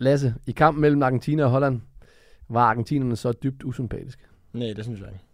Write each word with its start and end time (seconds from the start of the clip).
Lasse, 0.00 0.34
i 0.46 0.52
kampen 0.52 0.80
mellem 0.80 1.02
Argentina 1.02 1.44
og 1.44 1.50
Holland, 1.50 1.80
var 2.48 2.60
argentinerne 2.60 3.16
så 3.16 3.32
dybt 3.32 3.64
usympatiske? 3.64 4.22
Nej, 4.52 4.72
det 4.76 4.84
synes 4.84 5.00
jeg 5.00 5.08
ikke. 5.08 5.24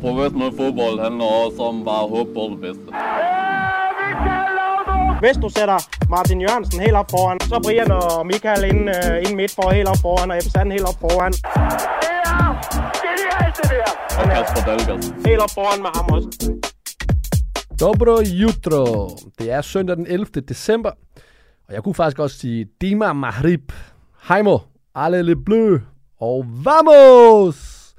Professionel 0.00 0.56
fodbold 0.56 1.00
handler 1.00 1.24
også 1.24 1.62
om 1.62 1.84
bare 1.84 2.02
at 2.04 2.10
håbe 2.10 2.30
på 2.34 2.42
det 2.52 2.60
bedste. 2.60 2.84
Hvis 5.20 5.36
du 5.42 5.48
sætter 5.48 5.78
Martin 6.10 6.40
Jørgensen 6.40 6.80
helt 6.80 6.94
op 6.94 7.10
foran, 7.10 7.40
så 7.40 7.60
Brian 7.64 7.90
og 7.90 8.26
Michael 8.26 8.64
ind, 8.64 8.82
uh, 8.88 9.16
ind 9.24 9.36
midt 9.36 9.52
for 9.54 9.70
helt 9.70 9.88
op 9.88 10.00
foran, 10.02 10.30
og 10.30 10.36
Ebbe 10.36 10.72
helt 10.72 10.88
op 10.90 10.98
foran. 11.04 11.32
Og 14.20 14.24
Kasper 14.32 14.62
Dahlgaard. 14.68 15.26
Helt 15.26 15.40
op 15.44 15.52
foran 15.58 15.82
med 15.82 15.90
ham 15.96 16.06
også. 16.16 16.28
Dobro 17.80 18.20
jutro. 18.20 19.08
Det 19.38 19.50
er 19.52 19.60
søndag 19.60 19.96
den 19.96 20.06
11. 20.06 20.26
december, 20.48 20.90
og 21.68 21.74
jeg 21.74 21.82
kunne 21.82 21.94
faktisk 21.94 22.18
også 22.18 22.38
sige 22.38 22.68
Dima 22.80 23.12
Mahrib, 23.12 23.72
Heimo, 24.28 24.58
alle 24.94 25.22
le 25.22 25.36
bleu, 25.36 25.78
og 26.20 26.46
vamos! 26.64 27.94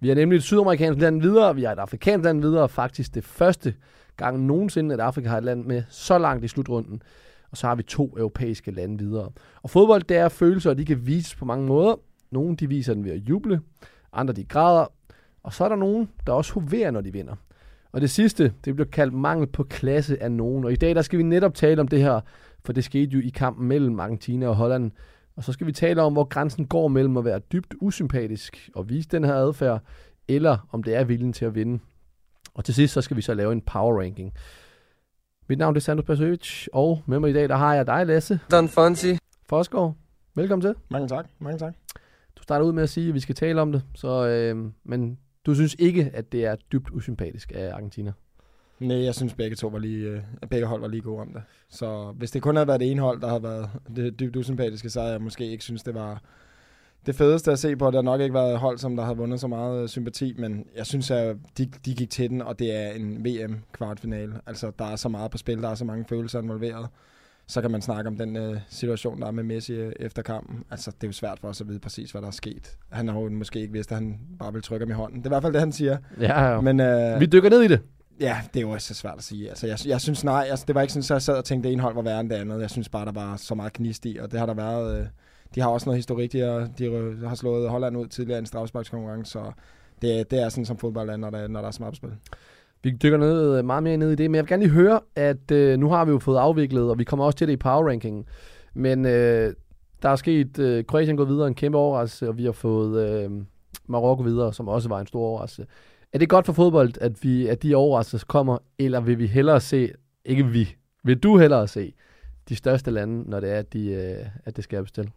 Vi 0.00 0.10
er 0.10 0.14
nemlig 0.14 0.36
et 0.36 0.42
sydamerikansk 0.42 1.00
land 1.00 1.20
videre, 1.20 1.54
vi 1.54 1.64
er 1.64 1.70
et 1.70 1.78
afrikansk 1.78 2.24
land 2.24 2.40
videre, 2.40 2.68
faktisk 2.68 3.14
det 3.14 3.24
første 3.24 3.74
gang 4.16 4.46
nogensinde, 4.46 4.94
at 4.94 5.00
Afrika 5.00 5.28
har 5.28 5.38
et 5.38 5.44
land 5.44 5.64
med 5.64 5.82
så 5.88 6.18
langt 6.18 6.44
i 6.44 6.48
slutrunden. 6.48 7.02
Og 7.50 7.56
så 7.56 7.66
har 7.66 7.74
vi 7.74 7.82
to 7.82 8.14
europæiske 8.18 8.70
lande 8.70 8.98
videre. 8.98 9.30
Og 9.62 9.70
fodbold, 9.70 10.02
det 10.02 10.16
er 10.16 10.28
følelser, 10.28 10.70
og 10.70 10.78
de 10.78 10.84
kan 10.84 11.06
vises 11.06 11.34
på 11.34 11.44
mange 11.44 11.66
måder. 11.66 11.94
Nogle, 12.30 12.56
de 12.56 12.68
viser 12.68 12.94
den 12.94 13.04
ved 13.04 13.12
at 13.12 13.18
juble, 13.18 13.60
andre, 14.12 14.34
de 14.34 14.44
græder. 14.44 14.86
Og 15.42 15.52
så 15.52 15.64
er 15.64 15.68
der 15.68 15.76
nogen, 15.76 16.08
der 16.26 16.32
også 16.32 16.52
hoverer, 16.52 16.90
når 16.90 17.00
de 17.00 17.12
vinder. 17.12 17.34
Og 17.92 18.00
det 18.00 18.10
sidste, 18.10 18.52
det 18.64 18.74
bliver 18.74 18.88
kaldt 18.88 19.14
mangel 19.14 19.46
på 19.46 19.62
klasse 19.62 20.22
af 20.22 20.32
nogen. 20.32 20.64
Og 20.64 20.72
i 20.72 20.76
dag, 20.76 20.94
der 20.94 21.02
skal 21.02 21.18
vi 21.18 21.22
netop 21.22 21.54
tale 21.54 21.80
om 21.80 21.88
det 21.88 22.02
her, 22.02 22.20
for 22.64 22.72
det 22.72 22.84
skete 22.84 23.12
jo 23.12 23.20
i 23.20 23.28
kampen 23.28 23.68
mellem 23.68 24.00
Argentina 24.00 24.48
og 24.48 24.56
Holland. 24.56 24.90
Og 25.36 25.44
så 25.44 25.52
skal 25.52 25.66
vi 25.66 25.72
tale 25.72 26.02
om, 26.02 26.12
hvor 26.12 26.24
grænsen 26.24 26.66
går 26.66 26.88
mellem 26.88 27.16
at 27.16 27.24
være 27.24 27.38
dybt 27.38 27.74
usympatisk 27.80 28.70
og 28.74 28.88
vise 28.88 29.08
den 29.08 29.24
her 29.24 29.34
adfærd, 29.34 29.80
eller 30.28 30.68
om 30.72 30.82
det 30.82 30.94
er 30.94 31.04
viljen 31.04 31.32
til 31.32 31.44
at 31.44 31.54
vinde. 31.54 31.78
Og 32.54 32.64
til 32.64 32.74
sidst, 32.74 32.94
så 32.94 33.00
skal 33.00 33.16
vi 33.16 33.22
så 33.22 33.34
lave 33.34 33.52
en 33.52 33.60
power 33.60 34.00
ranking. 34.00 34.32
Mit 35.48 35.58
navn 35.58 35.76
er 35.76 35.80
Sandro 35.80 36.02
Persovic, 36.02 36.66
og 36.72 37.02
med 37.06 37.20
mig 37.20 37.30
i 37.30 37.32
dag, 37.32 37.48
der 37.48 37.56
har 37.56 37.74
jeg 37.74 37.86
dig, 37.86 38.06
Lasse 38.06 38.40
Don 38.50 38.68
Fonsi. 38.68 39.18
Forsgaard. 39.48 39.94
Velkommen 40.34 40.62
til. 40.62 40.74
Mange 40.88 41.08
tak, 41.08 41.26
mange 41.38 41.58
tak. 41.58 41.74
Du 42.36 42.42
starter 42.42 42.66
ud 42.66 42.72
med 42.72 42.82
at 42.82 42.88
sige, 42.88 43.08
at 43.08 43.14
vi 43.14 43.20
skal 43.20 43.34
tale 43.34 43.60
om 43.60 43.72
det, 43.72 43.82
så, 43.94 44.26
øh, 44.26 44.72
men 44.84 45.18
du 45.46 45.54
synes 45.54 45.76
ikke, 45.78 46.10
at 46.14 46.32
det 46.32 46.44
er 46.44 46.56
dybt 46.72 46.90
usympatisk 46.90 47.52
af 47.54 47.72
Argentina? 47.72 48.12
Nej, 48.82 49.04
jeg 49.04 49.14
synes 49.14 49.34
begge 49.34 49.56
to 49.56 49.68
var 49.68 49.78
lige, 49.78 50.08
øh, 50.08 50.20
begge 50.50 50.66
hold 50.66 50.80
var 50.80 50.88
lige 50.88 51.00
gode 51.02 51.20
om 51.20 51.32
det. 51.32 51.42
Så 51.68 52.14
hvis 52.18 52.30
det 52.30 52.42
kun 52.42 52.56
havde 52.56 52.68
været 52.68 52.80
det 52.80 52.90
ene 52.90 53.00
hold, 53.00 53.20
der 53.20 53.28
havde 53.28 53.42
været 53.42 53.68
det 53.96 54.20
dybt 54.20 54.36
usympatiske, 54.36 54.90
så 54.90 55.00
havde 55.00 55.12
jeg 55.12 55.22
måske 55.22 55.50
ikke 55.50 55.64
synes, 55.64 55.82
det 55.82 55.94
var 55.94 56.22
det 57.06 57.14
fedeste 57.14 57.52
at 57.52 57.58
se 57.58 57.76
på. 57.76 57.86
Det 57.86 57.94
har 57.94 58.02
nok 58.02 58.20
ikke 58.20 58.34
været 58.34 58.58
hold, 58.58 58.78
som 58.78 58.96
der 58.96 59.04
har 59.04 59.14
vundet 59.14 59.40
så 59.40 59.48
meget 59.48 59.82
øh, 59.82 59.88
sympati, 59.88 60.34
men 60.38 60.66
jeg 60.76 60.86
synes, 60.86 61.10
at 61.10 61.36
de, 61.58 61.66
de 61.84 61.94
gik 61.94 62.10
til 62.10 62.30
den, 62.30 62.42
og 62.42 62.58
det 62.58 62.76
er 62.76 62.90
en 62.90 63.24
VM-kvartfinale. 63.24 64.34
Altså, 64.46 64.72
der 64.78 64.84
er 64.84 64.96
så 64.96 65.08
meget 65.08 65.30
på 65.30 65.38
spil, 65.38 65.62
der 65.62 65.68
er 65.68 65.74
så 65.74 65.84
mange 65.84 66.04
følelser 66.08 66.40
involveret. 66.40 66.86
Så 67.46 67.60
kan 67.60 67.70
man 67.70 67.82
snakke 67.82 68.08
om 68.08 68.16
den 68.16 68.36
øh, 68.36 68.56
situation, 68.68 69.20
der 69.20 69.26
er 69.26 69.30
med 69.30 69.42
Messi 69.44 69.72
øh, 69.72 69.92
efter 70.00 70.22
kampen. 70.22 70.64
Altså, 70.70 70.90
det 70.90 71.04
er 71.04 71.08
jo 71.08 71.12
svært 71.12 71.38
for 71.40 71.48
os 71.48 71.60
at 71.60 71.68
vide 71.68 71.78
præcis, 71.78 72.10
hvad 72.10 72.22
der 72.22 72.28
er 72.28 72.32
sket. 72.32 72.76
Han 72.90 73.08
har 73.08 73.20
jo 73.20 73.28
måske 73.30 73.60
ikke 73.60 73.72
vidst, 73.72 73.92
at 73.92 73.98
han 73.98 74.18
bare 74.38 74.52
vil 74.52 74.62
trykke 74.62 74.86
ham 74.86 74.90
i 74.90 74.94
hånden. 74.94 75.18
Det 75.18 75.26
er 75.26 75.30
i 75.30 75.32
hvert 75.32 75.42
fald 75.42 75.52
det, 75.52 75.60
han 75.60 75.72
siger. 75.72 75.96
Ja, 76.20 76.52
ja. 76.52 76.60
Men, 76.60 76.80
øh, 76.80 77.20
Vi 77.20 77.26
dykker 77.26 77.50
ned 77.50 77.62
i 77.62 77.68
det. 77.68 77.80
Ja, 78.20 78.40
det 78.54 78.60
er 78.60 78.64
jo 78.64 78.70
også 78.70 78.94
så 78.94 79.00
svært 79.00 79.18
at 79.18 79.24
sige. 79.24 79.48
Altså, 79.48 79.66
jeg, 79.66 79.78
jeg 79.86 80.00
synes 80.00 80.24
nej, 80.24 80.46
altså, 80.50 80.64
det 80.66 80.74
var 80.74 80.80
ikke 80.80 80.92
sådan, 80.92 81.04
at 81.04 81.10
jeg 81.10 81.22
sad 81.22 81.36
og 81.36 81.44
tænkte, 81.44 81.66
at 81.66 81.70
det 81.70 81.72
ene 81.72 81.82
hold 81.82 81.94
var 81.94 82.02
værre 82.02 82.20
end 82.20 82.30
det 82.30 82.36
andet. 82.36 82.60
Jeg 82.60 82.70
synes 82.70 82.88
bare, 82.88 83.04
der 83.04 83.12
var 83.12 83.36
så 83.36 83.54
meget 83.54 83.72
gnist 83.72 84.06
i, 84.06 84.18
og 84.20 84.32
det 84.32 84.38
har 84.38 84.46
der 84.46 84.54
været. 84.54 85.00
Øh, 85.00 85.06
de 85.54 85.60
har 85.60 85.68
også 85.68 85.86
noget 85.86 85.98
historik, 85.98 86.32
de 86.32 86.40
har, 86.40 86.68
de 86.78 87.16
har 87.28 87.34
slået 87.34 87.70
Holland 87.70 87.96
ud 87.96 88.06
tidligere 88.06 88.38
i 88.38 88.40
en 88.40 88.46
strafsparkskonkurrence, 88.46 89.32
så 89.32 89.52
det, 90.02 90.30
det 90.30 90.42
er 90.42 90.48
sådan 90.48 90.64
som 90.64 90.78
fodbold 90.78 91.16
når 91.16 91.30
der, 91.30 91.48
når 91.48 91.60
der 91.60 91.68
er 91.68 91.72
smart 91.72 91.96
spil. 91.96 92.10
Vi 92.82 92.90
dykker 92.90 93.18
ned, 93.18 93.58
øh, 93.58 93.64
meget 93.64 93.82
mere 93.82 93.96
ned 93.96 94.10
i 94.10 94.14
det, 94.14 94.30
men 94.30 94.34
jeg 94.34 94.42
vil 94.44 94.48
gerne 94.48 94.62
lige 94.62 94.72
høre, 94.72 95.00
at 95.16 95.50
øh, 95.50 95.78
nu 95.78 95.88
har 95.88 96.04
vi 96.04 96.10
jo 96.10 96.18
fået 96.18 96.38
afviklet, 96.38 96.90
og 96.90 96.98
vi 96.98 97.04
kommer 97.04 97.24
også 97.24 97.38
til 97.38 97.46
det 97.46 97.52
i 97.52 97.56
power 97.56 97.88
ranking, 97.88 98.26
men 98.74 99.06
øh, 99.06 99.54
der 100.02 100.08
er 100.08 100.16
sket, 100.16 100.58
øh, 100.58 100.84
Kroatien 100.84 101.16
går 101.16 101.24
videre, 101.24 101.48
en 101.48 101.54
kæmpe 101.54 101.78
overraskelse, 101.78 102.28
og 102.28 102.38
vi 102.38 102.44
har 102.44 102.52
fået 102.52 103.08
øh, 103.08 103.30
Marokko 103.86 104.22
videre, 104.22 104.52
som 104.52 104.68
også 104.68 104.88
var 104.88 105.00
en 105.00 105.06
stor 105.06 105.20
overraskelse. 105.20 105.66
Er 106.12 106.18
det 106.18 106.28
godt 106.28 106.46
for 106.46 106.52
fodbold, 106.52 106.92
at, 107.00 107.24
vi, 107.24 107.46
at 107.46 107.62
de 107.62 107.74
overraskelser 107.74 108.26
kommer, 108.26 108.58
eller 108.78 109.00
vil 109.00 109.18
vi 109.18 109.26
hellere 109.26 109.60
se, 109.60 109.92
ikke 110.24 110.46
vi, 110.46 110.76
vil 111.04 111.18
du 111.18 111.38
hellere 111.38 111.68
se 111.68 111.94
de 112.48 112.56
største 112.56 112.90
lande, 112.90 113.30
når 113.30 113.40
det 113.40 113.50
er, 113.50 113.58
at, 113.58 113.72
de, 113.72 113.86
øh, 113.86 114.26
at 114.44 114.56
det 114.56 114.64
skal 114.64 114.86
til? 114.86 115.10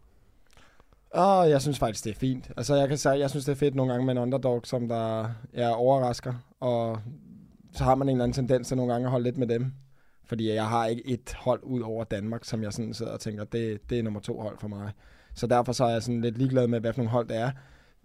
Oh, 1.10 1.50
jeg 1.50 1.62
synes 1.62 1.78
faktisk, 1.78 2.04
det 2.04 2.10
er 2.10 2.18
fint. 2.18 2.50
Altså, 2.56 2.74
jeg 2.74 2.88
kan 2.88 2.98
sige, 2.98 3.18
jeg 3.18 3.30
synes, 3.30 3.44
det 3.44 3.52
er 3.52 3.56
fedt 3.56 3.74
nogle 3.74 3.92
gange 3.92 4.06
med 4.06 4.14
en 4.14 4.18
underdog, 4.18 4.60
som 4.64 4.88
der 4.88 5.30
er 5.52 5.68
overrasker, 5.68 6.34
og 6.60 6.98
så 7.72 7.84
har 7.84 7.94
man 7.94 8.08
en 8.08 8.12
eller 8.12 8.24
anden 8.24 8.34
tendens 8.34 8.68
til 8.68 8.76
nogle 8.76 8.92
gange 8.92 9.06
at 9.06 9.10
holde 9.10 9.24
lidt 9.24 9.36
med 9.36 9.46
dem. 9.46 9.72
Fordi 10.24 10.52
jeg 10.52 10.66
har 10.66 10.86
ikke 10.86 11.06
et 11.06 11.34
hold 11.38 11.60
ud 11.62 11.80
over 11.80 12.04
Danmark, 12.04 12.44
som 12.44 12.62
jeg 12.62 12.72
sådan 12.72 12.94
sidder 12.94 13.12
og 13.12 13.20
tænker, 13.20 13.44
det, 13.44 13.90
det 13.90 13.98
er 13.98 14.02
nummer 14.02 14.20
to 14.20 14.40
hold 14.40 14.58
for 14.58 14.68
mig. 14.68 14.90
Så 15.34 15.46
derfor 15.46 15.72
så 15.72 15.84
er 15.84 15.90
jeg 15.90 16.02
sådan 16.02 16.20
lidt 16.20 16.38
ligeglad 16.38 16.66
med, 16.66 16.80
hvad 16.80 16.92
for 16.92 16.98
nogle 16.98 17.10
hold 17.10 17.28
det 17.28 17.36
er. 17.36 17.50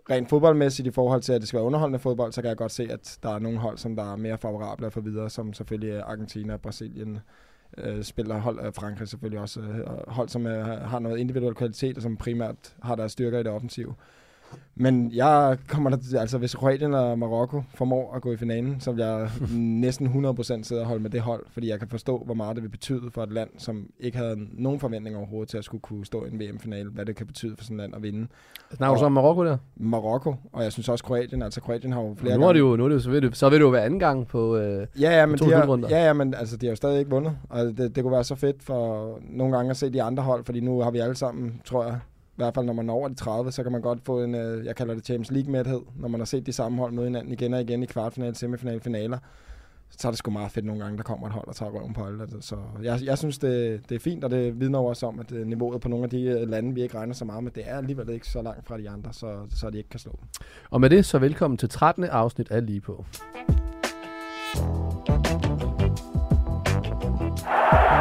Rent 0.10 0.30
fodboldmæssigt 0.30 0.88
i 0.88 0.92
forhold 0.92 1.22
til, 1.22 1.34
at 1.34 1.42
det 1.42 1.48
skal 1.48 1.58
være 1.58 1.66
underholdende 1.66 2.00
fodbold, 2.00 2.32
så 2.32 2.42
kan 2.42 2.50
jeg 2.50 2.58
godt 2.58 2.72
se, 2.72 2.88
at 2.92 3.20
der 3.24 3.36
er 3.36 3.40
nogle 3.40 3.58
hold, 3.58 3.78
som 3.78 3.96
der 3.96 4.12
er 4.12 4.16
mere 4.16 4.38
favorable 4.38 4.86
at 4.86 4.94
få 4.94 5.02
videre, 5.02 5.30
som 5.30 5.54
selvfølgelig 5.54 6.00
Argentina, 6.02 6.58
Brasilien, 6.58 7.20
øh, 7.78 8.04
spiller 8.04 8.40
hold 8.40 8.60
af 8.60 8.74
Frankrig 8.74 9.08
selvfølgelig 9.08 9.40
også. 9.40 9.62
Øh, 9.62 9.88
hold, 10.08 10.30
som 10.30 10.48
øh, 10.48 10.66
har 10.66 11.00
noget 11.00 11.18
individuel 11.18 11.56
kvalitet, 11.56 11.98
og 11.98 12.04
som 12.04 12.18
primært 12.18 12.76
har 12.82 12.96
deres 12.96 13.12
styrker 13.12 13.40
i 13.40 13.44
det 13.44 13.52
offensive. 13.52 13.96
Men 14.76 15.12
jeg 15.14 15.58
kommer 15.68 15.90
der, 15.90 16.20
altså 16.20 16.38
hvis 16.38 16.56
Kroatien 16.56 16.94
og 16.94 17.20
Marokko 17.20 17.64
formår 17.74 18.14
at 18.16 18.22
gå 18.22 18.32
i 18.32 18.38
finalen, 18.38 18.80
så 18.80 18.92
vil 18.92 19.02
jeg 19.04 19.30
næsten 19.86 20.26
100% 20.26 20.64
sidde 20.64 20.82
og 20.82 20.88
holde 20.88 21.04
med 21.04 21.10
det 21.10 21.22
hold, 21.22 21.46
fordi 21.52 21.70
jeg 21.70 21.80
kan 21.80 21.88
forstå, 21.88 22.24
hvor 22.26 22.34
meget 22.34 22.56
det 22.56 22.64
vil 22.64 22.70
betyde 22.70 23.12
for 23.12 23.24
et 23.24 23.32
land, 23.32 23.50
som 23.58 23.90
ikke 24.00 24.18
havde 24.18 24.48
nogen 24.54 24.80
forventning 24.80 25.18
overhovedet 25.18 25.50
til 25.50 25.58
at 25.58 25.64
skulle 25.64 25.82
kunne 25.82 26.06
stå 26.06 26.26
i 26.26 26.28
en 26.28 26.40
VM-finale, 26.40 26.90
hvad 26.90 27.06
det 27.06 27.16
kan 27.16 27.28
betyde 27.28 27.56
for 27.58 27.64
sådan 27.64 27.80
et 27.80 27.82
land 27.82 27.96
at 27.96 28.04
vinde. 28.04 28.28
Snakker 28.74 28.96
du 28.96 29.00
så 29.00 29.06
om 29.06 29.12
Marokko 29.12 29.46
der? 29.46 29.58
Marokko, 29.76 30.36
og 30.54 30.64
jeg 30.64 30.72
synes 30.72 30.90
også 30.90 31.04
Kroatien, 31.04 31.42
altså 31.42 31.62
Kroatien 31.62 31.94
har 31.94 32.02
jo 32.02 32.16
flere 32.18 32.38
nu 32.38 32.48
er 32.48 32.54
det 32.54 32.60
jo, 32.60 32.76
nu 32.76 32.84
er 32.84 32.88
det 32.88 32.96
jo, 32.96 33.00
så 33.00 33.10
vil 33.10 33.22
det, 33.22 33.38
så 33.38 33.50
vil 33.50 33.60
det 33.60 33.66
jo 33.66 33.70
være 33.70 33.84
anden 33.84 34.00
gang 34.00 34.28
på 34.28 34.58
øh, 34.58 34.88
ja, 35.00 35.20
ja, 35.20 35.26
men 35.26 35.38
to 35.38 35.46
de 35.46 35.54
har, 35.54 35.88
ja, 35.90 36.06
ja, 36.06 36.14
men 36.14 36.34
altså, 36.34 36.58
de 36.58 36.66
har 36.66 36.72
jo 36.72 36.76
stadig 36.76 37.00
ikke 37.00 37.12
vundet, 37.12 37.38
og 37.50 37.66
det, 37.66 37.96
det 37.96 38.04
kunne 38.04 38.14
være 38.14 38.24
så 38.24 38.36
fedt 38.36 38.64
for 38.64 39.20
nogle 39.30 39.56
gange 39.56 39.70
at 39.70 39.78
se 39.78 39.90
de 39.90 40.04
andre 40.04 40.24
hold, 40.24 40.46
fordi 40.46 40.60
nu 40.60 40.82
har 40.82 40.92
vi 40.92 41.00
alle 41.00 41.16
sammen, 41.16 41.62
tror 41.66 41.84
jeg, 41.84 42.00
hvert 42.42 42.54
fald 42.54 42.66
når 42.66 42.74
man 42.74 42.90
er 42.90 42.94
over 42.94 43.08
de 43.08 43.16
30, 43.16 43.52
så 43.52 43.64
kan 43.64 43.72
man 43.72 43.82
godt 43.82 44.00
få 44.06 44.24
en, 44.24 44.36
øh, 44.36 44.66
jeg 44.66 44.76
kalder 44.76 44.94
det 44.94 45.06
Champions 45.06 45.32
League-mæthed, 45.32 45.82
når 45.96 46.08
man 46.08 46.20
har 46.20 46.26
set 46.26 46.46
de 46.46 46.54
samme 46.54 46.78
hold 46.78 46.92
møde 46.92 47.06
hinanden 47.06 47.34
igen 47.34 47.54
og 47.54 47.62
igen 47.62 47.84
i 47.84 47.86
kvartfinale, 47.86 48.36
semifinale, 48.36 48.82
finaler. 48.82 49.18
Så 49.98 50.08
er 50.08 50.12
det 50.12 50.20
sgu 50.20 50.32
meget 50.32 50.52
fedt 50.52 50.66
nogle 50.66 50.84
gange, 50.84 50.98
der 50.98 51.04
kommer 51.04 51.28
et 51.28 51.34
hold, 51.34 51.46
der 51.46 51.54
tager 51.54 51.72
røven 51.72 51.94
på 51.94 52.06
alle. 52.06 52.28
Så 52.40 52.56
jeg, 52.84 53.00
jeg 53.04 53.18
synes, 53.18 53.38
det, 53.38 53.82
det 53.90 53.96
er 53.96 54.00
fint, 54.00 54.24
og 54.24 54.30
det 54.30 54.60
vidner 54.60 54.80
også 54.80 55.06
om, 55.06 55.20
at 55.20 55.32
øh, 55.32 55.48
niveauet 55.48 55.82
på 55.82 55.90
nogle 55.90 56.04
af 56.04 56.10
de 56.10 56.22
øh, 56.22 56.50
lande, 56.50 56.74
vi 56.74 56.82
ikke 56.82 56.98
regner 56.98 57.14
så 57.14 57.26
meget 57.26 57.44
med, 57.44 57.52
det 57.52 57.64
er 57.68 57.78
alligevel 57.78 58.10
ikke 58.10 58.28
så 58.28 58.42
langt 58.42 58.68
fra 58.68 58.78
de 58.78 58.90
andre, 58.90 59.14
så, 59.14 59.36
så 59.50 59.70
de 59.70 59.78
ikke 59.78 59.90
kan 59.90 60.00
slå. 60.00 60.20
Og 60.70 60.82
med 60.82 60.90
det, 60.90 61.06
så 61.06 61.20
velkommen 61.20 61.58
til 61.58 61.70
13. 61.70 62.04
afsnit 62.04 62.52
af 62.52 62.66
Lige 62.66 62.82
på. 62.82 63.06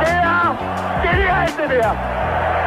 Det 0.01 0.11
er 0.13 0.57
genialt, 1.03 1.57
det 1.59 1.71
der! 1.71 2.60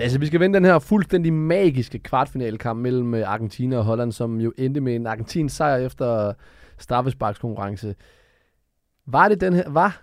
Lasse, 0.00 0.20
vi 0.20 0.26
skal 0.26 0.40
vende 0.40 0.54
den 0.54 0.64
her 0.64 0.78
fuldstændig 0.78 1.32
magiske 1.32 1.98
kvartfinalkamp 1.98 2.80
mellem 2.80 3.14
øh, 3.14 3.28
Argentina 3.28 3.76
og 3.76 3.84
Holland, 3.84 4.12
som 4.12 4.40
jo 4.40 4.52
endte 4.58 4.80
med 4.80 4.96
en 4.96 5.06
argentinsk 5.06 5.56
sejr 5.56 5.76
efter 5.76 6.32
straffesparkskonkurrence. 6.78 7.94
Var 9.06 9.28
det 9.28 9.40
den 9.40 9.52
her, 9.52 9.70
var 9.70 10.02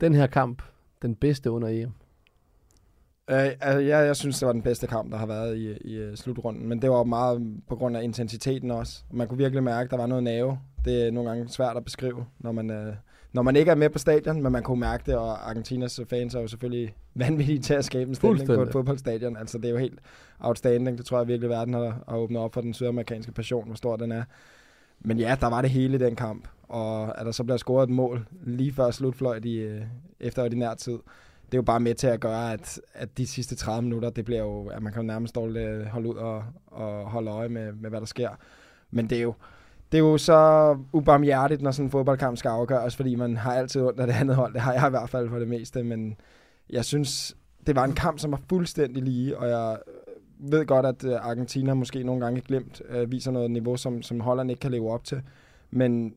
den 0.00 0.14
her 0.14 0.26
kamp 0.26 0.62
den 1.02 1.14
bedste 1.14 1.50
under 1.50 1.68
EM? 1.68 1.92
Øh, 3.30 3.46
altså, 3.60 3.78
ja, 3.78 3.98
jeg 3.98 4.16
synes, 4.16 4.38
det 4.38 4.46
var 4.46 4.52
den 4.52 4.62
bedste 4.62 4.86
kamp, 4.86 5.12
der 5.12 5.18
har 5.18 5.26
været 5.26 5.56
i, 5.56 5.76
i 5.84 5.96
øh, 5.96 6.16
slutrunden, 6.16 6.68
men 6.68 6.82
det 6.82 6.90
var 6.90 7.04
meget 7.04 7.60
på 7.68 7.76
grund 7.76 7.96
af 7.96 8.02
intensiteten 8.02 8.70
også. 8.70 9.02
Man 9.12 9.28
kunne 9.28 9.38
virkelig 9.38 9.62
mærke, 9.62 9.84
at 9.84 9.90
der 9.90 9.96
var 9.96 10.06
noget 10.06 10.24
nerve. 10.24 10.58
Det 10.84 11.06
er 11.06 11.10
nogle 11.10 11.30
gange 11.30 11.48
svært 11.48 11.76
at 11.76 11.84
beskrive, 11.84 12.26
når 12.38 12.52
man, 12.52 12.70
Øh, 12.70 12.94
når 13.34 13.42
man 13.42 13.56
ikke 13.56 13.70
er 13.70 13.74
med 13.74 13.90
på 13.90 13.98
stadion, 13.98 14.42
men 14.42 14.52
man 14.52 14.62
kunne 14.62 14.80
mærke 14.80 15.02
det, 15.06 15.14
og 15.14 15.48
Argentinas 15.48 16.00
fans 16.10 16.34
er 16.34 16.40
jo 16.40 16.46
selvfølgelig 16.46 16.94
vanvittige 17.14 17.58
til 17.58 17.74
at 17.74 17.84
skabe 17.84 18.08
en 18.08 18.14
stemning 18.14 18.46
på 18.46 18.62
et 18.62 18.72
fodboldstadion. 18.72 19.36
Altså, 19.36 19.58
det 19.58 19.64
er 19.64 19.70
jo 19.70 19.78
helt 19.78 19.98
outstanding. 20.40 20.98
Det 20.98 21.06
tror 21.06 21.18
jeg 21.18 21.28
virkelig, 21.28 21.50
verden 21.50 21.74
har, 21.74 22.04
har 22.08 22.16
åbnet 22.16 22.42
op 22.42 22.54
for 22.54 22.60
den 22.60 22.74
sydamerikanske 22.74 23.32
passion, 23.32 23.66
hvor 23.66 23.74
stor 23.74 23.96
den 23.96 24.12
er. 24.12 24.24
Men 25.00 25.18
ja, 25.18 25.36
der 25.40 25.46
var 25.46 25.62
det 25.62 25.70
hele 25.70 25.94
i 25.94 25.98
den 25.98 26.16
kamp, 26.16 26.48
og 26.62 27.20
at 27.20 27.26
der 27.26 27.32
så 27.32 27.44
bliver 27.44 27.56
scoret 27.56 27.88
et 27.88 27.94
mål 27.94 28.26
lige 28.42 28.72
før 28.72 28.90
slutfløjt 28.90 29.44
i, 29.44 29.56
øh, 29.56 29.82
efter 30.20 30.44
ordinær 30.44 30.74
tid, 30.74 30.98
det 31.46 31.54
er 31.54 31.58
jo 31.58 31.62
bare 31.62 31.80
med 31.80 31.94
til 31.94 32.06
at 32.06 32.20
gøre, 32.20 32.52
at, 32.52 32.80
at 32.94 33.18
de 33.18 33.26
sidste 33.26 33.54
30 33.54 33.82
minutter, 33.82 34.10
det 34.10 34.24
bliver 34.24 34.40
jo, 34.40 34.66
at 34.66 34.82
man 34.82 34.92
kan 34.92 35.02
jo 35.02 35.06
nærmest 35.06 35.34
dårligt 35.34 35.68
øh, 35.68 35.86
holde 35.86 36.08
ud 36.08 36.14
og, 36.14 36.44
og 36.66 37.10
holde 37.10 37.30
øje 37.30 37.48
med, 37.48 37.72
med, 37.72 37.90
hvad 37.90 38.00
der 38.00 38.06
sker. 38.06 38.28
Men 38.90 39.10
det 39.10 39.18
er 39.18 39.22
jo, 39.22 39.34
det 39.94 40.00
er 40.00 40.04
jo 40.04 40.18
så 40.18 40.76
ubarmhjertigt, 40.92 41.62
når 41.62 41.70
sådan 41.70 41.86
en 41.86 41.90
fodboldkamp 41.90 42.36
skal 42.36 42.48
afgøres, 42.48 42.96
fordi 42.96 43.14
man 43.14 43.36
har 43.36 43.54
altid 43.54 43.82
ondt 43.82 44.00
af 44.00 44.06
det 44.06 44.14
andet 44.14 44.36
hold. 44.36 44.52
Det 44.52 44.60
har 44.60 44.72
jeg 44.72 44.86
i 44.86 44.90
hvert 44.90 45.10
fald 45.10 45.28
for 45.28 45.38
det 45.38 45.48
meste, 45.48 45.82
men 45.82 46.16
jeg 46.70 46.84
synes, 46.84 47.36
det 47.66 47.76
var 47.76 47.84
en 47.84 47.92
kamp, 47.92 48.18
som 48.18 48.30
var 48.30 48.40
fuldstændig 48.48 49.02
lige, 49.02 49.38
og 49.38 49.48
jeg 49.48 49.78
ved 50.38 50.66
godt, 50.66 50.86
at 50.86 51.04
øh, 51.04 51.12
Argentina 51.12 51.74
måske 51.74 52.02
nogle 52.02 52.24
gange 52.24 52.40
glemt 52.40 52.82
øh, 52.88 53.12
viser 53.12 53.30
noget 53.30 53.50
niveau, 53.50 53.76
som, 53.76 54.02
som 54.02 54.20
Holland 54.20 54.50
ikke 54.50 54.60
kan 54.60 54.70
leve 54.70 54.90
op 54.92 55.04
til. 55.04 55.22
Men 55.70 56.14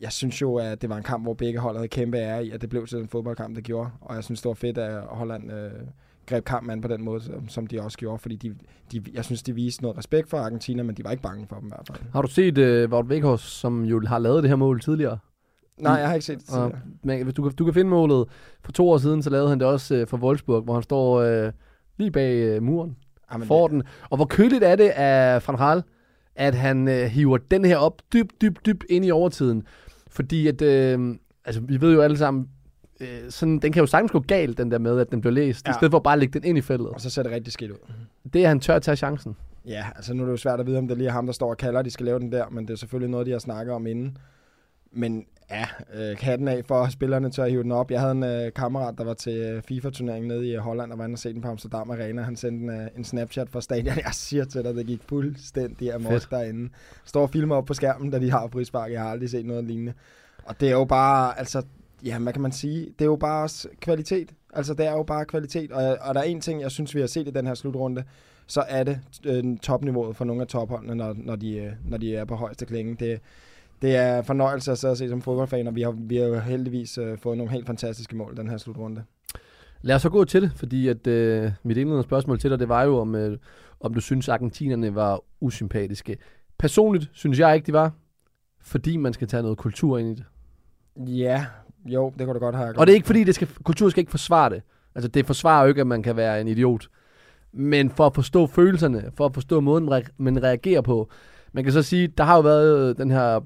jeg 0.00 0.12
synes 0.12 0.42
jo, 0.42 0.56
at 0.56 0.82
det 0.82 0.90
var 0.90 0.96
en 0.96 1.02
kamp, 1.02 1.24
hvor 1.24 1.34
begge 1.34 1.58
hold 1.58 1.76
havde 1.76 1.88
kæmpe 1.88 2.18
ære 2.18 2.46
i, 2.46 2.50
at 2.50 2.60
det 2.60 2.70
blev 2.70 2.86
til 2.86 2.98
den 2.98 3.08
fodboldkamp, 3.08 3.56
det 3.56 3.64
gjorde. 3.64 3.90
Og 4.00 4.14
jeg 4.14 4.24
synes, 4.24 4.42
det 4.42 4.48
var 4.48 4.54
fedt, 4.54 4.78
at 4.78 5.02
Holland 5.02 5.52
øh, 5.52 5.70
greb 6.26 6.44
kampen 6.44 6.70
an 6.70 6.80
på 6.80 6.88
den 6.88 7.04
måde, 7.04 7.20
som, 7.22 7.48
som 7.48 7.66
de 7.66 7.80
også 7.82 7.98
gjorde. 7.98 8.18
Fordi 8.18 8.36
de, 8.36 8.54
de, 8.92 9.02
jeg 9.14 9.24
synes, 9.24 9.42
de 9.42 9.54
viste 9.54 9.82
noget 9.82 9.98
respekt 9.98 10.30
for 10.30 10.38
Argentina, 10.38 10.82
men 10.82 10.94
de 10.96 11.04
var 11.04 11.10
ikke 11.10 11.22
bange 11.22 11.46
for 11.48 11.56
dem 11.56 11.66
i 11.66 11.68
hvert 11.70 11.86
fald. 11.88 12.08
Har 12.12 12.22
du 12.22 12.28
set 12.28 12.58
uh, 12.58 12.92
Wout 12.92 13.06
Weghorst, 13.06 13.44
som 13.44 13.84
jo 13.84 14.02
har 14.06 14.18
lavet 14.18 14.42
det 14.42 14.48
her 14.50 14.56
mål 14.56 14.80
tidligere? 14.80 15.18
Nej, 15.78 15.92
jeg 15.92 16.06
har 16.08 16.14
ikke 16.14 16.26
set 16.26 16.38
det 16.38 16.48
Og, 16.50 16.54
tidligere. 16.70 16.80
men, 17.02 17.22
hvis 17.24 17.34
du, 17.34 17.42
kan- 17.42 17.52
du 17.52 17.64
kan 17.64 17.74
finde 17.74 17.90
målet. 17.90 18.24
For 18.64 18.72
to 18.72 18.88
år 18.90 18.98
siden, 18.98 19.22
så 19.22 19.30
lavede 19.30 19.48
han 19.48 19.58
det 19.60 19.66
også 19.66 20.00
uh, 20.02 20.08
for 20.08 20.16
Wolfsburg, 20.16 20.62
hvor 20.62 20.74
han 20.74 20.82
står 20.82 21.44
uh, 21.46 21.52
lige 21.98 22.10
bag 22.10 22.56
uh, 22.56 22.62
muren. 22.62 22.96
Jamen, 23.32 23.46
får 23.46 23.68
det- 23.68 23.74
den. 23.74 23.82
Og 24.10 24.16
hvor 24.16 24.26
køligt 24.26 24.64
er 24.64 24.76
det 24.76 24.88
af 24.88 25.42
Gaal, 25.42 25.82
at 26.36 26.54
han 26.54 26.88
øh, 26.88 27.04
hiver 27.04 27.36
den 27.50 27.64
her 27.64 27.76
op 27.76 28.02
dybt, 28.12 28.40
dybt, 28.42 28.66
dybt 28.66 28.84
ind 28.90 29.04
i 29.04 29.10
overtiden. 29.10 29.62
Fordi 30.10 30.46
at, 30.46 30.62
øh, 30.62 31.14
altså 31.44 31.60
vi 31.60 31.80
ved 31.80 31.92
jo 31.94 32.00
alle 32.00 32.18
sammen, 32.18 32.48
øh, 33.00 33.30
sådan, 33.30 33.58
den 33.58 33.72
kan 33.72 33.80
jo 33.80 33.86
sagtens 33.86 34.12
gå 34.12 34.20
galt, 34.20 34.58
den 34.58 34.70
der 34.70 34.78
med, 34.78 35.00
at 35.00 35.10
den 35.10 35.20
bliver 35.20 35.34
læst, 35.34 35.66
ja. 35.66 35.72
I 35.72 35.74
stedet 35.74 35.90
for 35.90 35.98
bare 35.98 36.12
at 36.12 36.18
lægge 36.18 36.40
den 36.40 36.48
ind 36.48 36.58
i 36.58 36.60
feltet. 36.60 36.88
Og 36.88 37.00
så 37.00 37.10
ser 37.10 37.22
det 37.22 37.32
rigtig 37.32 37.52
skidt 37.52 37.70
ud. 37.70 37.76
Det 38.32 38.44
er 38.44 38.48
han 38.48 38.60
tør 38.60 38.74
at 38.76 38.82
tage 38.82 38.96
chancen. 38.96 39.36
Ja, 39.66 39.86
altså 39.96 40.14
nu 40.14 40.22
er 40.22 40.26
det 40.26 40.32
jo 40.32 40.36
svært 40.36 40.60
at 40.60 40.66
vide, 40.66 40.78
om 40.78 40.88
det 40.88 40.98
lige 40.98 41.08
er 41.08 41.12
ham, 41.12 41.26
der 41.26 41.32
står 41.32 41.50
og 41.50 41.56
kalder, 41.56 41.78
at 41.78 41.84
de 41.84 41.90
skal 41.90 42.06
lave 42.06 42.18
den 42.18 42.32
der, 42.32 42.48
men 42.50 42.66
det 42.66 42.72
er 42.72 42.78
selvfølgelig 42.78 43.10
noget, 43.10 43.26
de 43.26 43.32
har 43.32 43.38
snakket 43.38 43.74
om 43.74 43.86
inden. 43.86 44.18
Men 44.92 45.26
ja, 45.50 45.66
øh, 45.94 46.16
katten 46.16 46.48
af 46.48 46.64
for 46.64 46.88
spillerne 46.88 47.30
til 47.30 47.40
at 47.40 47.50
hive 47.50 47.62
den 47.62 47.72
op. 47.72 47.90
Jeg 47.90 48.00
havde 48.00 48.12
en 48.12 48.22
øh, 48.22 48.52
kammerat, 48.52 48.98
der 48.98 49.04
var 49.04 49.14
til 49.14 49.36
øh, 49.36 49.62
FIFA-turneringen 49.62 50.28
nede 50.28 50.48
i 50.48 50.54
øh, 50.54 50.60
Holland, 50.60 50.92
og 50.92 50.98
var 50.98 51.04
inde 51.04 51.14
og 51.14 51.18
se 51.18 51.32
den 51.32 51.42
på 51.42 51.48
Amsterdam 51.48 51.90
Arena. 51.90 52.22
Han 52.22 52.36
sendte 52.36 52.74
en, 52.74 52.80
øh, 52.80 52.88
en 52.96 53.04
Snapchat 53.04 53.48
fra 53.50 53.60
stadion. 53.60 53.96
Jeg 54.04 54.12
siger 54.12 54.44
til 54.44 54.64
dig, 54.64 54.74
det 54.74 54.86
gik 54.86 55.00
fuldstændig 55.08 55.92
amok 55.94 56.30
derinde. 56.30 56.70
Står 57.04 57.22
og 57.22 57.30
filmer 57.30 57.56
op 57.56 57.64
på 57.64 57.74
skærmen, 57.74 58.10
da 58.10 58.18
de 58.18 58.30
har 58.30 58.48
frispark. 58.52 58.92
Jeg 58.92 59.00
har 59.00 59.10
aldrig 59.10 59.30
set 59.30 59.46
noget 59.46 59.64
lignende. 59.64 59.92
Og 60.44 60.60
det 60.60 60.68
er 60.68 60.72
jo 60.72 60.84
bare, 60.84 61.38
altså, 61.38 61.62
ja, 62.04 62.18
hvad 62.18 62.32
kan 62.32 62.42
man 62.42 62.52
sige? 62.52 62.84
Det 62.84 63.00
er 63.00 63.04
jo 63.04 63.16
bare 63.16 63.48
s- 63.48 63.66
kvalitet. 63.80 64.34
Altså, 64.52 64.74
det 64.74 64.86
er 64.86 64.92
jo 64.92 65.02
bare 65.02 65.24
kvalitet. 65.24 65.72
Og, 65.72 65.98
og 66.00 66.14
der 66.14 66.20
er 66.20 66.24
en 66.24 66.40
ting, 66.40 66.60
jeg 66.60 66.70
synes, 66.70 66.94
vi 66.94 67.00
har 67.00 67.06
set 67.06 67.28
i 67.28 67.30
den 67.30 67.46
her 67.46 67.54
slutrunde, 67.54 68.04
så 68.46 68.64
er 68.68 68.84
det 68.84 69.00
øh, 69.24 69.58
topniveauet 69.58 70.16
for 70.16 70.24
nogle 70.24 70.42
af 70.42 70.48
topholdene, 70.48 70.94
når, 70.94 71.14
når, 71.16 71.36
de, 71.36 71.56
øh, 71.56 71.72
når 71.84 71.96
de 71.96 72.16
er 72.16 72.24
på 72.24 72.34
højeste 72.34 72.66
klinge. 72.66 72.94
Det, 73.00 73.20
det 73.82 73.96
er 73.96 74.22
fornøjelse 74.22 74.72
at 74.72 74.78
sidde 74.78 74.92
og 74.92 74.96
se 74.96 75.08
som 75.08 75.22
fodboldfan, 75.22 75.66
og 75.66 75.74
vi 75.74 75.82
har, 75.82 75.90
vi 75.90 76.16
har 76.16 76.24
jo 76.24 76.38
heldigvis 76.38 76.98
øh, 76.98 77.18
fået 77.18 77.38
nogle 77.38 77.52
helt 77.52 77.66
fantastiske 77.66 78.16
mål 78.16 78.32
i 78.32 78.36
den 78.36 78.48
her 78.50 78.56
slutrunde. 78.56 79.02
Lad 79.82 79.96
os 79.96 80.02
så 80.02 80.08
gå 80.10 80.24
til 80.24 80.42
det, 80.42 80.52
fordi 80.56 80.88
at 80.88 81.06
øh, 81.06 81.50
mit 81.62 81.76
indledende 81.76 82.02
spørgsmål 82.04 82.38
til 82.38 82.50
dig, 82.50 82.58
det 82.58 82.68
var 82.68 82.82
jo, 82.82 82.98
om, 82.98 83.14
øh, 83.14 83.38
om 83.80 83.94
du 83.94 84.00
synes, 84.00 84.28
argentinerne 84.28 84.94
var 84.94 85.20
usympatiske. 85.40 86.16
Personligt 86.58 87.10
synes 87.12 87.38
jeg 87.38 87.54
ikke, 87.54 87.66
de 87.66 87.72
var, 87.72 87.92
fordi 88.60 88.96
man 88.96 89.12
skal 89.12 89.28
tage 89.28 89.42
noget 89.42 89.58
kultur 89.58 89.98
ind 89.98 90.08
i 90.08 90.14
det. 90.14 90.24
Ja, 91.08 91.46
jo, 91.86 92.12
det 92.18 92.26
kunne 92.26 92.34
du 92.34 92.38
godt 92.44 92.56
have. 92.56 92.78
Og 92.78 92.86
det 92.86 92.92
er 92.92 92.94
ikke 92.94 93.06
fordi, 93.06 93.24
det 93.24 93.34
skal, 93.34 93.48
kultur 93.64 93.88
skal 93.88 94.00
ikke 94.00 94.10
forsvare 94.10 94.50
det. 94.50 94.62
Altså, 94.94 95.08
det 95.08 95.26
forsvarer 95.26 95.62
jo 95.62 95.68
ikke, 95.68 95.80
at 95.80 95.86
man 95.86 96.02
kan 96.02 96.16
være 96.16 96.40
en 96.40 96.48
idiot. 96.48 96.86
Men 97.52 97.90
for 97.90 98.06
at 98.06 98.14
forstå 98.14 98.46
følelserne, 98.46 99.10
for 99.16 99.26
at 99.26 99.34
forstå 99.34 99.60
måden, 99.60 99.84
man 99.88 100.02
re- 100.02 100.12
man 100.18 100.42
reagerer 100.42 100.80
på. 100.80 101.08
Man 101.52 101.64
kan 101.64 101.72
så 101.72 101.82
sige, 101.82 102.06
der 102.08 102.24
har 102.24 102.34
jo 102.36 102.40
været 102.42 102.90
øh, 102.90 102.96
den 102.96 103.10
her 103.10 103.40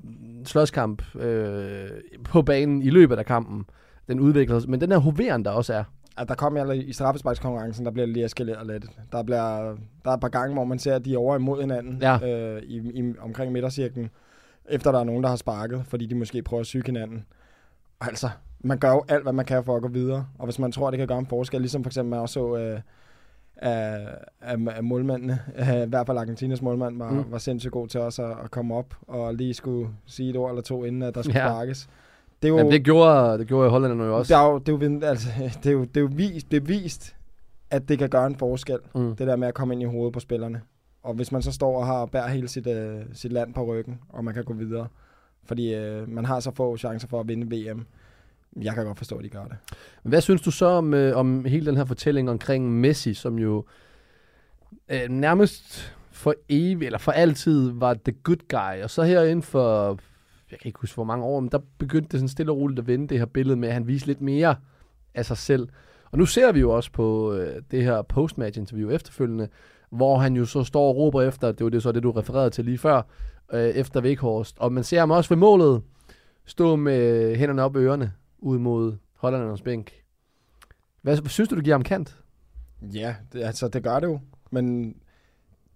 slåskamp 0.44 1.16
øh, 1.16 1.88
på 2.24 2.42
banen 2.42 2.82
i 2.82 2.90
løbet 2.90 3.18
af 3.18 3.26
kampen. 3.26 3.64
Den 4.08 4.20
udvikler 4.20 4.58
sig. 4.58 4.70
Men 4.70 4.80
den 4.80 4.90
her 4.92 4.98
hoveren, 4.98 5.44
der 5.44 5.50
også 5.50 5.74
er. 5.74 5.84
at 6.16 6.28
der 6.28 6.34
kom 6.34 6.56
jeg 6.56 6.76
i 6.88 6.92
straffesparkskonkurrencen, 6.92 7.84
der 7.84 7.90
bliver 7.90 8.06
det 8.06 8.12
lige 8.14 8.24
eskaleret 8.24 8.66
lidt. 8.66 8.84
Der, 9.12 9.22
bliver, 9.22 9.74
der 10.04 10.10
er 10.10 10.14
et 10.14 10.20
par 10.20 10.28
gange, 10.28 10.54
hvor 10.54 10.64
man 10.64 10.78
ser, 10.78 10.94
at 10.94 11.04
de 11.04 11.14
er 11.14 11.18
over 11.18 11.36
imod 11.36 11.60
hinanden 11.60 11.98
Ja. 12.02 12.18
øh, 12.56 12.62
i, 12.62 12.76
i, 12.76 13.14
omkring 13.20 13.52
midtercirklen, 13.52 14.10
efter 14.68 14.92
der 14.92 14.98
er 15.00 15.04
nogen, 15.04 15.22
der 15.22 15.28
har 15.28 15.36
sparket, 15.36 15.82
fordi 15.88 16.06
de 16.06 16.14
måske 16.14 16.42
prøver 16.42 16.60
at 16.60 16.66
syge 16.66 16.82
hinanden. 16.86 17.24
Og 18.00 18.06
altså, 18.08 18.28
man 18.60 18.78
gør 18.78 18.90
jo 18.90 19.04
alt, 19.08 19.22
hvad 19.22 19.32
man 19.32 19.44
kan 19.44 19.64
for 19.64 19.76
at 19.76 19.82
gå 19.82 19.88
videre. 19.88 20.26
Og 20.38 20.44
hvis 20.44 20.58
man 20.58 20.72
tror, 20.72 20.90
det 20.90 20.98
kan 20.98 21.08
gøre 21.08 21.18
en 21.18 21.26
forskel, 21.26 21.60
ligesom 21.60 21.84
for 21.84 21.88
eksempel 21.88 22.10
man 22.10 22.18
også 22.20 22.32
så 22.32 22.56
øh, 22.56 22.80
af, 23.56 24.08
af, 24.40 24.56
af 24.76 24.84
målmændene, 24.84 25.38
øh, 25.58 25.82
i 25.86 25.88
hvert 25.88 26.06
fald 26.06 26.18
Argentinas 26.18 26.62
målmand, 26.62 26.98
var, 26.98 27.10
Mm. 27.10 27.24
var 27.30 27.38
sindssygt 27.38 27.72
god 27.72 27.88
til 27.88 28.00
også 28.00 28.24
at, 28.24 28.36
at 28.44 28.50
komme 28.50 28.74
op 28.74 28.94
og 29.08 29.34
lige 29.34 29.54
skulle 29.54 29.88
sige 30.06 30.30
et 30.30 30.36
ord 30.36 30.50
eller 30.50 30.62
to, 30.62 30.84
inden 30.84 31.02
at 31.02 31.14
der 31.14 31.22
skulle 31.22 31.40
Ja. 31.40 31.48
sparkes. 31.48 31.88
Det 32.42 32.48
er 32.48 32.52
jo, 32.52 32.56
Jamen, 32.58 32.72
det 32.72 32.84
gjorde, 32.84 33.38
det 33.38 33.46
gjorde 33.46 33.70
hollænderne 33.70 34.04
jo 34.04 34.16
også. 34.18 34.34
det 34.34 34.40
er 34.40 34.46
jo, 34.46 34.58
det 34.58 34.84
er 34.84 34.88
jo, 35.00 35.06
altså, 35.06 35.28
det 35.62 35.66
er 35.66 35.72
jo, 35.72 35.84
det 35.84 35.96
er 35.96 36.00
jo 36.00 36.08
vist, 36.12 36.48
bevist, 36.48 37.16
at 37.70 37.88
det 37.88 37.98
kan 37.98 38.08
gøre 38.08 38.26
en 38.26 38.36
forskel. 38.36 38.78
Mm. 38.94 39.16
Det 39.16 39.26
der 39.26 39.36
med 39.36 39.48
at 39.48 39.54
komme 39.54 39.74
ind 39.74 39.82
i 39.82 39.86
hovedet 39.86 40.12
på 40.12 40.20
spillerne. 40.20 40.60
Og 41.02 41.14
hvis 41.14 41.32
man 41.32 41.42
så 41.42 41.52
står 41.52 41.78
og 41.78 41.86
har 41.86 42.06
bærer 42.06 42.28
hele 42.28 42.48
sit, 42.48 42.66
øh, 42.66 43.00
sit 43.12 43.32
land 43.32 43.54
på 43.54 43.64
ryggen, 43.64 43.98
og 44.08 44.24
man 44.24 44.34
kan 44.34 44.44
gå 44.44 44.52
videre. 44.52 44.86
Fordi 45.44 45.74
øh, 45.74 46.08
man 46.08 46.24
har 46.24 46.40
så 46.40 46.50
få 46.50 46.76
chancer 46.76 47.08
for 47.08 47.20
at 47.20 47.28
vinde 47.28 47.56
VM. 47.56 47.86
Jeg 48.62 48.74
kan 48.74 48.84
godt 48.84 48.98
forstå, 48.98 49.16
at 49.16 49.24
de 49.24 49.28
gør 49.28 49.44
det. 49.44 49.56
Hvad 50.02 50.20
synes 50.20 50.42
du 50.42 50.50
så 50.50 50.66
om, 50.66 50.94
øh, 50.94 51.16
om 51.16 51.44
hele 51.44 51.66
den 51.66 51.76
her 51.76 51.84
fortælling 51.84 52.30
omkring 52.30 52.80
Messi, 52.80 53.14
som 53.14 53.38
jo 53.38 53.64
øh, 54.88 55.08
nærmest 55.08 55.94
for 56.10 56.34
evigt, 56.48 56.86
eller 56.86 56.98
for 56.98 57.12
altid, 57.12 57.70
var 57.70 57.94
the 58.04 58.14
good 58.22 58.48
guy. 58.48 58.82
Og 58.82 58.90
så 58.90 59.02
herinde 59.02 59.42
for, 59.42 59.98
jeg 60.50 60.58
kan 60.58 60.68
ikke 60.68 60.80
huske 60.80 60.94
hvor 60.94 61.04
mange 61.04 61.24
år, 61.24 61.40
men 61.40 61.50
der 61.52 61.58
begyndte 61.78 62.08
det 62.08 62.20
sådan 62.20 62.28
stille 62.28 62.52
og 62.52 62.58
roligt 62.58 62.78
at 62.78 62.86
vende 62.86 63.08
det 63.08 63.18
her 63.18 63.26
billede 63.26 63.56
med, 63.56 63.68
at 63.68 63.74
han 63.74 63.86
viste 63.86 64.06
lidt 64.06 64.20
mere 64.20 64.56
af 65.14 65.26
sig 65.26 65.36
selv. 65.36 65.68
Og 66.10 66.18
nu 66.18 66.26
ser 66.26 66.52
vi 66.52 66.60
jo 66.60 66.70
også 66.70 66.92
på 66.92 67.34
øh, 67.34 67.62
det 67.70 67.84
her 67.84 68.02
postmatch-interview 68.02 68.90
efterfølgende, 68.90 69.48
hvor 69.90 70.18
han 70.18 70.36
jo 70.36 70.44
så 70.44 70.64
står 70.64 70.88
og 70.88 70.96
råber 70.96 71.22
efter, 71.22 71.52
det 71.52 71.64
var 71.64 71.70
det 71.70 71.82
så 71.82 71.92
det, 71.92 72.02
du 72.02 72.10
refererede 72.10 72.50
til 72.50 72.64
lige 72.64 72.78
før, 72.78 73.02
øh, 73.52 73.68
efter 73.68 74.00
Weghorst. 74.00 74.58
Og 74.58 74.72
man 74.72 74.84
ser 74.84 74.98
ham 74.98 75.10
også 75.10 75.28
ved 75.28 75.36
målet 75.36 75.82
stå 76.44 76.76
med 76.76 77.36
hænderne 77.36 77.62
op 77.62 77.76
i 77.76 77.78
ørerne 77.78 78.12
ud 78.38 78.58
mod 78.58 78.96
Hollandernes 79.14 79.62
bænk. 79.62 79.92
Hvad, 81.02 81.16
hvad 81.20 81.28
synes 81.28 81.48
du, 81.48 81.56
du 81.56 81.60
giver 81.60 81.74
ham 81.74 81.82
kant? 81.82 82.16
Ja, 82.82 83.14
det, 83.32 83.42
altså 83.42 83.68
det 83.68 83.82
gør 83.82 84.00
det 84.00 84.06
jo. 84.06 84.20
Men 84.50 84.94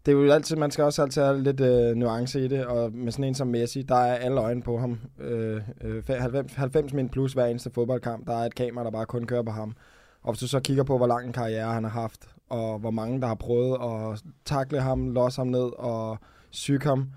det 0.06 0.12
er 0.12 0.16
jo 0.16 0.30
altid, 0.30 0.56
man 0.56 0.70
skal 0.70 0.84
også 0.84 1.02
altid 1.02 1.22
have 1.22 1.42
lidt 1.42 1.60
øh, 1.60 1.96
nuance 1.96 2.44
i 2.44 2.48
det, 2.48 2.66
og 2.66 2.92
med 2.92 3.12
sådan 3.12 3.24
en 3.24 3.34
som 3.34 3.48
Messi, 3.48 3.82
der 3.82 3.94
er 3.94 4.14
alle 4.14 4.40
øjne 4.40 4.62
på 4.62 4.78
ham. 4.78 5.00
Øh, 5.20 5.60
øh, 5.80 6.08
90, 6.08 6.54
90 6.54 6.92
min 6.92 7.08
plus 7.08 7.32
hver 7.32 7.46
eneste 7.46 7.70
fodboldkamp, 7.70 8.26
der 8.26 8.32
er 8.32 8.46
et 8.46 8.54
kamera, 8.54 8.84
der 8.84 8.90
bare 8.90 9.06
kun 9.06 9.26
kører 9.26 9.42
på 9.42 9.50
ham. 9.50 9.74
Og 10.22 10.32
hvis 10.32 10.40
du 10.40 10.48
så 10.48 10.60
kigger 10.60 10.84
på, 10.84 10.96
hvor 10.96 11.06
lang 11.06 11.26
en 11.26 11.32
karriere 11.32 11.72
han 11.72 11.84
har 11.84 11.90
haft, 11.90 12.28
og 12.48 12.78
hvor 12.78 12.90
mange, 12.90 13.20
der 13.20 13.26
har 13.26 13.34
prøvet 13.34 13.78
at 13.82 14.22
takle 14.44 14.80
ham, 14.80 15.10
losse 15.10 15.40
ham 15.40 15.46
ned 15.46 15.78
og 15.78 16.18
syge 16.50 16.82
ham, 16.82 17.10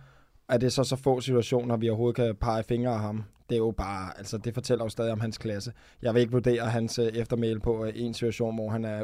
er 0.50 0.58
det 0.58 0.74
så 0.74 0.84
så 0.84 0.96
få 0.96 1.22
situationer, 1.22 1.78
vi 1.78 1.90
overhovedet 1.90 2.16
kan 2.16 2.36
pege 2.36 2.64
fingre 2.64 2.92
af 2.92 3.00
ham. 3.00 3.24
Det 3.50 3.56
er 3.56 3.60
jo 3.60 3.72
bare, 3.78 4.18
altså 4.18 4.38
det 4.38 4.54
fortæller 4.54 4.86
jo 4.86 4.90
stadig 4.90 5.12
om 5.12 5.20
hans 5.20 5.38
klasse. 5.38 5.72
Jeg 6.02 6.14
vil 6.14 6.20
ikke 6.20 6.32
vurdere 6.32 6.66
hans 6.66 7.00
øh, 7.00 7.06
eftermæl 7.06 7.60
på 7.60 7.86
øh, 7.86 7.92
en 7.96 8.14
situation, 8.14 8.56
hvor 8.56 8.70
han 8.70 8.86
er 8.86 9.04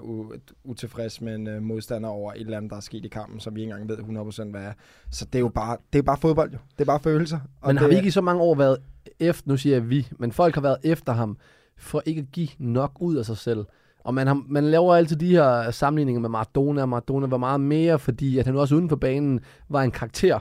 utilfreds 0.63 1.21
med 1.21 1.36
en 1.36 1.48
øh, 1.48 1.62
modstander 1.62 2.10
over 2.10 2.33
et 2.33 2.41
eller 2.41 2.57
andet, 2.57 2.71
der 2.71 2.77
er 2.77 2.81
sket 2.81 3.05
i 3.05 3.07
kampen, 3.07 3.39
som 3.39 3.55
vi 3.55 3.62
ikke 3.62 3.74
engang 3.74 3.89
ved 3.89 3.98
100% 4.45 4.50
hvad 4.51 4.62
er. 4.62 4.74
Så 5.12 5.25
det 5.25 5.36
er 5.36 5.39
jo 5.39 5.50
bare, 5.50 5.77
det 5.93 6.00
er 6.00 6.03
bare 6.03 6.17
fodbold 6.17 6.51
jo. 6.51 6.57
Det 6.71 6.81
er 6.81 6.86
bare 6.86 7.00
følelser. 7.00 7.39
Og 7.62 7.67
Men 7.67 7.77
har 7.77 7.86
det, 7.86 7.91
vi 7.91 7.95
ikke 7.95 8.07
i 8.07 8.12
så 8.12 8.21
mange 8.21 8.41
år 8.41 8.55
været 8.55 8.77
efter, 9.19 9.50
nu 9.50 9.57
siger 9.57 9.75
jeg 9.75 9.89
vi, 9.89 10.07
men 10.19 10.31
folk 10.31 10.55
har 10.55 10.62
været 10.62 10.77
efter 10.83 11.13
ham, 11.13 11.38
for 11.77 12.03
ikke 12.05 12.19
at 12.19 12.31
give 12.31 12.50
nok 12.60 12.91
ud 13.00 13.15
af 13.15 13.25
sig 13.25 13.38
selv. 13.38 13.65
Og 14.03 14.13
man, 14.13 14.27
har, 14.27 14.43
man 14.48 14.63
laver 14.63 14.95
altid 14.95 15.15
de 15.15 15.27
her 15.27 15.71
sammenligninger 15.71 16.21
med 16.21 16.29
Maradona, 16.29 16.86
Maradona 16.86 17.27
var 17.27 17.38
meget 17.38 17.60
mere, 17.60 18.00
fordi 18.00 18.38
at 18.38 18.45
han 18.45 18.55
også 18.55 18.75
uden 18.75 18.89
for 18.89 18.95
banen 18.95 19.39
var 19.69 19.81
en 19.81 19.91
karakter. 19.91 20.39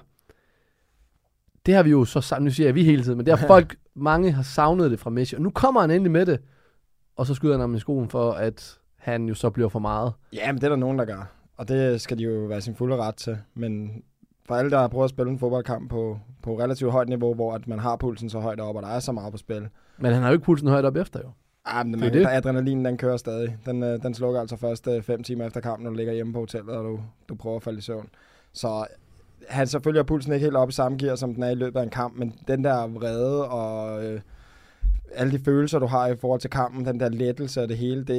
Det 1.67 1.75
har 1.75 1.83
vi 1.83 1.91
jo 1.91 2.05
så 2.05 2.21
sammen, 2.21 2.45
nu 2.45 2.51
siger 2.51 2.67
jeg 2.67 2.75
vi 2.75 2.85
hele 2.85 3.03
tiden, 3.03 3.17
men 3.17 3.27
det 3.27 3.39
har 3.39 3.47
folk, 3.55 3.77
mange 3.95 4.33
har 4.33 4.43
savnet 4.43 4.91
det 4.91 5.01
fra 5.01 5.11
Messi, 5.11 5.35
og 5.37 5.43
nu 5.43 5.51
kommer 5.51 5.81
han 5.81 5.91
endelig 5.91 6.11
med 6.11 6.27
det, 6.27 6.41
og 7.17 7.27
så 7.27 7.35
skyder 7.35 7.53
han 7.55 7.61
ham 7.61 7.75
i 7.75 7.79
skoen 7.79 8.09
for, 8.09 8.33
at 8.33 8.79
han 8.97 9.25
jo 9.29 9.35
så 9.35 9.51
bliver 9.51 9.69
for 9.69 9.79
meget. 9.79 10.13
Ja, 10.33 10.53
men 10.53 10.57
det 10.61 10.65
er 10.65 10.69
der 10.69 10.77
nogen, 10.77 10.99
der 10.99 11.05
gør. 11.05 11.33
Og 11.57 11.69
det 11.69 12.01
skal 12.01 12.19
de 12.19 12.23
jo 12.23 12.31
være 12.41 12.61
sin 12.61 12.75
fulde 12.75 12.97
ret 12.97 13.15
til. 13.15 13.39
Men 13.55 14.03
for 14.47 14.55
alle, 14.55 14.71
der 14.71 14.79
har 14.79 14.89
prøvet 14.89 15.05
at 15.05 15.11
spille 15.11 15.33
en 15.33 15.39
fodboldkamp 15.39 15.91
på, 15.91 16.19
på 16.43 16.59
relativt 16.59 16.93
højt 16.93 17.09
niveau, 17.09 17.35
hvor 17.35 17.55
at 17.55 17.69
man 17.69 17.79
har 17.79 17.97
pulsen 17.97 18.31
så 18.31 18.41
højt 18.41 18.61
op, 18.61 18.77
og 18.77 18.83
der 18.83 18.89
er 18.89 19.01
så 19.01 19.13
meget 19.13 19.33
på 19.33 19.39
spil, 19.39 19.69
Men 19.99 20.13
han 20.13 20.23
har 20.23 20.29
jo 20.29 20.33
ikke 20.33 20.45
pulsen 20.45 20.69
højt 20.69 20.85
op 20.85 20.97
efter, 20.97 21.21
jo. 21.25 21.31
Ah, 21.65 21.87
men 21.87 21.93
Det 21.95 22.01
er 22.01 22.05
man, 22.05 22.13
det. 22.13 22.21
det. 22.21 22.29
adrenalin, 22.31 22.85
den 22.85 22.97
kører 22.97 23.17
stadig. 23.17 23.57
Den, 23.67 23.83
øh, 23.83 24.03
den 24.03 24.15
slukker 24.15 24.41
altså 24.41 24.57
først 24.57 24.89
øh, 24.89 25.03
fem 25.03 25.23
timer 25.23 25.47
efter 25.47 25.61
kampen, 25.61 25.85
når 25.85 25.91
du 25.91 25.97
ligger 25.97 26.13
hjemme 26.13 26.33
på 26.33 26.39
hotellet, 26.39 26.71
og 26.71 26.85
du, 26.85 27.01
du 27.29 27.35
prøver 27.35 27.57
at 27.57 27.63
falde 27.63 27.79
i 27.79 27.83
søvn. 27.83 28.09
Så 28.53 28.87
han 29.49 29.67
selvfølgelig 29.67 29.99
har 29.99 30.07
pulsen 30.07 30.33
ikke 30.33 30.45
helt 30.45 30.57
op 30.57 30.69
i 30.69 30.73
samme 30.73 30.99
gear, 30.99 31.17
som 31.17 31.35
den 31.35 31.43
er 31.43 31.51
i 31.51 31.55
løbet 31.55 31.81
af 31.81 31.85
en 31.85 31.91
kamp, 31.91 32.19
men 32.19 32.35
den 32.49 32.65
der 32.65 32.87
vrede 32.87 33.49
og 33.49 34.05
øh, 34.05 34.21
alle 35.15 35.33
de 35.33 35.45
følelser, 35.45 35.79
du 35.79 35.87
har 35.87 36.07
i 36.07 36.17
forhold 36.17 36.41
til 36.41 36.51
kampen, 36.51 36.85
den 36.85 37.01
der 37.01 37.09
lettelse 37.09 37.63
og 37.63 37.69
det 37.69 37.79
hele, 37.79 38.05
det, 38.05 38.19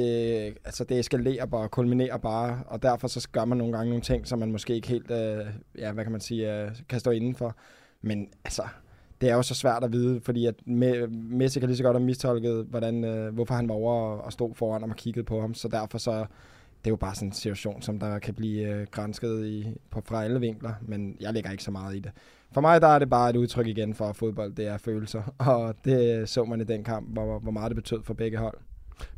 altså 0.64 0.84
det 0.84 0.98
eskalerer 0.98 1.46
bare, 1.46 1.68
kulminerer 1.68 2.16
bare, 2.16 2.60
og 2.66 2.82
derfor 2.82 3.08
så 3.08 3.28
gør 3.32 3.44
man 3.44 3.58
nogle 3.58 3.72
gange 3.72 3.88
nogle 3.88 4.02
ting, 4.02 4.26
som 4.26 4.38
man 4.38 4.52
måske 4.52 4.74
ikke 4.74 4.88
helt, 4.88 5.10
øh, 5.10 5.46
ja, 5.78 5.92
hvad 5.92 6.04
kan 6.04 6.12
man 6.12 6.20
sige, 6.20 6.62
øh, 6.62 6.70
kan 6.88 7.00
stå 7.00 7.10
indenfor. 7.10 7.56
Men 8.02 8.28
altså, 8.44 8.62
det 9.20 9.30
er 9.30 9.34
jo 9.34 9.42
så 9.42 9.54
svært 9.54 9.84
at 9.84 9.92
vide, 9.92 10.20
fordi 10.20 10.46
at 10.46 10.54
Messi 11.10 11.60
kan 11.60 11.68
lige 11.68 11.76
så 11.76 11.82
godt 11.82 11.96
have 11.96 12.06
mistolket, 12.06 12.66
hvordan, 12.70 13.04
øh, 13.04 13.34
hvorfor 13.34 13.54
han 13.54 13.68
var 13.68 13.74
over 13.74 13.94
og, 13.94 14.24
og 14.24 14.32
stod 14.32 14.54
foran 14.54 14.82
og 14.82 14.88
og 14.88 14.96
kiggede 14.96 15.24
på 15.24 15.40
ham. 15.40 15.54
Så 15.54 15.68
derfor 15.68 15.98
så 15.98 16.26
det 16.84 16.86
er 16.86 16.92
jo 16.92 16.96
bare 16.96 17.14
sådan 17.14 17.28
en 17.28 17.32
situation, 17.32 17.82
som 17.82 17.98
der 17.98 18.18
kan 18.18 18.34
blive 18.34 18.68
øh, 18.68 18.86
grænsket 18.90 19.46
i, 19.46 19.74
på, 19.90 20.02
fra 20.04 20.24
alle 20.24 20.40
vinkler, 20.40 20.72
men 20.82 21.16
jeg 21.20 21.32
lægger 21.32 21.50
ikke 21.50 21.62
så 21.62 21.70
meget 21.70 21.96
i 21.96 21.98
det. 21.98 22.10
For 22.52 22.60
mig 22.60 22.80
der 22.80 22.88
er 22.88 22.98
det 22.98 23.10
bare 23.10 23.30
et 23.30 23.36
udtryk 23.36 23.66
igen 23.66 23.94
for 23.94 24.04
at 24.04 24.16
fodbold, 24.16 24.54
det 24.54 24.66
er 24.66 24.78
følelser, 24.78 25.22
og 25.52 25.74
det 25.84 26.28
så 26.28 26.44
man 26.44 26.60
i 26.60 26.64
den 26.64 26.84
kamp, 26.84 27.12
hvor, 27.12 27.38
hvor 27.38 27.52
meget 27.52 27.70
det 27.70 27.76
betød 27.76 28.02
for 28.02 28.14
begge 28.14 28.38
hold. 28.38 28.58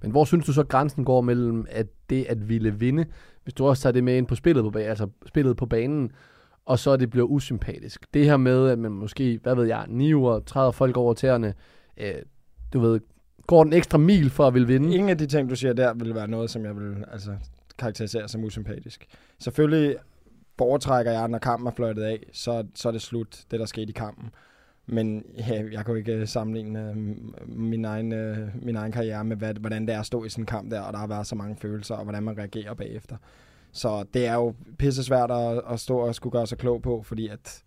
Men 0.03 0.11
hvor 0.11 0.25
synes 0.25 0.47
du 0.47 0.53
så 0.53 0.65
grænsen 0.65 1.05
går 1.05 1.21
mellem 1.21 1.67
at 1.71 1.87
det 2.11 2.27
at 2.29 2.49
ville 2.49 2.75
vinde, 2.75 3.05
hvis 3.43 3.55
du 3.55 3.67
også 3.67 3.83
tager 3.83 3.93
det 3.93 4.05
med 4.05 4.17
ind 4.17 4.27
på 4.27 4.35
spillet 4.35 4.65
på, 4.65 4.71
banen, 4.71 4.89
altså 4.89 5.09
spillet 5.27 5.57
på 5.57 5.67
banen, 5.67 6.13
og 6.67 6.79
så 6.79 6.97
det 6.97 7.11
bliver 7.11 7.27
usympatisk. 7.27 8.15
Det 8.15 8.25
her 8.25 8.37
med, 8.37 8.69
at 8.69 8.79
man 8.79 8.93
måske, 8.93 9.41
hvad 9.43 9.55
ved 9.55 9.65
jeg, 9.65 9.85
9 9.89 10.15
uger 10.15 10.41
træder 10.41 10.71
folk 10.71 10.97
over 10.97 11.15
tæerne, 11.15 11.55
øh, 11.97 12.15
du 12.73 12.81
ved, 12.81 13.01
går 13.47 13.65
den 13.65 13.73
ekstra 13.73 13.99
mil 13.99 14.31
for 14.31 14.47
at 14.47 14.55
ville 14.55 14.69
vinde. 14.69 14.95
Ingen 14.95 15.11
af 15.11 15.19
de 15.19 15.27
ting, 15.27 15.51
du 15.51 15.57
siger 15.57 15.73
der, 15.73 15.95
vil 15.95 16.15
være 16.15 16.29
noget, 16.29 16.51
som 16.51 16.65
jeg 16.65 16.77
vil 16.77 17.05
altså, 17.13 17.31
karakterisere 17.79 18.29
som 18.29 18.45
usympatisk. 18.45 19.07
Selvfølgelig 19.39 19.97
foretrækker 20.59 21.13
jeg, 21.13 21.29
når 21.29 21.39
kampen 21.39 21.67
er 21.67 21.71
fløjtet 21.71 22.03
af, 22.03 22.27
så, 22.33 22.67
så 22.75 22.89
er 22.89 22.93
det 22.93 23.03
slut, 23.03 23.45
det 23.51 23.61
der 23.61 23.67
skete 23.67 23.89
i 23.89 23.93
kampen. 23.93 24.31
Men 24.87 25.25
ja, 25.39 25.63
jeg 25.73 25.85
kan 25.85 25.93
jo 25.93 25.95
ikke 25.95 26.13
øh, 26.13 26.29
sammenligne 26.29 26.91
øh, 26.91 26.97
min, 27.49 27.85
egen, 27.85 28.13
øh, 28.13 28.49
min 28.63 28.77
egen 28.77 28.93
karriere 28.93 29.25
med, 29.25 29.37
hvad, 29.37 29.55
hvordan 29.55 29.87
det 29.87 29.95
er 29.95 30.01
at 30.01 30.07
stå 30.07 30.25
i 30.25 30.29
sådan 30.29 30.43
en 30.43 30.47
kamp 30.47 30.71
der, 30.71 30.81
og 30.81 30.93
der 30.93 30.99
har 30.99 31.07
været 31.07 31.27
så 31.27 31.35
mange 31.35 31.57
følelser, 31.57 31.95
og 31.95 32.03
hvordan 32.03 32.23
man 32.23 32.39
reagerer 32.39 32.75
bagefter. 32.75 33.17
Så 33.73 34.05
det 34.15 34.27
er 34.27 34.35
jo 34.35 34.55
pisse 34.79 35.05
svært 35.05 35.31
at, 35.31 35.63
at 35.71 35.81
stå 35.81 35.99
og 35.99 36.15
skulle 36.15 36.33
gøre 36.33 36.47
sig 36.47 36.59
klog 36.59 36.83
på, 36.83 37.03
fordi 37.03 37.29
at 37.29 37.63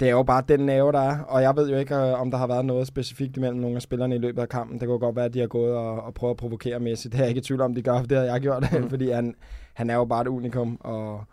det 0.00 0.08
er 0.08 0.12
jo 0.12 0.22
bare 0.22 0.42
den 0.48 0.60
nerve, 0.60 0.92
der 0.92 1.00
er. 1.00 1.18
Og 1.18 1.42
jeg 1.42 1.56
ved 1.56 1.70
jo 1.70 1.76
ikke, 1.76 1.94
øh, 1.94 2.20
om 2.20 2.30
der 2.30 2.38
har 2.38 2.46
været 2.46 2.64
noget 2.64 2.86
specifikt 2.86 3.36
imellem 3.36 3.60
nogle 3.60 3.76
af 3.76 3.82
spillerne 3.82 4.14
i 4.14 4.18
løbet 4.18 4.42
af 4.42 4.48
kampen. 4.48 4.80
Det 4.80 4.88
kunne 4.88 4.98
godt 4.98 5.16
være, 5.16 5.24
at 5.24 5.34
de 5.34 5.40
har 5.40 5.46
gået 5.46 5.74
og, 5.74 6.02
og 6.02 6.14
prøvet 6.14 6.30
at 6.30 6.36
provokere 6.36 6.80
Messi. 6.80 7.08
Det 7.08 7.14
er 7.14 7.18
jeg 7.18 7.28
ikke 7.28 7.38
i 7.38 7.42
tvivl 7.42 7.60
om, 7.60 7.74
de 7.74 7.82
gør, 7.82 8.00
for 8.00 8.06
det 8.06 8.18
har 8.18 8.24
jeg 8.24 8.40
gjort, 8.40 8.64
mm. 8.72 8.88
fordi 8.90 9.10
han, 9.10 9.34
han 9.74 9.90
er 9.90 9.94
jo 9.94 10.04
bare 10.04 10.22
et 10.22 10.28
unikum. 10.28 10.78
Og 10.80 11.24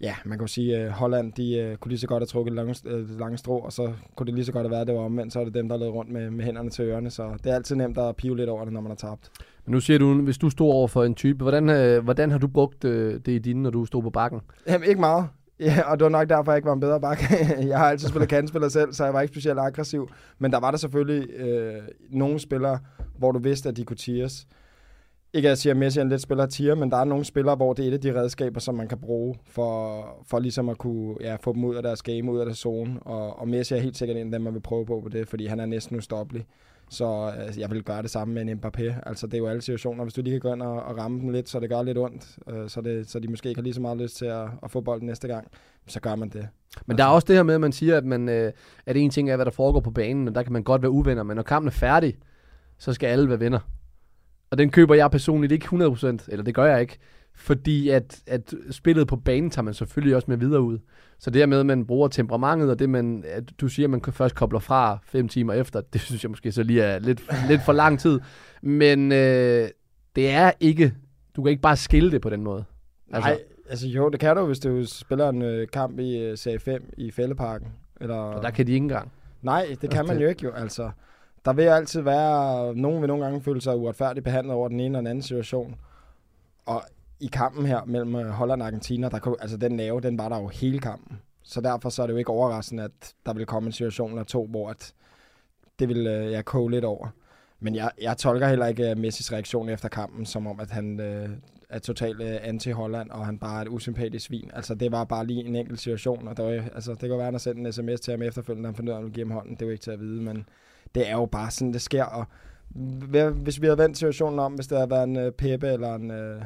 ja, 0.00 0.14
man 0.24 0.38
kan 0.38 0.44
jo 0.44 0.46
sige, 0.46 0.76
at 0.76 0.92
Holland 0.92 1.32
de, 1.32 1.70
uh, 1.72 1.78
kunne 1.78 1.90
lige 1.90 1.98
så 1.98 2.06
godt 2.06 2.20
have 2.20 2.26
trukket 2.26 2.54
lange, 2.54 2.76
lange 3.18 3.38
strå, 3.38 3.58
og 3.58 3.72
så 3.72 3.92
kunne 4.16 4.26
det 4.26 4.34
lige 4.34 4.44
så 4.44 4.52
godt 4.52 4.64
have 4.64 4.70
været, 4.70 4.80
at 4.80 4.86
det 4.86 4.94
var 4.94 5.02
omvendt. 5.02 5.32
Så 5.32 5.40
er 5.40 5.44
det 5.44 5.54
dem, 5.54 5.68
der 5.68 5.78
har 5.78 5.86
rundt 5.86 6.10
med, 6.10 6.30
med 6.30 6.44
hænderne 6.44 6.70
til 6.70 6.84
ørerne. 6.84 7.10
Så 7.10 7.30
det 7.44 7.50
er 7.50 7.54
altid 7.54 7.76
nemt 7.76 7.98
at 7.98 8.16
pive 8.16 8.36
lidt 8.36 8.48
over 8.48 8.64
det, 8.64 8.72
når 8.72 8.80
man 8.80 8.90
har 8.90 8.96
tabt. 8.96 9.30
Men 9.66 9.72
nu 9.72 9.80
siger 9.80 9.98
du, 9.98 10.22
hvis 10.22 10.38
du 10.38 10.50
stod 10.50 10.70
over 10.70 10.88
for 10.88 11.04
en 11.04 11.14
type, 11.14 11.42
hvordan, 11.42 11.70
øh, 11.70 12.04
hvordan 12.04 12.30
har 12.30 12.38
du 12.38 12.48
brugt 12.48 12.84
øh, 12.84 13.20
det 13.26 13.32
i 13.32 13.38
dine, 13.38 13.62
når 13.62 13.70
du 13.70 13.84
stod 13.84 14.02
på 14.02 14.10
bakken? 14.10 14.40
Jamen, 14.68 14.88
ikke 14.88 15.00
meget. 15.00 15.28
Ja, 15.66 15.90
og 15.90 15.98
det 15.98 16.04
var 16.04 16.10
nok 16.10 16.28
derfor, 16.28 16.52
jeg 16.52 16.56
ikke 16.56 16.66
var 16.66 16.72
en 16.72 16.80
bedre 16.80 17.00
bak. 17.00 17.22
jeg 17.70 17.78
har 17.78 17.86
altid 17.86 18.08
spillet 18.08 18.28
kantspiller 18.28 18.68
selv, 18.68 18.92
så 18.92 19.04
jeg 19.04 19.14
var 19.14 19.20
ikke 19.20 19.32
specielt 19.32 19.58
aggressiv. 19.58 20.08
Men 20.38 20.52
der 20.52 20.60
var 20.60 20.70
der 20.70 20.78
selvfølgelig 20.78 21.30
øh, 21.30 21.82
nogle 22.10 22.40
spillere, 22.40 22.78
hvor 23.18 23.32
du 23.32 23.38
vidste, 23.38 23.68
at 23.68 23.76
de 23.76 23.84
kunne 23.84 23.96
tires. 23.96 24.46
Ikke 25.34 25.48
at 25.48 25.50
jeg 25.50 25.58
siger, 25.58 25.72
at 25.72 25.76
Messi 25.76 25.98
er 25.98 26.02
en 26.02 26.08
lidt 26.08 26.22
spiller 26.22 26.46
tier, 26.46 26.74
men 26.74 26.90
der 26.90 26.96
er 26.96 27.04
nogle 27.04 27.24
spillere, 27.24 27.56
hvor 27.56 27.72
det 27.72 27.84
er 27.84 27.88
et 27.88 27.92
af 27.92 28.00
de 28.00 28.20
redskaber, 28.20 28.60
som 28.60 28.74
man 28.74 28.88
kan 28.88 28.98
bruge 28.98 29.34
for, 29.46 30.04
for 30.26 30.38
ligesom 30.38 30.68
at 30.68 30.78
kunne 30.78 31.16
ja, 31.20 31.36
få 31.36 31.52
dem 31.52 31.64
ud 31.64 31.74
af 31.74 31.82
deres 31.82 32.02
game, 32.02 32.32
ud 32.32 32.38
af 32.38 32.44
deres 32.46 32.58
zone. 32.58 33.00
Og, 33.02 33.38
og 33.38 33.48
Messi 33.48 33.74
er 33.74 33.78
helt 33.78 33.96
sikkert 33.96 34.16
en 34.16 34.26
af 34.26 34.32
dem, 34.32 34.42
man 34.42 34.54
vil 34.54 34.60
prøve 34.60 34.86
på 34.86 35.00
på 35.00 35.08
det, 35.08 35.28
fordi 35.28 35.46
han 35.46 35.60
er 35.60 35.66
næsten 35.66 35.96
ustoppelig. 35.96 36.46
Så 36.92 37.32
altså, 37.38 37.60
jeg 37.60 37.70
vil 37.70 37.82
gøre 37.82 38.02
det 38.02 38.10
samme 38.10 38.34
med 38.34 38.42
en 38.42 38.60
Mbappé. 38.64 39.08
Altså, 39.08 39.26
det 39.26 39.34
er 39.34 39.38
jo 39.38 39.46
alle 39.46 39.62
situationer. 39.62 40.04
Hvis 40.04 40.14
du 40.14 40.22
lige 40.22 40.32
kan 40.32 40.40
gå 40.40 40.54
ind 40.54 40.62
og, 40.62 40.82
og 40.82 40.98
ramme 40.98 41.20
den 41.20 41.32
lidt, 41.32 41.48
så 41.48 41.60
det 41.60 41.68
gør 41.68 41.82
lidt 41.82 41.98
ondt, 41.98 42.38
øh, 42.50 42.68
så, 42.68 42.80
det, 42.80 43.10
så 43.10 43.18
de 43.18 43.28
måske 43.28 43.48
ikke 43.48 43.58
har 43.58 43.62
lige 43.62 43.74
så 43.74 43.80
meget 43.80 43.98
lyst 43.98 44.16
til 44.16 44.24
at, 44.24 44.48
at 44.62 44.70
få 44.70 44.80
bolden 44.80 45.06
næste 45.06 45.28
gang, 45.28 45.48
så 45.86 46.00
gør 46.00 46.14
man 46.14 46.28
det. 46.28 46.48
Men 46.86 46.98
der 46.98 47.04
er 47.04 47.08
også 47.08 47.26
det 47.26 47.36
her 47.36 47.42
med, 47.42 47.54
at 47.54 47.60
man 47.60 47.72
siger, 47.72 47.96
at, 47.96 48.04
man, 48.04 48.28
øh, 48.28 48.52
at 48.86 48.96
en 48.96 49.10
ting 49.10 49.30
er, 49.30 49.36
hvad 49.36 49.44
der 49.44 49.50
foregår 49.50 49.80
på 49.80 49.90
banen, 49.90 50.28
og 50.28 50.34
der 50.34 50.42
kan 50.42 50.52
man 50.52 50.62
godt 50.62 50.82
være 50.82 50.90
uvenner, 50.90 51.22
men 51.22 51.36
når 51.36 51.42
kampen 51.42 51.66
er 51.66 51.72
færdig, 51.72 52.16
så 52.78 52.92
skal 52.92 53.06
alle 53.06 53.28
være 53.28 53.40
venner. 53.40 53.60
Og 54.50 54.58
den 54.58 54.70
køber 54.70 54.94
jeg 54.94 55.10
personligt 55.10 55.52
ikke 55.52 55.66
100%, 55.66 56.06
eller 56.28 56.42
det 56.44 56.54
gør 56.54 56.64
jeg 56.64 56.80
ikke. 56.80 56.98
Fordi 57.34 57.88
at, 57.88 58.22
at 58.26 58.54
spillet 58.70 59.06
på 59.06 59.16
banen 59.16 59.50
tager 59.50 59.64
man 59.64 59.74
selvfølgelig 59.74 60.16
også 60.16 60.30
med 60.30 60.36
videre 60.36 60.60
ud. 60.60 60.78
Så 61.18 61.30
det 61.30 61.40
her 61.40 61.46
med, 61.46 61.60
at 61.60 61.66
man 61.66 61.86
bruger 61.86 62.08
temperamentet, 62.08 62.70
og 62.70 62.78
det 62.78 62.90
man, 62.90 63.24
at 63.26 63.60
du 63.60 63.68
siger, 63.68 63.86
at 63.86 63.90
man 63.90 64.02
først 64.02 64.34
kobler 64.34 64.58
fra 64.58 64.98
fem 65.04 65.28
timer 65.28 65.52
efter, 65.52 65.80
det 65.92 66.00
synes 66.00 66.24
jeg 66.24 66.30
måske 66.30 66.52
så 66.52 66.62
lige 66.62 66.82
er 66.82 66.98
lidt, 66.98 67.22
lidt 67.48 67.62
for 67.64 67.72
lang 67.72 68.00
tid. 68.00 68.20
Men 68.62 69.12
øh, 69.12 69.68
det 70.16 70.30
er 70.30 70.52
ikke, 70.60 70.94
du 71.36 71.42
kan 71.42 71.50
ikke 71.50 71.62
bare 71.62 71.76
skille 71.76 72.10
det 72.10 72.20
på 72.20 72.30
den 72.30 72.44
måde. 72.44 72.64
Altså. 73.12 73.30
Nej, 73.30 73.38
altså 73.70 73.88
jo, 73.88 74.08
det 74.08 74.20
kan 74.20 74.36
du, 74.36 74.46
hvis 74.46 74.58
du 74.58 74.86
spiller 74.86 75.28
en 75.28 75.42
øh, 75.42 75.68
kamp 75.68 75.98
i 75.98 76.18
øh, 76.18 76.38
Serie 76.38 76.58
5 76.58 76.92
i 76.96 77.10
Fælleparken. 77.10 77.68
Eller... 78.00 78.16
Og 78.16 78.42
der 78.42 78.50
kan 78.50 78.66
de 78.66 78.72
ikke 78.72 78.82
engang. 78.82 79.12
Nej, 79.42 79.76
det 79.80 79.90
kan 79.90 80.06
man 80.06 80.18
jo 80.18 80.28
ikke 80.28 80.44
jo, 80.44 80.50
altså. 80.50 80.90
Der 81.44 81.52
vil 81.52 81.62
altid 81.62 82.00
være, 82.00 82.74
nogen 82.74 83.00
vil 83.00 83.08
nogle 83.08 83.24
gange 83.24 83.42
føle 83.42 83.60
sig 83.60 83.76
uretfærdigt 83.76 84.24
behandlet 84.24 84.54
over 84.54 84.68
den 84.68 84.80
ene 84.80 84.86
eller 84.86 84.98
den 84.98 85.06
anden 85.06 85.22
situation. 85.22 85.74
Og 86.66 86.82
i 87.22 87.26
kampen 87.26 87.66
her 87.66 87.84
mellem 87.84 88.14
øh, 88.14 88.26
Holland 88.26 88.62
og 88.62 88.66
Argentina, 88.66 89.08
der 89.08 89.18
kunne, 89.18 89.36
altså 89.40 89.56
den 89.56 89.72
nerve, 89.72 90.00
den 90.00 90.18
var 90.18 90.28
der 90.28 90.40
jo 90.40 90.48
hele 90.48 90.78
kampen. 90.78 91.18
Så 91.42 91.60
derfor 91.60 91.88
så 91.88 92.02
er 92.02 92.06
det 92.06 92.12
jo 92.12 92.18
ikke 92.18 92.30
overraskende, 92.30 92.82
at 92.82 93.14
der 93.26 93.34
vil 93.34 93.46
komme 93.46 93.66
en 93.66 93.72
situation 93.72 94.10
eller 94.10 94.24
to, 94.24 94.46
hvor 94.46 94.70
at 94.70 94.92
det 95.78 95.88
vil 95.88 96.06
øh, 96.06 96.32
jeg 96.32 96.44
koge 96.44 96.70
lidt 96.70 96.84
over. 96.84 97.08
Men 97.60 97.74
jeg, 97.74 97.90
jeg 98.02 98.16
tolker 98.16 98.48
heller 98.48 98.66
ikke 98.66 98.90
øh, 98.90 98.98
Messis 98.98 99.32
reaktion 99.32 99.68
efter 99.68 99.88
kampen, 99.88 100.26
som 100.26 100.46
om, 100.46 100.60
at 100.60 100.70
han 100.70 101.00
øh, 101.00 101.28
er 101.68 101.78
totalt 101.78 102.20
øh, 102.20 102.36
anti-Holland, 102.36 103.10
og 103.10 103.26
han 103.26 103.38
bare 103.38 103.58
er 103.58 103.62
et 103.62 103.68
usympatisk 103.68 104.26
svin. 104.26 104.50
Altså, 104.54 104.74
det 104.74 104.92
var 104.92 105.04
bare 105.04 105.26
lige 105.26 105.44
en 105.44 105.56
enkelt 105.56 105.80
situation, 105.80 106.28
og 106.28 106.36
der 106.36 106.42
var, 106.42 106.50
altså, 106.74 106.90
det 106.90 107.00
kan 107.00 107.10
være, 107.10 107.18
at 107.18 107.24
han 107.24 107.34
har 107.34 107.38
sendt 107.38 107.66
en 107.66 107.72
sms 107.72 108.00
til 108.00 108.10
ham 108.10 108.22
efterfølgende, 108.22 108.68
han 108.68 108.76
finder 108.76 108.92
ud 108.92 108.96
af, 108.96 108.98
at 108.98 109.04
han 109.04 109.12
give 109.12 109.26
ham 109.26 109.32
hånden. 109.32 109.54
Det 109.54 109.62
er 109.62 109.66
jo 109.66 109.72
ikke 109.72 109.82
til 109.82 109.90
at 109.90 110.00
vide, 110.00 110.22
men 110.22 110.44
det 110.94 111.08
er 111.08 111.12
jo 111.12 111.26
bare 111.26 111.50
sådan, 111.50 111.72
det 111.72 111.82
sker. 111.82 112.04
Og 112.04 112.26
hvis 113.32 113.60
vi 113.60 113.66
havde 113.66 113.78
vendt 113.78 113.98
situationen 113.98 114.38
om, 114.38 114.52
hvis 114.52 114.66
det 114.66 114.78
havde 114.78 114.90
været 114.90 115.08
en 115.08 115.16
øh, 115.16 115.32
Pepe 115.32 115.68
eller 115.68 115.94
en... 115.94 116.10
Øh, 116.10 116.42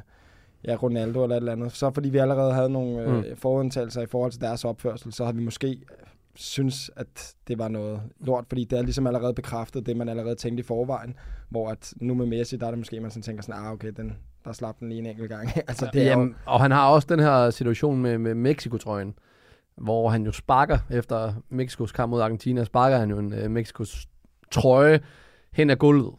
ja, 0.64 0.74
Ronaldo 0.74 1.22
eller 1.22 1.36
et 1.36 1.40
eller 1.40 1.52
andet. 1.52 1.72
Så 1.72 1.90
fordi 1.90 2.08
vi 2.08 2.18
allerede 2.18 2.54
havde 2.54 2.70
nogle 2.70 3.00
øh, 3.00 3.16
mm. 3.16 3.36
forudtagelser 3.36 4.02
i 4.02 4.06
forhold 4.06 4.32
til 4.32 4.40
deres 4.40 4.64
opførsel, 4.64 5.12
så 5.12 5.24
havde 5.24 5.36
vi 5.36 5.42
måske 5.42 5.68
øh, 5.68 6.06
synes, 6.34 6.90
at 6.96 7.34
det 7.48 7.58
var 7.58 7.68
noget 7.68 8.00
lort, 8.20 8.44
fordi 8.48 8.64
det 8.64 8.78
er 8.78 8.82
ligesom 8.82 9.06
allerede 9.06 9.34
bekræftet 9.34 9.86
det, 9.86 9.96
man 9.96 10.08
allerede 10.08 10.34
tænkte 10.34 10.60
i 10.60 10.64
forvejen, 10.64 11.14
hvor 11.48 11.68
at 11.70 11.94
nu 12.00 12.14
med 12.14 12.26
Messi, 12.26 12.56
der 12.56 12.66
er 12.66 12.70
det 12.70 12.78
måske, 12.78 13.00
man 13.00 13.10
sådan 13.10 13.22
tænker 13.22 13.42
sådan, 13.42 13.60
ah 13.60 13.72
okay, 13.72 13.92
den, 13.96 14.16
der 14.44 14.52
slap 14.52 14.80
den 14.80 14.88
lige 14.88 14.98
en 14.98 15.06
enkelt 15.06 15.28
gang. 15.28 15.48
altså, 15.68 15.90
det 15.92 16.02
er 16.02 16.06
Jamen, 16.06 16.28
jo... 16.28 16.34
Og 16.46 16.60
han 16.60 16.70
har 16.70 16.88
også 16.88 17.06
den 17.10 17.20
her 17.20 17.50
situation 17.50 18.02
med, 18.02 18.18
med 18.18 18.34
Mexico-trøjen, 18.34 19.14
hvor 19.76 20.08
han 20.08 20.24
jo 20.24 20.32
sparker 20.32 20.78
efter 20.90 21.32
Mexikos 21.48 21.92
kamp 21.92 22.10
mod 22.10 22.20
Argentina, 22.20 22.64
sparker 22.64 22.98
han 22.98 23.10
jo 23.10 23.18
en 23.18 23.32
uh, 23.32 23.50
Mexikos 23.50 24.06
trøje 24.50 25.00
hen 25.52 25.70
ad 25.70 25.76
gulvet, 25.76 26.14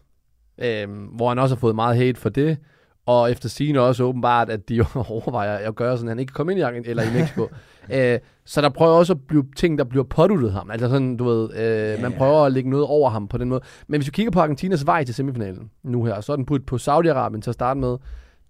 øh, 0.57 0.89
hvor 1.15 1.29
han 1.29 1.39
også 1.39 1.55
har 1.55 1.59
fået 1.59 1.75
meget 1.75 1.97
hate 1.97 2.19
for 2.19 2.29
det, 2.29 2.57
og 3.07 3.31
efter 3.31 3.49
sigende 3.49 3.79
også 3.79 4.03
åbenbart, 4.03 4.49
at 4.49 4.69
de 4.69 4.81
overvejer 5.09 5.57
at 5.57 5.75
gøre 5.75 5.97
sådan, 5.97 6.07
at 6.07 6.11
han 6.11 6.19
ikke 6.19 6.29
kan 6.29 6.35
komme 6.35 6.51
ind 6.51 6.59
i 6.59 6.61
Argentina 6.61 6.89
eller 6.89 7.03
i 7.03 7.13
Mexico. 7.13 7.47
Æ, 7.89 8.17
så 8.45 8.61
der 8.61 8.69
prøver 8.69 8.91
også 8.91 9.13
at 9.13 9.19
blive 9.27 9.45
ting, 9.55 9.77
der 9.77 9.83
bliver 9.83 10.03
påduttet 10.03 10.51
ham. 10.51 10.71
Altså 10.71 10.89
sådan, 10.89 11.17
du 11.17 11.23
ved, 11.23 11.49
øh, 11.53 11.59
yeah. 11.59 12.01
man 12.01 12.13
prøver 12.13 12.45
at 12.45 12.51
lægge 12.51 12.69
noget 12.69 12.85
over 12.85 13.09
ham 13.09 13.27
på 13.27 13.37
den 13.37 13.49
måde. 13.49 13.61
Men 13.87 13.99
hvis 14.01 14.07
vi 14.07 14.11
kigger 14.11 14.31
på 14.31 14.39
Argentinas 14.39 14.85
vej 14.85 15.03
til 15.03 15.15
semifinalen 15.15 15.71
nu 15.83 16.03
her, 16.03 16.21
så 16.21 16.31
er 16.31 16.35
den 16.35 16.45
putt 16.45 16.65
på 16.65 16.75
Saudi-Arabien 16.75 17.41
til 17.41 17.49
at 17.49 17.53
starte 17.53 17.79
med. 17.79 17.97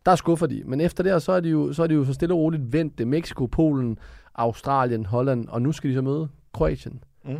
Der 0.05 0.15
skuffer 0.15 0.45
de. 0.45 0.63
Men 0.65 0.81
efter 0.81 1.03
det, 1.03 1.21
så 1.21 1.31
er 1.31 1.39
de 1.39 1.49
jo 1.49 1.73
så, 1.73 1.83
er 1.83 1.87
de 1.87 1.93
jo 1.93 2.05
så 2.05 2.13
stille 2.13 2.33
og 2.33 2.39
roligt 2.39 2.73
vendt 2.73 2.97
det. 2.97 3.07
Mexico, 3.07 3.45
Polen, 3.45 3.99
Australien, 4.35 5.05
Holland, 5.05 5.47
og 5.47 5.61
nu 5.61 5.71
skal 5.71 5.89
de 5.89 5.95
så 5.95 6.01
møde 6.01 6.27
Kroatien. 6.53 7.03
Mm. 7.25 7.31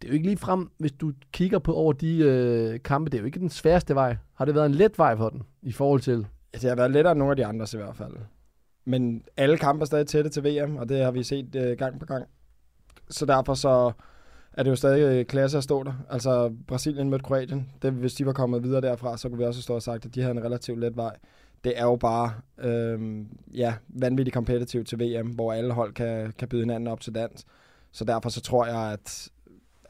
Det 0.00 0.08
er 0.08 0.08
jo 0.08 0.14
ikke 0.14 0.26
lige 0.26 0.36
frem, 0.36 0.70
hvis 0.78 0.92
du 0.92 1.12
kigger 1.32 1.58
på 1.58 1.74
over 1.74 1.92
de 1.92 2.18
øh, 2.18 2.80
kampe, 2.84 3.10
det 3.10 3.18
er 3.18 3.20
jo 3.20 3.26
ikke 3.26 3.40
den 3.40 3.50
sværeste 3.50 3.94
vej. 3.94 4.16
Har 4.34 4.44
det 4.44 4.54
været 4.54 4.66
en 4.66 4.74
let 4.74 4.98
vej 4.98 5.16
for 5.16 5.28
den, 5.28 5.42
i 5.62 5.72
forhold 5.72 6.00
til 6.00 6.26
Altså, 6.52 6.68
det 6.68 6.68
har 6.68 6.76
været 6.76 6.90
lettere 6.90 7.12
end 7.12 7.18
nogle 7.18 7.32
af 7.32 7.36
de 7.36 7.46
andre 7.46 7.66
i 7.72 7.76
hvert 7.76 7.96
fald. 7.96 8.16
Men 8.84 9.24
alle 9.36 9.58
kampe 9.58 9.82
er 9.82 9.86
stadig 9.86 10.06
tætte 10.06 10.30
til 10.30 10.44
VM, 10.44 10.76
og 10.76 10.88
det 10.88 11.04
har 11.04 11.10
vi 11.10 11.22
set 11.22 11.54
øh, 11.56 11.78
gang 11.78 12.00
på 12.00 12.06
gang. 12.06 12.26
Så 13.10 13.26
derfor 13.26 13.54
så 13.54 13.92
er 14.52 14.62
det 14.62 14.70
jo 14.70 14.76
stadig 14.76 15.02
øh, 15.02 15.26
klasse 15.26 15.58
at 15.58 15.64
stå 15.64 15.82
der. 15.82 15.92
Altså 16.10 16.54
Brasilien 16.66 17.10
mødte 17.10 17.22
Kroatien. 17.22 17.70
Det, 17.82 17.92
hvis 17.92 18.14
de 18.14 18.26
var 18.26 18.32
kommet 18.32 18.62
videre 18.62 18.80
derfra, 18.80 19.16
så 19.16 19.28
kunne 19.28 19.38
vi 19.38 19.44
også 19.44 19.62
stå 19.62 19.74
og 19.74 19.82
sagt, 19.82 20.06
at 20.06 20.14
de 20.14 20.20
havde 20.20 20.36
en 20.36 20.44
relativt 20.44 20.80
let 20.80 20.96
vej. 20.96 21.16
Det 21.64 21.78
er 21.78 21.84
jo 21.84 21.96
bare 21.96 22.32
øh, 22.58 23.24
ja, 23.54 23.74
vanvittigt 23.88 24.34
kompetitivt 24.34 24.88
til 24.88 24.98
VM, 25.00 25.28
hvor 25.28 25.52
alle 25.52 25.72
hold 25.72 25.94
kan, 25.94 26.32
kan 26.38 26.48
byde 26.48 26.62
hinanden 26.62 26.86
op 26.86 27.00
til 27.00 27.14
dans. 27.14 27.46
Så 27.92 28.04
derfor 28.04 28.28
så 28.28 28.40
tror 28.40 28.66
jeg, 28.66 28.92
at 28.92 29.28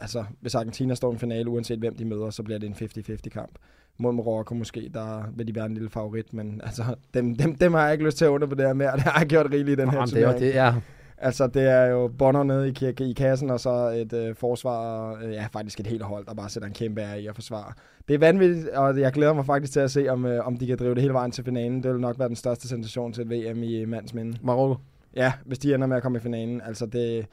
altså, 0.01 0.25
hvis 0.41 0.55
Argentina 0.55 0.95
står 0.95 1.11
i 1.11 1.13
en 1.13 1.19
finale, 1.19 1.51
uanset 1.51 1.79
hvem 1.79 1.97
de 1.97 2.05
møder, 2.05 2.31
så 2.31 2.43
bliver 2.43 2.59
det 2.59 2.67
en 2.67 2.75
50-50 2.75 3.29
kamp 3.29 3.59
mod 3.99 4.13
Marokko 4.13 4.55
måske, 4.55 4.91
der 4.95 5.23
vil 5.37 5.47
de 5.47 5.55
være 5.55 5.67
en 5.67 5.75
lille 5.75 5.91
favorit, 5.91 6.33
men 6.33 6.61
altså, 6.65 6.83
dem, 7.15 7.35
dem, 7.35 7.55
dem 7.55 7.75
har 7.75 7.85
jeg 7.85 7.93
ikke 7.93 8.05
lyst 8.05 8.19
til 8.19 8.25
at 8.25 8.29
undervurdere 8.29 8.75
mere, 8.75 8.93
det 8.93 9.03
har 9.03 9.21
jeg 9.21 9.29
gjort 9.29 9.47
rigeligt 9.53 9.79
i 9.79 9.83
den 9.83 9.91
her 9.91 9.97
Jamen, 9.97 10.11
turnering. 10.11 10.41
Det 10.41 10.57
er, 10.57 10.71
det 10.73 10.77
er. 10.77 10.81
Altså, 11.23 11.47
det 11.47 11.63
er 11.63 11.85
jo 11.85 12.09
Bonner 12.19 12.43
nede 12.43 12.69
i, 12.69 13.03
i 13.11 13.13
kassen, 13.13 13.51
og 13.51 13.61
så 13.61 13.89
et 13.89 14.13
øh, 14.13 14.35
forsvar, 14.35 15.13
øh, 15.25 15.33
ja, 15.33 15.47
faktisk 15.53 15.81
et 15.81 15.87
helt 15.87 16.03
hold, 16.03 16.27
der 16.27 16.35
bare 16.35 16.49
sætter 16.49 16.67
en 16.67 16.75
kæmpe 16.75 17.01
ære 17.01 17.21
i 17.21 17.27
at 17.27 17.35
forsvare. 17.35 17.73
Det 18.09 18.15
er 18.15 18.19
vanvittigt, 18.19 18.69
og 18.69 19.01
jeg 19.01 19.13
glæder 19.13 19.33
mig 19.33 19.47
faktisk 19.47 19.73
til 19.73 19.81
at 19.81 19.91
se, 19.91 20.09
om, 20.09 20.27
øh, 20.27 20.47
om 20.47 20.57
de 20.57 20.67
kan 20.67 20.79
drive 20.79 20.95
det 20.95 21.01
hele 21.01 21.15
vejen 21.15 21.31
til 21.31 21.45
finalen. 21.45 21.83
Det 21.83 21.93
vil 21.93 22.01
nok 22.01 22.19
være 22.19 22.29
den 22.29 22.37
største 22.37 22.69
sensation 22.69 23.13
til 23.13 23.23
et 23.23 23.31
VM 23.31 23.63
i 23.63 23.85
mands 23.85 24.15
minde. 24.15 24.39
Marokko? 24.43 24.77
Ja, 25.17 25.33
hvis 25.45 25.59
de 25.59 25.75
ender 25.75 25.87
med 25.87 25.97
at 25.97 26.03
komme 26.03 26.19
i 26.19 26.21
finalen. 26.21 26.61
Altså, 26.61 26.87
det, 26.87 27.27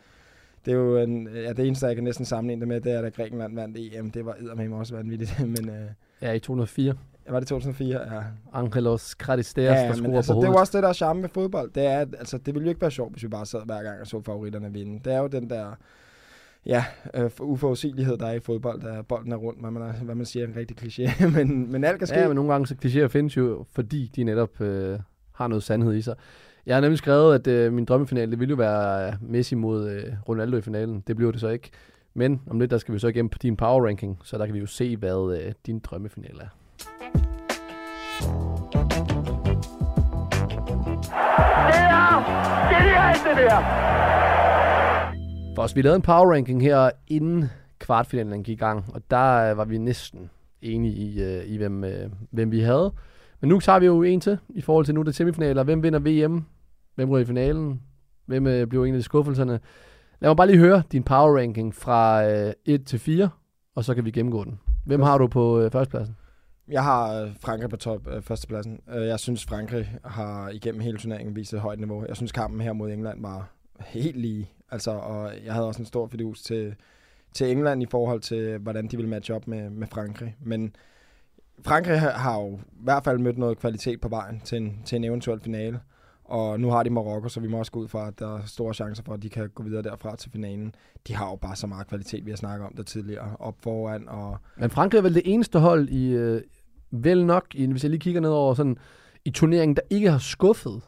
det 0.69 0.75
er 0.75 0.79
jo 0.79 0.97
en, 0.97 1.27
ja, 1.35 1.53
det 1.53 1.67
eneste, 1.67 1.87
jeg 1.87 1.95
kan 1.95 2.03
næsten 2.03 2.25
sammenligne 2.25 2.59
det 2.59 2.67
med, 2.67 2.81
det 2.81 2.91
er, 2.91 3.01
at 3.01 3.15
Grækenland 3.15 3.55
vandt 3.55 3.77
EM. 3.79 4.11
Det 4.11 4.25
var 4.25 4.35
eddermame 4.39 4.75
også 4.75 4.95
vanvittigt, 4.95 5.39
men 5.57 5.69
øh, 5.69 5.89
Ja, 6.21 6.31
i 6.31 6.39
2004. 6.39 6.93
var 7.29 7.39
det 7.39 7.47
2004? 7.47 8.15
Ja. 8.15 8.21
Angelos 8.53 9.13
Kratisteas, 9.13 9.63
Ja, 9.63 9.69
der 9.69 9.85
ja, 9.85 9.93
scorer 9.93 10.01
men 10.01 10.11
på 10.11 10.17
altså, 10.17 10.33
det 10.33 10.43
er 10.43 10.53
også 10.53 10.77
det, 10.77 10.83
der 10.83 10.89
er 10.89 10.93
charme 10.93 11.21
med 11.21 11.29
fodbold. 11.29 11.71
Det 11.75 11.85
er, 11.85 11.99
at, 11.99 12.07
altså, 12.19 12.37
det 12.37 12.53
ville 12.53 12.65
jo 12.65 12.69
ikke 12.69 12.81
være 12.81 12.91
sjovt, 12.91 13.11
hvis 13.13 13.23
vi 13.23 13.27
bare 13.27 13.45
sad 13.45 13.61
hver 13.65 13.83
gang 13.83 14.01
og 14.01 14.07
så 14.07 14.21
favoritterne 14.21 14.73
vinde. 14.73 14.99
Det 15.05 15.13
er 15.13 15.19
jo 15.19 15.27
den 15.27 15.49
der 15.49 15.75
ja, 16.65 16.85
øh, 17.13 17.31
uforudsigelighed, 17.41 18.17
der 18.17 18.27
er 18.27 18.33
i 18.33 18.39
fodbold, 18.39 18.81
der 18.81 19.01
bolden 19.01 19.31
er 19.31 19.35
rundt, 19.35 19.59
hvad 19.59 19.71
man, 19.71 19.81
er, 19.81 19.93
hvad 19.93 20.15
man 20.15 20.25
siger, 20.25 20.47
en 20.47 20.55
rigtig 20.55 20.77
kliché. 20.81 21.25
men, 21.37 21.71
men 21.71 21.83
alt 21.83 21.97
kan 21.97 22.07
ske. 22.07 22.19
Ja, 22.19 22.27
men 22.27 22.35
nogle 22.35 22.51
gange 22.51 22.67
så 22.67 22.75
klichéer 22.85 23.07
findes 23.07 23.37
jo, 23.37 23.65
fordi 23.71 24.11
de 24.15 24.23
netop 24.23 24.61
øh, 24.61 24.99
har 25.33 25.47
noget 25.47 25.63
sandhed 25.63 25.93
i 25.93 26.01
sig. 26.01 26.15
Jeg 26.69 26.75
har 26.75 26.81
nemlig 26.81 26.97
skrevet, 26.97 27.35
at 27.35 27.47
øh, 27.47 27.73
min 27.73 27.85
drømmefinale, 27.85 28.31
det 28.31 28.39
ville 28.39 28.49
jo 28.49 28.55
være 28.55 29.07
øh, 29.07 29.13
Messi 29.21 29.55
mod 29.55 29.89
øh, 29.89 30.03
Ronaldo 30.29 30.57
i 30.57 30.61
finalen. 30.61 31.03
Det 31.07 31.15
bliver 31.15 31.31
det 31.31 31.41
så 31.41 31.47
ikke. 31.47 31.69
Men 32.13 32.41
om 32.49 32.59
lidt, 32.59 32.71
der 32.71 32.77
skal 32.77 32.93
vi 32.93 32.99
så 32.99 33.07
igennem 33.07 33.29
på 33.29 33.37
din 33.41 33.57
power 33.57 33.87
ranking, 33.87 34.19
så 34.23 34.37
der 34.37 34.45
kan 34.45 34.55
vi 34.55 34.59
jo 34.59 34.65
se, 34.65 34.97
hvad 34.97 35.39
øh, 35.41 35.53
din 35.65 35.79
drømmefinale 35.79 36.41
er. 36.41 36.47
Det 41.67 41.79
er 41.79 42.19
genialt, 42.77 43.21
det 43.29 43.37
der! 43.37 43.59
For 45.55 45.61
os, 45.61 45.75
vi 45.75 45.81
lavede 45.81 45.95
en 45.95 46.01
power 46.01 46.33
ranking 46.33 46.61
her, 46.61 46.89
inden 47.07 47.45
kvartfinalen 47.79 48.43
gik 48.43 48.57
i 48.57 48.59
gang, 48.59 48.85
og 48.93 49.01
der 49.11 49.51
øh, 49.51 49.57
var 49.57 49.65
vi 49.65 49.77
næsten 49.77 50.29
enige 50.61 50.95
i, 50.95 51.23
øh, 51.23 51.43
i 51.45 51.57
hvem, 51.57 51.83
øh, 51.83 52.09
hvem 52.31 52.51
vi 52.51 52.59
havde. 52.59 52.93
Men 53.41 53.49
nu 53.49 53.59
tager 53.59 53.79
vi 53.79 53.85
jo 53.85 54.03
en 54.03 54.21
til, 54.21 54.37
i 54.49 54.61
forhold 54.61 54.85
til 54.85 54.95
nu 54.95 55.01
det 55.01 55.15
semifinaler. 55.15 55.63
Hvem 55.63 55.83
vinder 55.83 55.99
VM? 55.99 56.45
Hvem 56.99 57.09
ryger 57.09 57.23
i 57.23 57.25
finalen? 57.25 57.81
Hvem 58.25 58.47
øh, 58.47 58.67
bliver 58.67 58.85
en 58.85 58.93
af 58.93 58.97
de 58.97 59.03
skuffelserne? 59.03 59.59
Lad 60.19 60.29
mig 60.29 60.37
bare 60.37 60.47
lige 60.47 60.59
høre 60.59 60.83
din 60.91 61.03
power 61.03 61.37
ranking 61.37 61.75
fra 61.75 62.25
øh, 62.31 62.53
1 62.65 62.85
til 62.85 62.99
4, 62.99 63.29
og 63.75 63.83
så 63.85 63.95
kan 63.95 64.05
vi 64.05 64.11
gennemgå 64.11 64.43
den. 64.43 64.59
Hvem 64.85 65.01
har 65.01 65.17
du 65.17 65.27
på 65.27 65.59
øh, 65.59 65.71
førstepladsen? 65.71 66.15
Jeg 66.67 66.83
har 66.83 67.21
øh, 67.21 67.31
Frankrig 67.41 67.69
på 67.69 67.77
top 67.77 68.07
øh, 68.07 68.21
førstepladsen. 68.21 68.79
Øh, 68.95 69.07
jeg 69.07 69.19
synes, 69.19 69.45
Frankrig 69.45 69.97
har 70.05 70.49
igennem 70.49 70.81
hele 70.81 70.97
turneringen 70.97 71.35
vist 71.35 71.53
et 71.53 71.59
højt 71.59 71.79
niveau. 71.79 72.05
Jeg 72.07 72.15
synes, 72.15 72.31
kampen 72.31 72.61
her 72.61 72.73
mod 72.73 72.91
England 72.91 73.21
var 73.21 73.49
helt 73.79 74.15
lige. 74.17 74.51
Altså, 74.71 74.91
og 74.91 75.31
jeg 75.45 75.53
havde 75.53 75.67
også 75.67 75.81
en 75.81 75.85
stor 75.85 76.07
fidus 76.07 76.41
til, 76.41 76.75
til 77.33 77.51
England 77.51 77.83
i 77.83 77.87
forhold 77.91 78.21
til, 78.21 78.57
hvordan 78.57 78.87
de 78.87 78.97
ville 78.97 79.09
matche 79.09 79.35
op 79.35 79.47
med, 79.47 79.69
med 79.69 79.87
Frankrig. 79.87 80.35
Men 80.39 80.75
Frankrig 81.65 81.99
har- 81.99 82.11
har 82.17 82.39
jo 82.39 82.55
i 82.57 82.83
hvert 82.83 83.03
fald 83.03 83.17
mødt 83.19 83.37
noget 83.37 83.57
kvalitet 83.59 84.01
på 84.01 84.07
vejen 84.07 84.41
til 84.45 84.57
en, 84.57 84.81
til 84.85 84.95
en 84.95 85.03
eventuel 85.03 85.39
finale. 85.41 85.79
Og 86.29 86.59
nu 86.59 86.69
har 86.69 86.83
de 86.83 86.89
Marokko, 86.89 87.29
så 87.29 87.39
vi 87.39 87.47
må 87.47 87.57
også 87.57 87.71
gå 87.71 87.79
ud 87.79 87.87
fra, 87.87 88.07
at 88.07 88.19
der 88.19 88.37
er 88.37 88.45
store 88.45 88.73
chancer 88.73 89.03
for, 89.03 89.13
at 89.13 89.21
de 89.21 89.29
kan 89.29 89.49
gå 89.49 89.63
videre 89.63 89.81
derfra 89.81 90.15
til 90.15 90.31
finalen. 90.31 90.75
De 91.07 91.15
har 91.15 91.29
jo 91.29 91.35
bare 91.35 91.55
så 91.55 91.67
meget 91.67 91.87
kvalitet, 91.87 92.25
vi 92.25 92.31
har 92.31 92.37
snakket 92.37 92.67
om 92.67 92.73
der 92.77 92.83
tidligere, 92.83 93.35
op 93.39 93.55
foran. 93.63 94.07
Og 94.07 94.37
Men 94.57 94.69
Frankrig 94.69 94.97
er 94.97 95.01
vel 95.01 95.13
det 95.13 95.21
eneste 95.25 95.59
hold 95.59 95.89
i, 95.89 96.09
øh, 96.09 96.41
vel 96.91 97.25
nok, 97.25 97.45
i, 97.53 97.65
hvis 97.65 97.83
jeg 97.83 97.89
lige 97.89 97.99
kigger 97.99 98.21
ned 98.21 98.29
over 98.29 98.53
sådan, 98.53 98.77
i 99.25 99.29
turneringen, 99.29 99.75
der 99.75 99.81
ikke 99.89 100.11
har 100.11 100.17
skuffet 100.17 100.81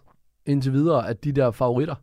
indtil 0.45 0.74
videre 0.74 1.10
af 1.10 1.17
de 1.17 1.31
der 1.31 1.51
favoritter. 1.51 1.95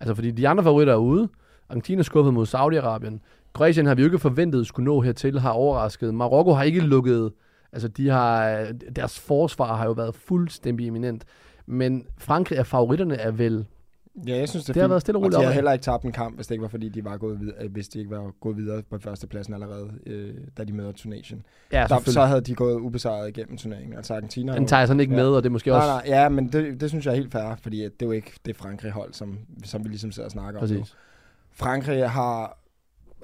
Altså 0.00 0.14
fordi 0.14 0.30
de 0.30 0.48
andre 0.48 0.64
favoritter 0.64 0.92
er 0.92 0.98
ude. 0.98 1.28
Argentina 1.68 1.98
er 1.98 2.02
skuffet 2.02 2.34
mod 2.34 2.46
Saudi-Arabien. 2.46 3.18
Kroatien 3.52 3.86
har 3.86 3.94
vi 3.94 4.02
jo 4.02 4.06
ikke 4.06 4.18
forventet 4.18 4.66
skulle 4.66 4.84
nå 4.84 5.00
hertil, 5.00 5.40
har 5.40 5.50
overrasket. 5.50 6.14
Marokko 6.14 6.52
har 6.52 6.62
ikke 6.62 6.80
lukket, 6.80 7.32
altså 7.72 7.88
de 7.88 8.08
har, 8.08 8.66
deres 8.96 9.20
forsvar 9.20 9.76
har 9.76 9.84
jo 9.84 9.92
været 9.92 10.14
fuldstændig 10.14 10.88
eminent. 10.88 11.24
Men 11.66 12.06
Frankrig 12.18 12.58
er 12.58 12.62
favoritterne 12.62 13.14
er 13.16 13.30
vel, 13.30 13.66
Ja, 14.26 14.36
jeg 14.36 14.48
synes, 14.48 14.64
det, 14.64 14.74
Det 14.74 14.80
har 14.82 14.86
fint. 14.86 14.90
været 14.90 15.00
stille 15.00 15.18
og 15.18 15.22
roligt 15.22 15.34
Og 15.34 15.40
de 15.40 15.44
har 15.44 15.48
opad. 15.50 15.54
heller 15.54 15.72
ikke 15.72 15.82
tabt 15.82 16.04
en 16.04 16.12
kamp, 16.12 16.34
hvis 16.36 16.46
det 16.46 16.54
ikke 16.54 16.62
var, 16.62 16.68
fordi 16.68 16.88
de 16.88 17.04
var 17.04 17.16
gået 17.16 17.40
videre, 17.40 17.68
hvis 17.68 17.88
de 17.88 17.98
ikke 17.98 18.10
var 18.10 18.30
gået 18.40 18.56
videre 18.56 18.82
på 18.82 18.98
førstepladsen 18.98 19.54
allerede, 19.54 19.90
øh, 20.06 20.34
da 20.56 20.64
de 20.64 20.72
møder 20.72 20.92
Tunesien. 20.92 21.46
ja 21.72 21.86
Der, 21.88 21.98
så 22.10 22.24
havde 22.24 22.40
de 22.40 22.54
gået 22.54 22.74
ubesejret 22.80 23.28
igennem 23.28 23.56
turneringen. 23.56 23.96
Altså 23.96 24.14
Argentina... 24.14 24.54
den 24.54 24.66
tager 24.66 24.80
jeg 24.80 24.88
sådan 24.88 25.00
ikke 25.00 25.14
ja. 25.14 25.22
med, 25.22 25.28
og 25.28 25.42
det 25.42 25.48
er 25.48 25.52
måske 25.52 25.70
Nej, 25.70 25.76
også 25.78 25.88
nej, 25.88 26.02
ja, 26.22 26.28
men 26.28 26.48
det, 26.52 26.80
det 26.80 26.88
synes 26.90 27.06
jeg 27.06 27.12
er 27.12 27.16
helt 27.16 27.32
fair, 27.32 27.54
fordi 27.62 27.76
det 27.84 28.02
er 28.02 28.06
jo 28.06 28.12
ikke 28.12 28.32
det 28.46 28.56
Frankrig-hold, 28.56 29.12
som, 29.12 29.38
som 29.64 29.84
vi 29.84 29.88
ligesom 29.88 30.12
sidder 30.12 30.26
og 30.26 30.32
snakker 30.32 30.60
om 30.60 30.68
nu. 30.68 30.78
præcis. 30.78 30.94
Frankrig 31.52 32.10
har, 32.10 32.58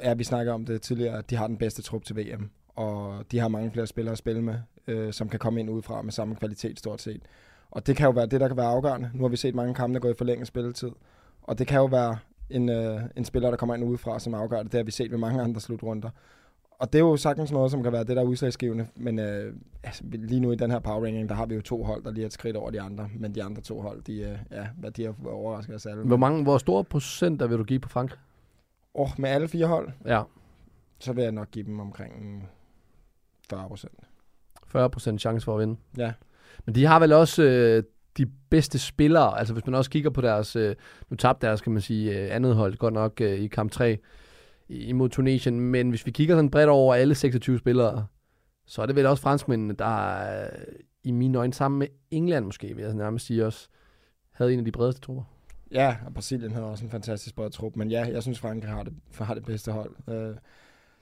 ja, 0.03 0.15
vi 0.15 0.25
snakker 0.25 0.53
om 0.53 0.65
det 0.65 0.83
tidligere, 0.83 1.23
de 1.31 1.37
har 1.37 1.47
den 1.47 1.57
bedste 1.57 1.83
trup 1.83 2.05
til 2.05 2.17
VM, 2.17 2.51
og 2.69 3.25
de 3.33 3.39
har 3.39 3.49
mange 3.49 3.71
flere 3.71 3.87
spillere 3.87 4.13
at 4.13 4.19
spille 4.19 4.43
med, 4.43 4.55
øh, 4.87 5.13
som 5.13 5.29
kan 5.29 5.39
komme 5.39 5.61
ind 5.61 5.71
udefra 5.71 6.03
med 6.03 6.13
samme 6.13 6.35
kvalitet 6.35 6.79
stort 6.79 7.03
set. 7.03 7.23
Og 7.71 7.87
det 7.87 7.97
kan 7.97 8.05
jo 8.05 8.11
være 8.11 8.27
det, 8.27 8.41
der 8.41 8.49
kan 8.49 8.57
være 8.57 8.67
afgørende. 8.67 9.11
Nu 9.15 9.23
har 9.23 9.29
vi 9.29 9.37
set 9.37 9.55
mange 9.55 9.75
kampe, 9.75 9.95
der 9.95 10.01
går 10.01 10.09
i 10.09 10.15
forlænget 10.19 10.47
spilletid, 10.47 10.91
og 11.43 11.59
det 11.59 11.67
kan 11.67 11.79
jo 11.79 11.85
være 11.85 12.19
en, 12.51 12.69
øh, 12.69 13.01
en 13.17 13.25
spiller, 13.25 13.51
der 13.51 13.57
kommer 13.57 13.75
ind 13.75 13.85
udefra, 13.85 14.19
som 14.19 14.35
afgør 14.35 14.63
det. 14.63 14.73
Det 14.73 14.79
har 14.79 14.85
vi 14.85 14.91
set 14.91 15.11
ved 15.11 15.19
mange 15.19 15.43
andre 15.43 15.61
slutrunder. 15.61 16.11
Og 16.71 16.93
det 16.93 16.99
er 16.99 17.03
jo 17.03 17.17
sagtens 17.17 17.53
noget, 17.53 17.71
som 17.71 17.83
kan 17.83 17.93
være 17.93 18.05
det, 18.05 18.17
der 18.17 18.23
er 18.23 18.27
udslagsgivende. 18.27 18.87
Men 18.95 19.19
øh, 19.19 19.55
altså, 19.83 20.03
lige 20.07 20.41
nu 20.41 20.53
i 20.53 20.57
den 20.57 20.71
her 20.71 20.79
power 20.79 21.05
ranking, 21.05 21.29
der 21.29 21.35
har 21.35 21.47
vi 21.47 21.55
jo 21.55 21.63
to 21.63 21.83
hold, 21.85 22.05
der 22.05 22.11
lige 22.11 22.23
er 22.23 22.27
et 22.27 22.33
skridt 22.33 22.57
over 22.57 22.71
de 22.71 22.81
andre. 22.81 23.09
Men 23.19 23.35
de 23.35 23.43
andre 23.43 23.63
to 23.63 23.81
hold, 23.81 24.03
de, 24.03 24.13
øh, 24.13 24.39
ja, 24.51 24.67
hvad 24.79 24.91
de 24.91 25.05
har 25.05 25.15
overrasket 25.27 25.75
os 25.75 25.87
alle. 25.87 26.05
Hvor, 26.05 26.17
mange, 26.17 26.43
hvor 26.43 26.59
store 26.59 26.85
procenter 26.85 27.47
vil 27.47 27.59
du 27.59 27.65
give 27.65 27.81
på 27.81 27.89
Frankrig? 27.89 28.19
Oh, 28.95 29.09
med 29.19 29.31
alle 29.31 29.49
fire 29.49 29.67
hold, 29.67 29.93
Ja, 30.07 30.23
så 30.99 31.13
vil 31.13 31.23
jeg 31.23 31.33
nok 31.33 31.51
give 31.51 31.65
dem 31.65 31.81
omkring 31.81 32.49
40 33.51 33.69
procent. 33.69 33.99
40% 34.77 35.19
chance 35.19 35.45
for 35.45 35.55
at 35.55 35.61
vinde. 35.61 35.77
Ja. 35.97 36.13
Men 36.67 36.75
de 36.75 36.85
har 36.85 36.99
vel 36.99 37.13
også 37.13 37.43
øh, 37.43 37.83
de 38.19 38.27
bedste 38.51 38.79
spillere, 38.79 39.39
altså 39.39 39.55
hvis 39.55 39.67
man 39.67 39.75
også 39.75 39.91
kigger 39.91 40.11
på 40.11 40.21
deres, 40.21 40.57
øh, 40.57 40.75
nu 41.11 41.17
tabte 41.17 41.47
deres, 41.47 41.61
kan 41.61 41.73
man 41.73 41.83
sige, 41.83 42.19
øh, 42.21 42.35
andet 42.37 42.55
hold, 42.57 42.77
godt 42.77 42.95
nok 42.95 43.21
øh, 43.21 43.39
i 43.39 43.47
kamp 43.47 43.71
3 43.73 43.99
i- 44.69 44.75
imod 44.85 45.09
Tunesien, 45.09 45.61
men 45.61 45.91
hvis 45.91 46.07
vi 46.07 46.11
kigger 46.11 46.35
sådan 46.37 46.51
bredt 46.51 46.69
over 46.69 46.95
alle 46.95 47.15
26 47.15 47.59
spillere, 47.59 48.07
så 48.67 48.83
er 48.83 48.87
det 48.87 48.97
vel 48.97 49.07
også 49.07 49.23
franskmændene, 49.23 49.75
der 49.75 50.17
øh, 50.43 50.49
i 51.05 51.11
mine 51.11 51.39
øjne 51.39 51.53
sammen 51.55 51.79
med 51.79 51.87
England 52.11 52.45
måske, 52.45 52.77
vil 52.77 52.85
jeg 52.85 52.95
nærmest 52.95 53.27
sige 53.27 53.47
også, 53.47 53.69
havde 54.33 54.53
en 54.53 54.59
af 54.59 54.65
de 54.65 54.73
bredeste 54.73 55.01
trupper. 55.01 55.23
Ja, 55.73 55.97
og 56.07 56.15
Brasilien 56.15 56.53
havde 56.53 56.67
også 56.67 56.85
en 56.85 56.91
fantastisk 56.91 57.35
bred 57.35 57.51
trup. 57.51 57.77
Men 57.77 57.91
ja, 57.91 58.07
jeg 58.13 58.23
synes, 58.23 58.39
Frankrig 58.41 58.71
har 58.71 58.83
det, 58.83 58.93
har 59.19 59.35
det 59.35 59.45
bedste 59.45 59.73
hold. 59.73 59.91
Øh, 60.09 60.35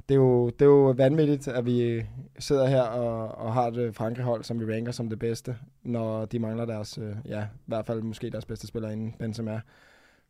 det, 0.09 0.15
er 0.15 0.19
jo, 0.19 0.47
det 0.47 0.63
er 0.63 0.67
jo 0.67 0.95
vanvittigt, 0.97 1.49
at 1.49 1.67
vi 1.67 2.03
sidder 2.39 2.67
her 2.67 2.83
og, 2.83 3.45
og 3.45 3.55
har 3.55 3.67
et 3.67 3.95
Frankrig-hold, 3.95 4.45
som 4.45 4.61
vi 4.61 4.75
ranker 4.75 4.93
som 4.93 5.09
det 5.09 5.19
bedste, 5.19 5.57
når 5.83 6.25
de 6.25 6.39
mangler 6.39 6.65
deres, 6.65 6.99
øh, 6.99 7.17
ja, 7.29 7.43
i 7.43 7.67
hvert 7.67 7.87
fald 7.87 8.03
måske 8.03 8.31
deres 8.31 8.45
bedste 8.45 8.67
spiller 8.67 8.91
inden 8.91 9.15
Benzema. 9.19 9.61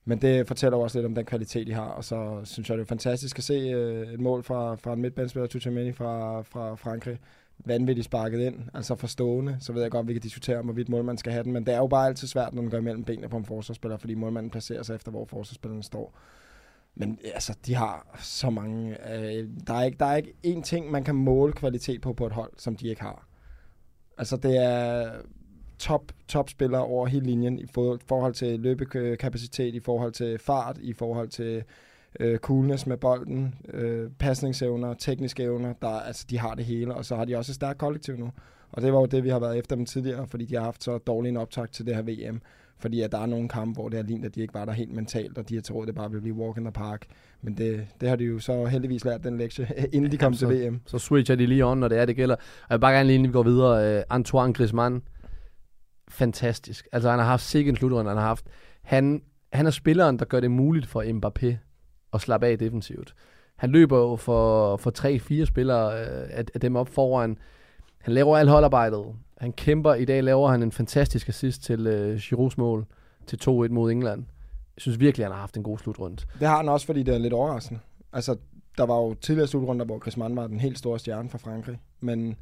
Men 0.05 0.23
det 0.23 0.47
fortæller 0.47 0.79
også 0.79 0.99
lidt 0.99 1.07
om 1.07 1.15
den 1.15 1.25
kvalitet, 1.25 1.67
de 1.67 1.73
har, 1.73 1.87
og 1.89 2.05
så 2.05 2.41
synes 2.45 2.69
jeg, 2.71 2.79
det 2.79 2.85
er 2.85 2.89
fantastisk 2.89 3.39
at 3.39 3.45
se 3.45 3.55
øh, 3.55 4.13
et 4.13 4.21
mål 4.21 4.43
fra, 4.43 4.75
fra 4.75 4.93
en 4.93 5.01
midtbanespiller, 5.01 5.47
Tuchemeni 5.47 5.93
fra, 5.93 6.43
fra 6.43 6.75
Frankrig, 6.75 7.19
vanvittigt 7.59 8.05
sparket 8.05 8.41
ind, 8.41 8.57
altså 8.75 8.95
forstående, 8.95 9.57
så 9.61 9.73
ved 9.73 9.83
jeg 9.83 9.91
godt, 9.91 10.05
at 10.05 10.09
vi 10.09 10.13
kan 10.13 10.23
diskutere 10.23 10.59
om, 10.59 10.65
hvorvidt 10.65 10.89
målmanden 10.89 11.19
skal 11.19 11.33
have 11.33 11.45
den, 11.45 11.53
men 11.53 11.67
det 11.67 11.75
er 11.75 11.79
jo 11.79 11.87
bare 11.87 12.07
altid 12.07 12.29
svært, 12.29 12.55
når 12.55 12.63
den 12.63 12.71
går 12.71 12.79
imellem 12.79 13.05
benene 13.05 13.29
på 13.29 13.37
en 13.37 13.45
forsvarsspiller, 13.45 13.97
fordi 13.97 14.15
målmanden 14.15 14.51
placerer 14.51 14.83
sig 14.83 14.95
efter, 14.95 15.11
hvor 15.11 15.25
forsvarsspilleren 15.25 15.83
står. 15.83 16.19
Men 16.95 17.19
øh, 17.25 17.31
altså, 17.35 17.57
de 17.67 17.75
har 17.75 18.19
så 18.23 18.51
mange... 18.51 19.13
Øh, 19.15 19.49
der, 19.67 19.75
er 19.75 19.85
ikke, 19.85 19.99
der 19.99 20.07
er 20.07 20.17
ikke 20.17 20.35
én 20.47 20.63
ting, 20.63 20.91
man 20.91 21.05
kan 21.05 21.15
måle 21.15 21.53
kvalitet 21.53 22.01
på 22.01 22.13
på 22.13 22.27
et 22.27 22.33
hold, 22.33 22.53
som 22.57 22.77
de 22.77 22.89
ikke 22.89 23.03
har. 23.03 23.29
Altså, 24.19 24.37
det 24.37 24.65
er 24.65 25.13
top, 25.79 26.13
top 26.29 26.51
spillere 26.51 26.85
over 26.85 27.07
hele 27.07 27.27
linjen 27.27 27.59
i 27.59 27.67
forhold 28.07 28.35
til 28.35 28.61
løbekapacitet, 28.61 29.75
i 29.75 29.81
forhold 29.81 30.13
til 30.13 30.39
fart, 30.39 30.79
i 30.79 30.93
forhold 30.93 31.29
til 31.29 31.65
øh, 32.21 32.39
coolness 32.39 32.87
med 32.87 32.97
bolden, 32.97 33.55
øh, 33.69 34.11
pasningsevner, 34.19 34.95
tekniske 34.95 35.43
evner. 35.43 35.73
Der, 35.83 35.89
altså, 35.89 36.27
de 36.31 36.39
har 36.39 36.55
det 36.55 36.65
hele, 36.65 36.95
og 36.95 37.05
så 37.05 37.17
har 37.17 37.25
de 37.25 37.37
også 37.37 37.53
et 37.53 37.57
stærkt 37.57 37.79
kollektiv 37.79 38.17
nu. 38.17 38.31
Og 38.73 38.83
det 38.83 38.93
var 38.93 38.99
jo 38.99 39.07
det, 39.07 39.25
vi 39.25 39.29
har 39.29 39.39
været 39.39 39.59
efter 39.59 39.77
dem 39.77 39.87
tidligere, 39.87 40.27
fordi 40.27 40.45
de 40.45 40.55
har 40.55 40.63
haft 40.63 40.85
så 40.85 40.99
dårlig 40.99 41.29
en 41.29 41.37
optakt 41.37 41.73
til 41.73 41.87
det 41.87 41.95
her 41.95 42.03
VM. 42.03 42.41
Fordi 42.79 43.01
at 43.01 43.13
der 43.13 43.19
er 43.19 43.27
nogle 43.27 43.49
kampe, 43.49 43.81
hvor 43.81 43.89
det 43.89 43.99
har 43.99 44.05
lignet, 44.05 44.27
at 44.27 44.35
de 44.35 44.41
ikke 44.41 44.55
var 44.55 44.65
der 44.65 44.73
helt 44.73 44.93
mentalt, 44.93 45.39
og 45.39 45.49
de 45.49 45.55
har 45.55 45.63
troet, 45.63 45.83
at 45.83 45.87
det 45.87 45.95
bare 45.95 46.11
ville 46.11 46.23
blive 46.23 46.35
walk 46.35 46.57
in 46.57 46.65
the 46.65 46.73
park. 46.73 47.07
Men 47.43 47.57
det, 47.57 47.87
det 48.01 48.09
har 48.09 48.17
de 48.17 48.25
jo 48.25 48.39
så 48.39 48.65
heldigvis 48.65 49.05
lært 49.05 49.25
den 49.25 49.39
lektie, 49.39 49.69
inden 49.93 50.13
de 50.13 50.19
kom 50.19 50.33
til 50.33 50.49
VM. 50.49 50.81
Så 50.87 50.99
switcher 50.99 51.37
de 51.37 51.47
lige 51.47 51.67
on, 51.67 51.79
når 51.79 51.89
det 51.89 51.99
er, 51.99 52.05
det 52.05 52.17
gælder. 52.17 52.35
Og 52.35 52.67
jeg 52.71 52.77
vil 52.77 52.81
bare 52.81 52.93
gerne 52.93 53.07
lige, 53.07 53.15
inden 53.15 53.29
vi 53.29 53.33
går 53.33 53.43
videre, 53.43 53.99
uh, 53.99 54.03
Antoine 54.11 54.53
Griezmann, 54.53 55.03
fantastisk. 56.09 56.89
Altså, 56.93 57.11
han 57.11 57.19
har 57.19 57.27
haft 57.27 57.45
sikkert 57.45 57.73
en 57.73 57.77
slutrunde, 57.77 58.11
han 58.11 58.19
har 58.19 58.27
haft. 58.27 58.47
Han, 58.83 59.23
han 59.53 59.67
er 59.67 59.71
spilleren, 59.71 60.19
der 60.19 60.25
gør 60.25 60.41
det 60.41 60.51
muligt 60.51 60.87
for 60.87 61.03
Mbappé 61.03 61.57
at 62.13 62.21
slappe 62.21 62.47
af 62.47 62.59
defensivt. 62.59 63.15
Han 63.57 63.71
løber 63.71 63.99
jo 63.99 64.17
for, 64.17 64.77
for 64.77 64.91
tre-fire 64.91 65.47
spillere 65.47 65.87
uh, 65.87 66.29
af, 66.31 66.45
af 66.55 66.61
dem 66.61 66.77
op 66.77 66.89
foran. 66.89 67.39
Han 68.01 68.15
laver 68.15 68.37
alt 68.37 68.51
holdarbejdet. 68.51 69.05
Han 69.39 69.53
kæmper. 69.53 69.95
I 69.95 70.05
dag 70.05 70.23
laver 70.25 70.49
han 70.49 70.63
en 70.63 70.73
fantastisk 70.73 71.29
assist 71.29 71.63
til 71.63 71.87
øh, 71.87 72.17
Giroud's 72.17 72.55
mål 72.59 72.87
til 73.27 73.39
2-1 73.43 73.49
mod 73.51 73.91
England. 73.93 74.25
Jeg 74.77 74.81
synes 74.83 75.01
virkelig, 75.01 75.25
han 75.27 75.33
har 75.33 75.41
haft 75.41 75.57
en 75.57 75.63
god 75.63 75.79
slutrunde. 75.79 76.17
Det 76.41 76.49
har 76.49 76.57
han 76.57 76.69
også, 76.69 76.87
fordi 76.87 77.03
det 77.03 77.15
er 77.15 77.19
lidt 77.19 77.33
overraskende. 77.33 77.81
Altså, 78.13 78.37
der 78.79 78.87
var 78.87 78.97
jo 78.97 79.15
tidligere 79.15 79.49
slutrunder, 79.49 79.85
hvor 79.87 79.99
Griezmann 79.99 80.37
var 80.37 80.47
den 80.47 80.61
helt 80.61 80.79
store 80.79 80.99
stjerne 80.99 81.31
for 81.31 81.39
Frankrig. 81.39 81.79
Men 82.01 82.37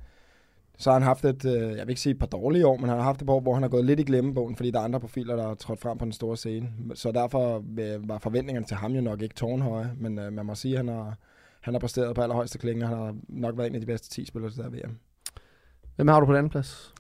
Så 0.79 0.91
har 0.91 0.99
han 0.99 1.03
haft 1.07 1.25
et, 1.25 1.45
øh, 1.45 1.53
jeg 1.77 1.87
vil 1.87 1.89
ikke 1.89 2.01
sige 2.01 2.11
et 2.13 2.19
par 2.19 2.27
dårlige 2.27 2.67
år, 2.67 2.77
men 2.77 2.89
han 2.89 2.99
har 2.99 3.05
haft 3.05 3.21
et 3.23 3.27
par 3.27 3.35
år, 3.35 3.41
hvor 3.41 3.55
han 3.55 3.63
har 3.63 3.69
gået 3.71 3.85
lidt 3.85 4.01
i 4.01 4.03
glemmebogen, 4.03 4.57
fordi 4.57 4.71
der 4.71 4.79
er 4.81 4.85
andre 4.85 5.01
profiler, 5.01 5.37
der 5.37 5.47
har 5.49 5.55
trådt 5.55 5.81
frem 5.81 5.99
på 5.99 6.05
den 6.05 6.13
store 6.13 6.37
scene. 6.37 6.69
Så 6.95 7.13
derfor 7.13 7.65
øh, 7.79 8.09
var 8.09 8.19
forventningerne 8.19 8.67
til 8.67 8.77
ham 8.77 8.93
jo 8.93 9.01
nok 9.01 9.23
ikke 9.23 9.35
tårnhøje, 9.35 9.91
men 9.99 10.19
øh, 10.19 10.33
man 10.33 10.47
må 10.47 10.55
sige, 10.55 10.73
at 10.73 10.79
han 10.79 10.89
har, 10.89 11.17
han 11.61 11.75
har 11.75 11.79
præsteret 11.79 12.15
på 12.15 12.23
allerhøjeste 12.23 12.59
klinge, 12.59 12.85
og 12.85 12.89
han 12.89 12.99
har 12.99 13.17
nok 13.29 13.57
været 13.59 13.69
en 13.69 13.75
af 13.75 13.81
de 13.81 13.87
bedste 13.87 14.11
10 14.11 14.25
spillere 14.25 14.51
til 14.53 14.63
der 14.63 14.69
VM. 14.69 14.99
Hvem 15.97 16.09
har 16.09 16.21
du 16.21 16.27
på 16.27 16.33
den 16.33 16.39
anden 16.39 16.51
plads? 16.51 16.95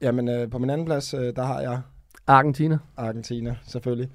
Jamen, 0.00 0.28
øh, 0.28 0.50
på 0.50 0.58
min 0.58 0.70
anden 0.70 0.86
plads, 0.86 1.14
øh, 1.14 1.36
der 1.36 1.42
har 1.42 1.60
jeg 1.60 1.80
Argentina. 2.26 2.78
Argentina, 2.96 3.56
selvfølgelig. 3.66 4.10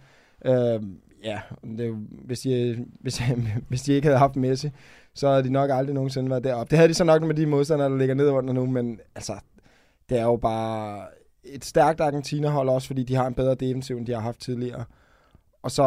Øh, 0.45 0.83
ja, 1.23 1.39
det 1.63 1.87
jo, 1.87 1.97
hvis, 2.09 2.39
de, 2.39 2.85
hvis, 2.99 3.21
hvis 3.69 3.81
de 3.81 3.93
ikke 3.93 4.07
havde 4.07 4.19
haft 4.19 4.35
Messi, 4.35 4.69
så 5.13 5.29
havde 5.29 5.43
de 5.43 5.49
nok 5.49 5.69
aldrig 5.73 5.93
nogensinde 5.93 6.29
været 6.29 6.43
deroppe. 6.43 6.69
Det 6.69 6.77
havde 6.77 6.89
de 6.89 6.93
så 6.93 7.03
nok 7.03 7.23
med 7.23 7.35
de 7.35 7.45
modstandere, 7.45 7.89
der 7.89 7.97
ligger 7.97 8.15
nede 8.15 8.31
under 8.31 8.53
nu, 8.53 8.65
men 8.65 8.99
altså, 9.15 9.33
det 10.09 10.19
er 10.19 10.23
jo 10.23 10.35
bare 10.35 11.01
et 11.43 11.65
stærkt 11.65 12.01
Argentina-hold 12.01 12.69
også, 12.69 12.87
fordi 12.87 13.03
de 13.03 13.15
har 13.15 13.27
en 13.27 13.33
bedre 13.33 13.55
defensiv, 13.55 13.97
end 13.97 14.05
de 14.05 14.13
har 14.13 14.21
haft 14.21 14.39
tidligere. 14.39 14.85
Og 15.63 15.71
så, 15.71 15.83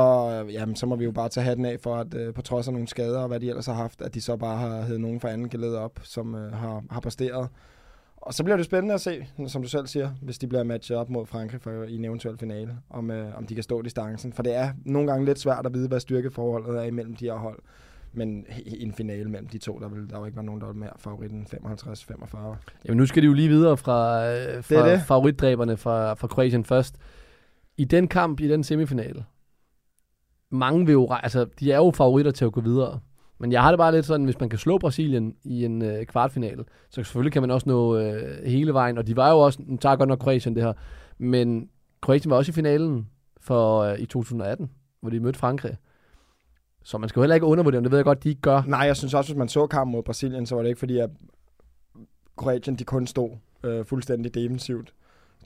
øh, 0.47 0.55
jamen, 0.55 0.77
så 0.77 0.87
må 0.87 0.97
vi 0.97 1.05
jo 1.05 1.13
bare 1.13 1.29
tage 1.29 1.45
hatten 1.45 1.65
af 1.67 1.81
for, 1.81 1.97
at 1.97 2.15
øh, 2.15 2.35
på 2.35 2.43
trods 2.43 2.67
af 2.67 2.73
nogle 2.73 2.89
skader 2.89 3.21
og 3.21 3.29
hvad 3.29 3.41
de 3.41 3.49
ellers 3.49 3.67
har 3.67 3.75
haft, 3.75 4.03
at 4.03 4.15
de 4.15 4.21
så 4.21 4.37
bare 4.37 4.57
har 4.57 4.83
hævet 4.83 5.01
nogen 5.01 5.21
fra 5.21 5.31
anden 5.31 5.49
geled 5.49 5.75
op, 5.75 6.01
som 6.03 6.35
øh, 6.35 6.53
har, 6.53 6.83
har 6.91 7.01
præsteret. 7.01 7.49
Og 8.29 8.35
så 8.35 8.45
bliver 8.45 8.57
det 8.57 8.67
spændende 8.67 8.95
at 8.95 9.01
se, 9.01 9.27
som 9.47 9.63
du 9.63 9.69
selv 9.69 9.87
siger, 9.87 10.11
hvis 10.23 10.39
de 10.39 10.47
bliver 10.47 10.65
matchet 10.65 10.97
op 10.97 11.11
mod 11.11 11.27
Frankrig 11.27 11.61
for, 11.61 11.71
i 11.71 11.95
en 11.95 12.05
eventuel 12.05 12.39
finale, 12.39 12.77
om, 12.91 13.11
øh, 13.11 13.37
om 13.37 13.47
de 13.47 13.55
kan 13.55 13.63
stå 13.63 13.83
distancen. 13.83 14.33
For 14.33 14.43
det 14.43 14.55
er 14.55 14.71
nogle 14.85 15.11
gange 15.11 15.25
lidt 15.25 15.39
svært 15.39 15.67
at 15.67 15.75
vide, 15.75 15.89
hvad 15.89 16.01
styrkeforholdet 16.01 16.79
er 16.79 16.83
imellem 16.83 17.17
de 17.17 17.25
her 17.25 17.35
hold. 17.35 17.59
Men 18.13 18.47
i 18.67 18.83
en 18.83 18.93
finale 18.93 19.31
mellem 19.31 19.49
de 19.49 19.59
to, 19.59 19.79
der 19.79 19.89
vil 19.89 20.11
der 20.11 20.19
jo 20.19 20.25
ikke 20.25 20.37
være 20.37 20.45
nogen, 20.45 20.61
der 20.61 20.67
vil 20.67 20.77
mere 20.77 20.91
favoritten 20.97 21.47
55-45. 21.55 22.37
Jamen 22.85 22.97
nu 22.97 23.07
skal 23.07 23.23
de 23.23 23.27
jo 23.27 23.33
lige 23.33 23.49
videre 23.49 23.77
fra, 23.77 24.27
øh, 24.27 24.65
fra 24.65 24.91
det. 24.91 25.01
favoritdræberne 25.07 25.77
fra, 25.77 26.15
fra 26.15 26.27
Kroatien 26.29 26.65
først. 26.65 26.97
I 27.77 27.85
den 27.85 28.09
kamp, 28.09 28.41
i 28.41 28.49
den 28.49 28.65
semifinale, 28.65 29.25
mange 30.51 30.87
vil 30.87 30.93
jo, 30.93 31.09
altså 31.23 31.47
de 31.61 31.73
er 31.73 31.77
jo 31.77 31.91
favoritter 31.91 32.31
til 32.33 32.45
at 32.45 32.53
gå 32.53 32.61
videre. 32.61 33.01
Men 33.39 33.53
jeg 33.53 33.63
har 33.63 33.71
det 33.71 33.79
bare 33.79 33.93
lidt 33.93 34.07
sådan, 34.07 34.25
hvis 34.25 34.41
man 34.41 34.49
kan 34.49 34.59
slå 34.59 34.79
Brasilien 34.79 35.35
i 35.45 35.65
en 35.65 35.83
øh, 35.83 36.07
kvartfinale, 36.07 36.65
så 36.91 36.95
selvfølgelig 36.95 37.33
kan 37.33 37.43
man 37.43 37.51
også 37.51 37.69
nå 37.69 37.97
øh, 37.97 38.45
hele 38.47 38.73
vejen. 38.75 38.99
Og 38.99 39.07
de 39.07 39.17
var 39.17 39.31
jo 39.31 39.39
også, 39.39 39.59
nu 39.67 39.77
tager 39.77 39.97
godt 39.97 40.09
nok 40.09 40.19
Kroatien 40.19 40.55
det 40.55 40.63
her, 40.63 40.73
men 41.19 41.69
Kroatien 42.01 42.31
var 42.31 42.37
også 42.37 42.51
i 42.51 42.53
finalen 42.53 43.09
for 43.41 43.81
øh, 43.81 43.99
i 43.99 44.07
2018, 44.07 44.71
hvor 45.01 45.11
de 45.11 45.21
mødte 45.21 45.39
Frankrig. 45.39 45.77
Så 46.85 46.99
man 46.99 47.09
skal 47.09 47.21
jo 47.21 47.23
heller 47.23 47.35
ikke 47.35 47.47
undervurdere 47.47 47.77
dem, 47.77 47.85
det 47.85 47.91
ved 47.91 47.99
jeg 47.99 48.05
godt, 48.05 48.25
de 48.25 48.29
ikke 48.29 48.41
gør. 48.41 48.63
Nej, 48.67 48.81
jeg 48.81 48.97
synes 48.97 49.15
også, 49.15 49.33
hvis 49.33 49.39
man 49.39 49.49
så 49.49 49.67
kampen 49.67 49.93
mod 49.93 50.03
Brasilien, 50.03 50.47
så 50.47 50.55
var 50.55 50.63
det 50.63 50.69
ikke 50.69 50.79
fordi, 50.79 50.99
at 50.99 51.11
Kroatien 52.37 52.77
de 52.77 52.85
kun 52.85 53.07
stod 53.07 53.31
øh, 53.65 53.85
fuldstændig 53.85 54.35
defensivt. 54.35 54.93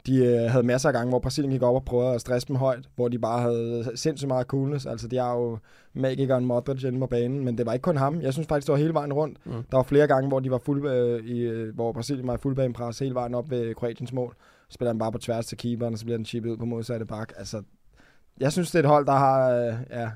De 0.07 0.17
øh, 0.17 0.51
havde 0.51 0.67
masser 0.67 0.89
af 0.89 0.93
gange, 0.93 1.09
hvor 1.09 1.19
Brasilien 1.19 1.53
gik 1.53 1.63
op 1.63 1.75
og 1.75 1.85
prøvede 1.85 2.15
at 2.15 2.21
stresse 2.21 2.49
dem 2.49 2.57
højt, 2.57 2.89
hvor 2.97 3.09
de 3.09 3.19
bare 3.19 3.41
havde 3.41 3.93
sindssygt 3.95 4.29
meget 4.29 4.47
coolness. 4.47 4.87
Altså, 4.87 5.09
de 5.09 5.17
har 5.17 5.35
jo 5.35 5.59
magikeren 5.95 6.45
Modric 6.45 6.85
inde 6.85 6.99
på 6.99 7.07
banen, 7.07 7.45
men 7.45 7.59
det 7.59 7.67
var 7.67 7.73
ikke 7.73 7.83
kun 7.83 7.97
ham. 7.97 8.21
Jeg 8.21 8.33
synes 8.33 8.49
faktisk, 8.49 8.67
det 8.67 8.73
var 8.73 8.79
hele 8.79 8.95
vejen 8.95 9.13
rundt. 9.13 9.47
Mm. 9.47 9.53
Der 9.53 9.77
var 9.77 9.83
flere 9.83 10.07
gange, 10.07 10.29
hvor 10.29 10.41
de 10.41 10.51
var 10.51 10.59
fuld, 10.59 10.89
øh, 10.89 11.25
i, 11.25 11.41
øh, 11.41 11.75
hvor 11.75 11.93
Brasilien 11.93 12.27
var 12.27 12.35
i 12.35 12.39
fuldbanepres 12.39 12.99
hele 12.99 13.15
vejen 13.15 13.35
op 13.35 13.51
ved 13.51 13.75
Kroatiens 13.75 14.13
mål. 14.13 14.35
Så 14.69 14.75
spiller 14.75 14.93
han 14.93 14.99
bare 14.99 15.13
på 15.13 15.19
tværs 15.19 15.47
til 15.47 15.59
keeperen, 15.59 15.93
og 15.93 15.99
så 15.99 16.05
bliver 16.05 16.19
den 16.19 16.27
chippet 16.27 16.51
ud 16.51 16.57
på 16.57 16.65
modsatte 16.65 17.07
bak. 17.07 17.33
Altså, 17.37 17.63
jeg 18.41 18.53
synes, 18.53 18.71
det 18.71 18.79
er 18.79 18.83
et 18.83 18.89
hold, 18.89 19.07
der 19.07 19.13
har, 19.13 19.51
øh, 19.51 19.75
ja, 19.91 20.01
jeg 20.01 20.11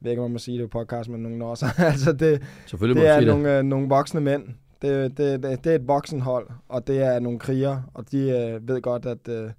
ved 0.00 0.10
ikke, 0.10 0.22
om 0.22 0.24
man 0.24 0.32
må 0.32 0.38
sige 0.38 0.58
det 0.58 0.70
på 0.70 0.78
podcast, 0.78 1.08
men 1.08 1.22
nogle 1.22 1.44
år 1.44 1.54
så. 1.54 1.66
altså, 1.92 2.12
det, 2.12 2.42
Selvfølgelig 2.66 3.02
det 3.02 3.10
er 3.10 3.18
sige 3.18 3.28
nogle, 3.28 3.58
øh, 3.58 3.62
nogle 3.62 3.88
voksne 3.88 4.20
mænd. 4.20 4.44
Det, 4.82 5.18
det, 5.18 5.42
det, 5.42 5.64
det 5.64 5.70
er 5.72 5.76
et 5.76 5.88
voksenhold, 5.88 6.48
og 6.68 6.86
det 6.86 7.02
er 7.02 7.20
nogle 7.20 7.38
kriger, 7.38 7.82
og 7.94 8.12
de 8.12 8.18
øh, 8.18 8.68
ved 8.68 8.82
godt, 8.82 9.06
at 9.06 9.28
øh, 9.28 9.50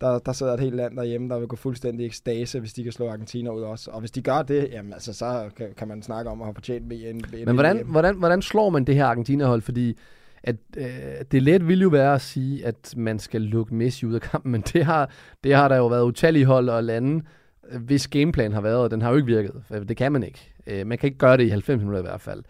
der, 0.00 0.18
der 0.18 0.32
sidder 0.32 0.54
et 0.54 0.60
helt 0.60 0.76
land 0.76 0.96
derhjemme, 0.96 1.28
der 1.28 1.38
vil 1.38 1.48
gå 1.48 1.56
fuldstændig 1.56 2.06
ekstase, 2.06 2.60
hvis 2.60 2.72
de 2.72 2.82
kan 2.82 2.92
slå 2.92 3.08
Argentina 3.08 3.50
ud 3.50 3.62
også. 3.62 3.90
Og 3.90 4.00
hvis 4.00 4.10
de 4.10 4.22
gør 4.22 4.42
det, 4.42 4.68
jamen, 4.72 4.92
altså, 4.92 5.12
så 5.12 5.50
kan, 5.56 5.68
kan 5.76 5.88
man 5.88 6.02
snakke 6.02 6.30
om 6.30 6.40
at 6.40 6.46
have 6.46 6.54
fortjent 6.54 6.90
VM. 6.90 7.20
Men 7.46 7.54
hvordan, 7.54 7.86
hvordan, 7.86 8.16
hvordan 8.16 8.42
slår 8.42 8.70
man 8.70 8.84
det 8.84 8.94
her 8.94 9.06
Argentina-hold? 9.06 9.62
Fordi 9.62 9.98
at, 10.42 10.56
øh, 10.76 10.84
det 11.32 11.42
let 11.42 11.68
vil 11.68 11.80
jo 11.80 11.88
være 11.88 12.14
at 12.14 12.20
sige, 12.20 12.66
at 12.66 12.94
man 12.96 13.18
skal 13.18 13.40
lukke 13.40 13.74
Messi 13.74 14.06
ud 14.06 14.14
af 14.14 14.20
kampen, 14.20 14.52
men 14.52 14.60
det 14.60 14.84
har, 14.84 15.10
det 15.44 15.54
har 15.54 15.68
der 15.68 15.76
jo 15.76 15.86
været 15.86 16.04
utallige 16.04 16.44
hold 16.44 16.68
og 16.68 16.84
lande, 16.84 17.24
øh, 17.70 17.82
hvis 17.82 18.08
gameplan 18.08 18.52
har 18.52 18.60
været, 18.60 18.78
og 18.78 18.90
den 18.90 19.02
har 19.02 19.10
jo 19.10 19.16
ikke 19.16 19.26
virket. 19.26 19.62
For 19.68 19.78
Det 19.78 19.96
kan 19.96 20.12
man 20.12 20.22
ikke. 20.22 20.52
Øh, 20.66 20.86
man 20.86 20.98
kan 20.98 21.06
ikke 21.06 21.18
gøre 21.18 21.36
det 21.36 21.44
i 21.44 21.48
90 21.48 21.78
minutter 21.78 21.98
i 21.98 22.02
hvert 22.02 22.20
fald. 22.20 22.42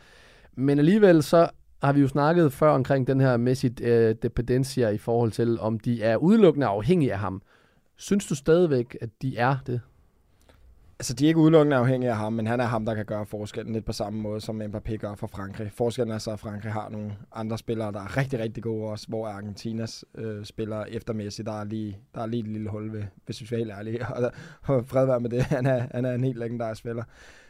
Men 0.54 0.78
alligevel 0.78 1.22
så 1.22 1.48
har 1.82 1.92
vi 1.92 2.00
jo 2.00 2.08
snakket 2.08 2.52
før 2.52 2.70
omkring 2.70 3.06
den 3.06 3.20
her 3.20 3.36
Messi 3.36 3.70
øh, 3.82 4.14
dependencia 4.22 4.88
i 4.88 4.98
forhold 4.98 5.32
til, 5.32 5.60
om 5.60 5.80
de 5.80 6.02
er 6.02 6.16
udelukkende 6.16 6.66
afhængige 6.66 7.12
af 7.12 7.18
ham. 7.18 7.42
Synes 7.96 8.26
du 8.26 8.34
stadigvæk, 8.34 8.96
at 9.00 9.08
de 9.22 9.36
er 9.36 9.56
det? 9.66 9.80
Altså, 11.02 11.14
de 11.14 11.24
er 11.24 11.28
ikke 11.28 11.40
udelukkende 11.40 11.76
afhængige 11.76 12.10
af 12.10 12.16
ham, 12.16 12.32
men 12.32 12.46
han 12.46 12.60
er 12.60 12.64
ham, 12.64 12.84
der 12.84 12.94
kan 12.94 13.04
gøre 13.04 13.26
forskellen 13.26 13.72
lidt 13.72 13.84
på 13.84 13.92
samme 13.92 14.20
måde, 14.20 14.40
som 14.40 14.62
Mbappé 14.62 14.96
gør 14.96 15.14
for 15.14 15.26
Frankrig. 15.26 15.72
Forskellen 15.72 16.14
er 16.14 16.18
så, 16.18 16.30
at 16.30 16.40
Frankrig 16.40 16.72
har 16.72 16.88
nogle 16.88 17.12
andre 17.32 17.58
spillere, 17.58 17.92
der 17.92 18.00
er 18.00 18.16
rigtig, 18.16 18.38
rigtig 18.38 18.62
gode 18.62 18.90
også, 18.90 19.06
hvor 19.08 19.26
Argentinas 19.26 20.04
øh, 20.14 20.44
spillere 20.44 20.90
efter 20.90 21.14
Messi, 21.14 21.42
der 21.42 21.60
er, 21.60 21.64
lige, 21.64 21.98
der 22.14 22.22
er 22.22 22.26
lige 22.26 22.40
et 22.40 22.48
lille 22.48 22.70
hul 22.70 22.92
ved, 22.92 23.02
hvis 23.26 23.40
vi 23.40 23.46
skal 23.46 23.58
helt 23.58 23.70
ærlige. 23.70 24.06
Og, 24.16 24.32
og 24.62 24.84
fred 24.86 25.06
være 25.06 25.20
med 25.20 25.30
det, 25.30 25.42
han 25.42 25.66
er, 25.66 25.86
han 25.94 26.04
er 26.04 26.12
en 26.12 26.24
helt 26.24 26.38
legendarisk 26.38 26.78
spiller. 26.78 27.04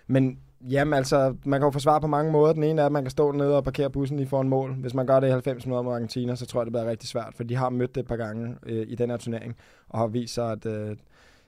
Men 0.06 0.38
jamen 0.70 0.94
altså, 0.94 1.34
man 1.44 1.60
kan 1.60 1.66
jo 1.66 1.70
forsvare 1.70 2.00
på 2.00 2.06
mange 2.06 2.32
måder. 2.32 2.52
Den 2.52 2.64
ene 2.64 2.82
er, 2.82 2.86
at 2.86 2.92
man 2.92 3.04
kan 3.04 3.10
stå 3.10 3.32
nede 3.32 3.56
og 3.56 3.64
parkere 3.64 3.90
bussen 3.90 4.16
lige 4.16 4.28
foran 4.28 4.48
mål. 4.48 4.74
Hvis 4.74 4.94
man 4.94 5.06
gør 5.06 5.20
det 5.20 5.28
i 5.28 5.30
90 5.30 5.66
minutter 5.66 5.82
mod 5.82 5.94
Argentina, 5.94 6.34
så 6.34 6.46
tror 6.46 6.60
jeg, 6.60 6.66
det 6.66 6.72
bliver 6.72 6.90
rigtig 6.90 7.08
svært, 7.08 7.34
for 7.36 7.44
de 7.44 7.56
har 7.56 7.70
mødt 7.70 7.94
det 7.94 8.00
et 8.00 8.06
par 8.06 8.16
gange 8.16 8.56
øh, 8.66 8.86
i 8.88 8.94
den 8.94 9.10
her 9.10 9.16
turnering, 9.16 9.56
og 9.88 9.98
har 9.98 10.06
vist 10.06 10.34
sig, 10.34 10.52
at, 10.52 10.66
øh, 10.66 10.96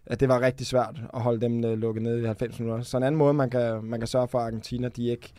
at 0.06 0.20
det 0.20 0.28
var 0.28 0.40
rigtig 0.40 0.66
svært 0.66 1.00
at 1.14 1.20
holde 1.20 1.40
dem 1.40 1.64
øh, 1.64 1.78
lukket 1.78 2.02
ned 2.02 2.22
i 2.22 2.24
90 2.24 2.60
minutter. 2.60 2.84
Så 2.84 2.96
en 2.96 3.02
anden 3.02 3.18
måde, 3.18 3.34
man 3.34 3.50
kan, 3.50 3.84
man 3.84 4.00
kan 4.00 4.06
sørge 4.06 4.28
for, 4.28 4.38
at 4.38 4.44
Argentina 4.44 4.88
de 4.88 5.08
ikke 5.08 5.32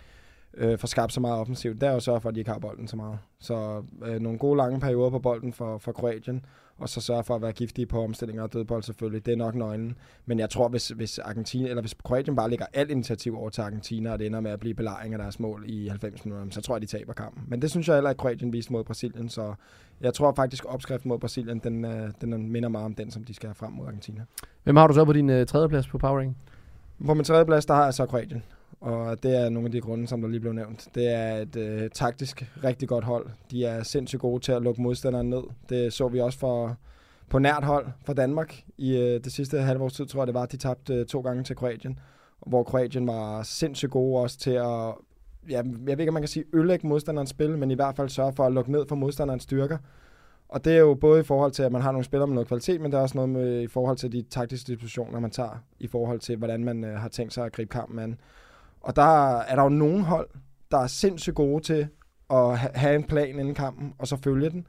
øh, 0.57 0.77
får 0.77 0.87
skabt 0.87 1.13
så 1.13 1.19
meget 1.19 1.39
offensivt, 1.39 1.81
det 1.81 1.87
er 1.87 1.91
jo 1.91 1.97
at 1.97 2.03
sørge 2.03 2.21
for, 2.21 2.29
at 2.29 2.35
de 2.35 2.39
ikke 2.39 2.51
har 2.51 2.59
bolden 2.59 2.87
så 2.87 2.95
meget. 2.95 3.19
Så 3.39 3.83
øh, 4.05 4.19
nogle 4.19 4.39
gode 4.39 4.57
lange 4.57 4.79
perioder 4.79 5.09
på 5.09 5.19
bolden 5.19 5.53
for, 5.53 5.77
for 5.77 5.91
Kroatien, 5.91 6.45
og 6.77 6.89
så 6.89 7.01
sørge 7.01 7.23
for 7.23 7.35
at 7.35 7.41
være 7.41 7.51
giftige 7.51 7.85
på 7.85 8.03
omstillinger 8.03 8.43
og 8.43 8.53
dødbold 8.53 8.83
selvfølgelig. 8.83 9.25
Det 9.25 9.31
er 9.31 9.35
nok 9.35 9.55
nøglen. 9.55 9.97
Men 10.25 10.39
jeg 10.39 10.49
tror, 10.49 10.67
hvis, 10.67 10.87
hvis 10.87 11.19
Argentina, 11.19 11.69
eller 11.69 11.81
hvis 11.81 11.95
Kroatien 12.03 12.35
bare 12.35 12.49
lægger 12.49 12.65
alt 12.73 12.91
initiativ 12.91 13.37
over 13.37 13.49
til 13.49 13.61
Argentina, 13.61 14.11
og 14.11 14.19
det 14.19 14.27
ender 14.27 14.39
med 14.39 14.51
at 14.51 14.59
blive 14.59 14.73
belejring 14.73 15.13
af 15.13 15.17
deres 15.17 15.39
mål 15.39 15.63
i 15.67 15.87
90 15.87 16.25
minutter, 16.25 16.47
så 16.51 16.61
tror 16.61 16.75
jeg, 16.75 16.81
de 16.81 16.87
taber 16.87 17.13
kampen. 17.13 17.43
Men 17.47 17.61
det 17.61 17.71
synes 17.71 17.87
jeg 17.87 17.95
heller 17.95 18.09
ikke, 18.09 18.19
Kroatien 18.19 18.53
viste 18.53 18.73
mod 18.73 18.83
Brasilien, 18.83 19.29
så 19.29 19.53
jeg 20.01 20.13
tror 20.13 20.33
faktisk, 20.35 20.65
opskriften 20.65 21.09
mod 21.09 21.19
Brasilien, 21.19 21.59
den, 21.59 21.85
øh, 21.85 22.11
den 22.21 22.51
minder 22.51 22.69
meget 22.69 22.85
om 22.85 22.95
den, 22.95 23.11
som 23.11 23.23
de 23.23 23.33
skal 23.33 23.47
have 23.47 23.55
frem 23.55 23.71
mod 23.71 23.85
Argentina. 23.85 24.25
Hvem 24.63 24.75
har 24.75 24.87
du 24.87 24.93
så 24.93 25.05
på 25.05 25.13
din 25.13 25.29
øh, 25.29 25.45
tredje 25.45 25.69
plads 25.69 25.87
på 25.87 25.97
Power 25.97 26.17
Ranking? 26.17 26.37
På 27.05 27.13
min 27.13 27.23
tredje 27.23 27.45
plads, 27.45 27.65
der 27.65 27.73
har 27.73 27.83
jeg 27.83 27.93
så 27.93 28.05
Kroatien. 28.05 28.43
Og 28.81 29.23
det 29.23 29.37
er 29.37 29.49
nogle 29.49 29.65
af 29.65 29.71
de 29.71 29.81
grunde, 29.81 30.07
som 30.07 30.21
der 30.21 30.27
lige 30.27 30.39
blev 30.39 30.53
nævnt. 30.53 30.87
Det 30.95 31.07
er 31.07 31.35
et 31.35 31.55
øh, 31.55 31.89
taktisk 31.89 32.51
rigtig 32.63 32.87
godt 32.87 33.03
hold. 33.03 33.29
De 33.51 33.65
er 33.65 33.83
sindssygt 33.83 34.21
gode 34.21 34.39
til 34.39 34.51
at 34.51 34.61
lukke 34.61 34.81
modstanderen 34.81 35.29
ned. 35.29 35.43
Det 35.69 35.93
så 35.93 36.07
vi 36.07 36.19
også 36.19 36.39
for, 36.39 36.77
på 37.29 37.39
nært 37.39 37.63
hold 37.63 37.87
for 38.05 38.13
Danmark. 38.13 38.63
I 38.77 38.97
øh, 38.97 39.23
det 39.23 39.31
sidste 39.31 39.59
halvårs 39.59 39.93
tid, 39.93 40.05
tror 40.05 40.21
jeg 40.21 40.27
det 40.27 40.33
var, 40.33 40.43
at 40.43 40.51
de 40.51 40.57
tabte 40.57 40.93
øh, 40.93 41.05
to 41.05 41.21
gange 41.21 41.43
til 41.43 41.55
Kroatien. 41.55 41.99
Hvor 42.47 42.63
Kroatien 42.63 43.07
var 43.07 43.43
sindssygt 43.43 43.91
gode 43.91 44.21
også 44.21 44.37
til 44.37 44.51
at, 44.51 44.93
ja, 45.49 45.55
jeg 45.57 45.65
ved 45.65 45.99
ikke, 45.99 46.09
om 46.09 46.13
man 46.13 46.23
kan 46.23 46.27
sige 46.27 46.45
ødelægge 46.53 46.87
modstanderens 46.87 47.29
spil, 47.29 47.57
men 47.57 47.71
i 47.71 47.75
hvert 47.75 47.95
fald 47.95 48.09
sørge 48.09 48.33
for 48.33 48.45
at 48.45 48.51
lukke 48.51 48.71
ned 48.71 48.85
for 48.87 48.95
modstanderens 48.95 49.43
styrker. 49.43 49.77
Og 50.49 50.65
det 50.65 50.73
er 50.73 50.79
jo 50.79 50.93
både 50.93 51.19
i 51.19 51.23
forhold 51.23 51.51
til, 51.51 51.63
at 51.63 51.71
man 51.71 51.81
har 51.81 51.91
nogle 51.91 52.05
spillere 52.05 52.27
med 52.27 52.33
noget 52.33 52.47
kvalitet, 52.47 52.81
men 52.81 52.91
det 52.91 52.97
er 52.97 53.01
også 53.01 53.17
noget 53.17 53.29
med, 53.29 53.61
i 53.61 53.67
forhold 53.67 53.97
til 53.97 54.11
de 54.11 54.21
taktiske 54.21 54.67
dispositioner, 54.67 55.19
man 55.19 55.31
tager, 55.31 55.63
i 55.79 55.87
forhold 55.87 56.19
til, 56.19 56.37
hvordan 56.37 56.63
man 56.63 56.83
øh, 56.83 56.99
har 56.99 57.09
tænkt 57.09 57.33
sig 57.33 57.45
at 57.45 57.51
gribe 57.51 57.69
kampen 57.69 57.99
an. 57.99 58.17
Og 58.85 58.95
der 58.95 59.37
er 59.37 59.55
der 59.55 59.63
jo 59.63 59.69
nogle 59.69 60.03
hold, 60.03 60.29
der 60.71 60.77
er 60.77 60.87
sindssygt 60.87 61.35
gode 61.35 61.63
til 61.63 61.87
at 62.29 62.57
ha- 62.57 62.71
have 62.75 62.95
en 62.95 63.03
plan 63.03 63.39
inden 63.39 63.55
kampen, 63.55 63.93
og 63.97 64.07
så 64.07 64.17
følge 64.17 64.49
den. 64.49 64.67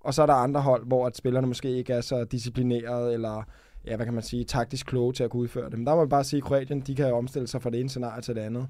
Og 0.00 0.14
så 0.14 0.22
er 0.22 0.26
der 0.26 0.34
andre 0.34 0.60
hold, 0.60 0.86
hvor 0.86 1.06
at 1.06 1.16
spillerne 1.16 1.46
måske 1.46 1.70
ikke 1.70 1.92
er 1.92 2.00
så 2.00 2.24
disciplineret, 2.24 3.14
eller 3.14 3.42
ja, 3.86 3.96
hvad 3.96 4.06
kan 4.06 4.14
man 4.14 4.22
sige, 4.22 4.44
taktisk 4.44 4.86
kloge 4.86 5.12
til 5.12 5.24
at 5.24 5.30
kunne 5.30 5.42
udføre 5.42 5.70
det. 5.70 5.78
Men 5.78 5.86
der 5.86 5.94
må 5.94 6.00
man 6.00 6.08
bare 6.08 6.24
sige, 6.24 6.38
at 6.38 6.44
Kroatien, 6.44 6.80
de 6.80 6.94
kan 6.94 7.08
jo 7.08 7.16
omstille 7.16 7.48
sig 7.48 7.62
fra 7.62 7.70
det 7.70 7.80
ene 7.80 7.88
scenarie 7.88 8.22
til 8.22 8.34
det 8.34 8.40
andet. 8.40 8.68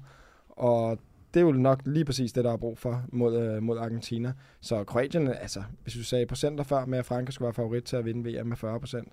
Og 0.49 0.97
det 1.33 1.39
er 1.39 1.43
jo 1.45 1.51
nok 1.51 1.81
lige 1.85 2.05
præcis 2.05 2.33
det, 2.33 2.43
der 2.43 2.53
er 2.53 2.57
brug 2.57 2.77
for 2.77 3.03
mod, 3.11 3.37
øh, 3.37 3.63
mod 3.63 3.77
Argentina. 3.77 4.33
Så 4.61 4.83
Kroatien, 4.83 5.27
altså, 5.27 5.63
hvis 5.83 5.93
du 5.93 6.03
sagde 6.03 6.25
procenter 6.25 6.63
før 6.63 6.85
med, 6.85 6.99
at 6.99 7.05
Frankrig 7.05 7.33
skulle 7.33 7.45
være 7.45 7.53
favorit 7.53 7.83
til 7.83 7.95
at 7.95 8.05
vinde 8.05 8.31
VM 8.31 8.47
med 8.47 8.57
40 8.57 8.79
procent, 8.79 9.07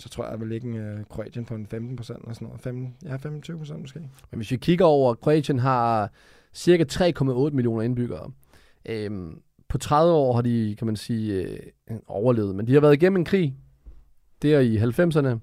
så 0.00 0.08
tror 0.08 0.24
jeg, 0.24 0.28
at 0.28 0.32
jeg 0.32 0.40
vil 0.40 0.48
ligge 0.48 0.68
en 0.68 0.76
øh, 0.76 1.04
Kroatien 1.10 1.44
på 1.44 1.54
en 1.54 1.66
15 1.66 1.96
procent 1.96 2.18
eller 2.18 2.34
sådan 2.34 2.46
noget. 2.46 2.60
5, 2.60 2.88
ja, 3.04 3.16
25 3.16 3.58
procent 3.58 3.80
måske. 3.80 3.98
Men 4.00 4.36
hvis 4.36 4.50
vi 4.50 4.56
kigger 4.56 4.84
over, 4.84 5.14
Kroatien 5.14 5.58
har 5.58 6.12
cirka 6.54 6.84
3,8 6.92 7.50
millioner 7.50 7.82
indbyggere. 7.82 8.30
Øhm, 8.86 9.42
på 9.68 9.78
30 9.78 10.12
år 10.12 10.34
har 10.34 10.42
de, 10.42 10.74
kan 10.78 10.86
man 10.86 10.96
sige, 10.96 11.42
øh, 11.42 11.98
overlevet. 12.06 12.54
Men 12.54 12.66
de 12.66 12.72
har 12.72 12.80
været 12.80 12.94
igennem 12.94 13.16
en 13.16 13.24
krig. 13.24 13.56
Det 14.42 14.54
er 14.54 14.60
i 14.60 14.76
90'erne. 14.76 15.38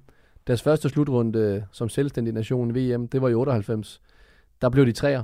Deres 0.47 0.61
første 0.61 0.89
slutrunde 0.89 1.65
som 1.71 1.89
selvstændig 1.89 2.33
nation 2.33 2.75
i 2.75 2.93
VM, 2.93 3.07
det 3.07 3.21
var 3.21 3.29
i 3.29 3.33
98. 3.33 4.01
Der 4.61 4.69
blev 4.69 4.85
de 4.85 4.91
træer. 4.91 5.23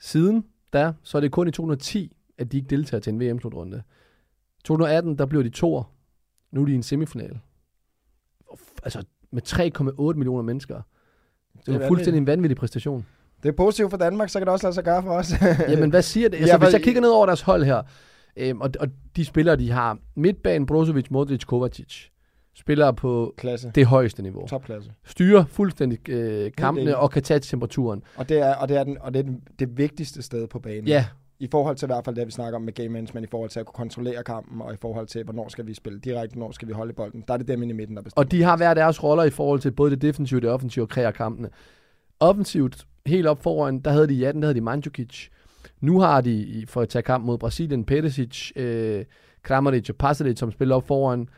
Siden 0.00 0.44
da, 0.72 0.92
så 1.02 1.18
er 1.18 1.20
det 1.20 1.32
kun 1.32 1.48
i 1.48 1.50
2010, 1.50 2.16
at 2.38 2.52
de 2.52 2.56
ikke 2.56 2.68
deltager 2.68 3.00
til 3.00 3.12
en 3.12 3.20
VM-slutrunde. 3.20 3.82
2018, 4.64 5.18
der 5.18 5.26
blev 5.26 5.44
de 5.44 5.50
toer. 5.50 5.92
Nu 6.50 6.60
er 6.60 6.66
de 6.66 6.72
i 6.72 6.74
en 6.74 6.82
semifinal. 6.82 7.38
Altså, 8.82 9.02
med 9.32 9.42
3,8 10.12 10.18
millioner 10.18 10.42
mennesker. 10.42 10.80
Det 11.66 11.74
er 11.74 11.88
fuldstændig 11.88 12.18
en 12.20 12.26
vanvittig 12.26 12.56
præstation. 12.56 13.06
Det 13.42 13.48
er 13.48 13.52
positivt 13.52 13.90
for 13.90 13.96
Danmark, 13.96 14.28
så 14.28 14.38
kan 14.38 14.46
det 14.46 14.52
også 14.52 14.66
lade 14.66 14.74
sig 14.74 14.84
gøre 14.84 15.02
for 15.02 15.10
os. 15.10 15.32
Jamen, 15.72 15.90
hvad 15.90 16.02
siger 16.02 16.28
det? 16.28 16.36
Ja, 16.36 16.40
Altså, 16.42 16.58
hvis 16.58 16.66
for- 16.66 16.70
jeg 16.72 16.82
kigger 16.82 17.00
ned 17.00 17.10
over 17.10 17.26
deres 17.26 17.40
hold 17.40 17.64
her, 17.64 17.82
øhm, 18.36 18.60
og, 18.60 18.70
og 18.80 18.88
de 19.16 19.24
spillere, 19.24 19.56
de 19.56 19.70
har 19.70 19.98
midtbanen, 20.16 20.66
Brozovic, 20.66 21.06
Modric, 21.10 21.44
Kovacic, 21.46 22.04
spiller 22.54 22.92
på 22.92 23.34
Klasse. 23.36 23.72
det 23.74 23.86
højeste 23.86 24.22
niveau. 24.22 24.46
Topklasse. 24.46 24.90
Styrer 25.04 25.44
fuldstændig 25.44 26.08
øh, 26.08 26.52
kampene 26.58 26.96
og 26.96 27.10
kan 27.10 27.22
tage 27.22 27.40
temperaturen. 27.40 28.02
Og 28.16 28.28
det 28.28 28.38
er, 28.38 28.54
og 28.54 28.68
det 28.68 28.76
er, 28.76 28.84
den, 28.84 28.98
og 29.00 29.14
det, 29.14 29.18
er 29.20 29.22
den, 29.24 29.40
det 29.58 29.78
vigtigste 29.78 30.22
sted 30.22 30.46
på 30.46 30.58
banen. 30.58 30.84
Ja, 30.88 31.06
I 31.40 31.48
forhold 31.50 31.76
til 31.76 31.86
i 31.86 31.90
hvert 31.92 32.04
fald 32.04 32.16
det, 32.16 32.26
vi 32.26 32.32
snakker 32.32 32.56
om 32.56 32.62
med 32.62 32.72
game 32.72 32.88
management, 32.88 33.26
i 33.26 33.30
forhold 33.30 33.50
til 33.50 33.60
at 33.60 33.66
kunne 33.66 33.74
kontrollere 33.74 34.24
kampen, 34.24 34.62
og 34.62 34.74
i 34.74 34.76
forhold 34.76 35.06
til, 35.06 35.24
hvornår 35.24 35.48
skal 35.48 35.66
vi 35.66 35.74
spille 35.74 36.00
direkte, 36.00 36.36
hvornår 36.36 36.52
skal 36.52 36.68
vi 36.68 36.72
holde 36.72 36.92
bolden. 36.92 37.24
Der 37.28 37.34
er 37.34 37.38
det 37.38 37.48
dem 37.48 37.62
inde 37.62 37.72
i 37.72 37.76
midten, 37.76 37.96
der 37.96 38.02
bestemmer. 38.02 38.24
og 38.24 38.30
de 38.32 38.42
har 38.42 38.56
hver 38.56 38.74
deres 38.74 39.02
roller 39.02 39.24
i 39.24 39.30
forhold 39.30 39.60
til 39.60 39.70
både 39.70 39.90
det 39.90 40.02
defensive 40.02 40.38
og 40.38 40.42
det 40.42 40.50
offensive 40.50 40.84
og 40.84 40.88
kreere 40.88 41.12
kampene. 41.12 41.50
Offensivt, 42.20 42.86
helt 43.06 43.26
op 43.26 43.42
foran, 43.42 43.78
der 43.78 43.90
havde 43.90 44.08
de 44.08 44.26
18, 44.26 44.42
der 44.42 44.46
havde 44.46 44.54
de 44.54 44.64
Mandzukic. 44.64 45.28
Nu 45.80 46.00
har 46.00 46.20
de, 46.20 46.64
for 46.68 46.80
at 46.80 46.88
tage 46.88 47.02
kamp 47.02 47.24
mod 47.24 47.38
Brasilien, 47.38 47.84
Perisic, 47.84 48.50
øh, 48.56 49.04
Kramaric 49.42 49.90
og 49.90 49.96
Pasalic, 49.96 50.38
som 50.38 50.52
spiller 50.52 50.76
op 50.76 50.86
foran. 50.86 51.28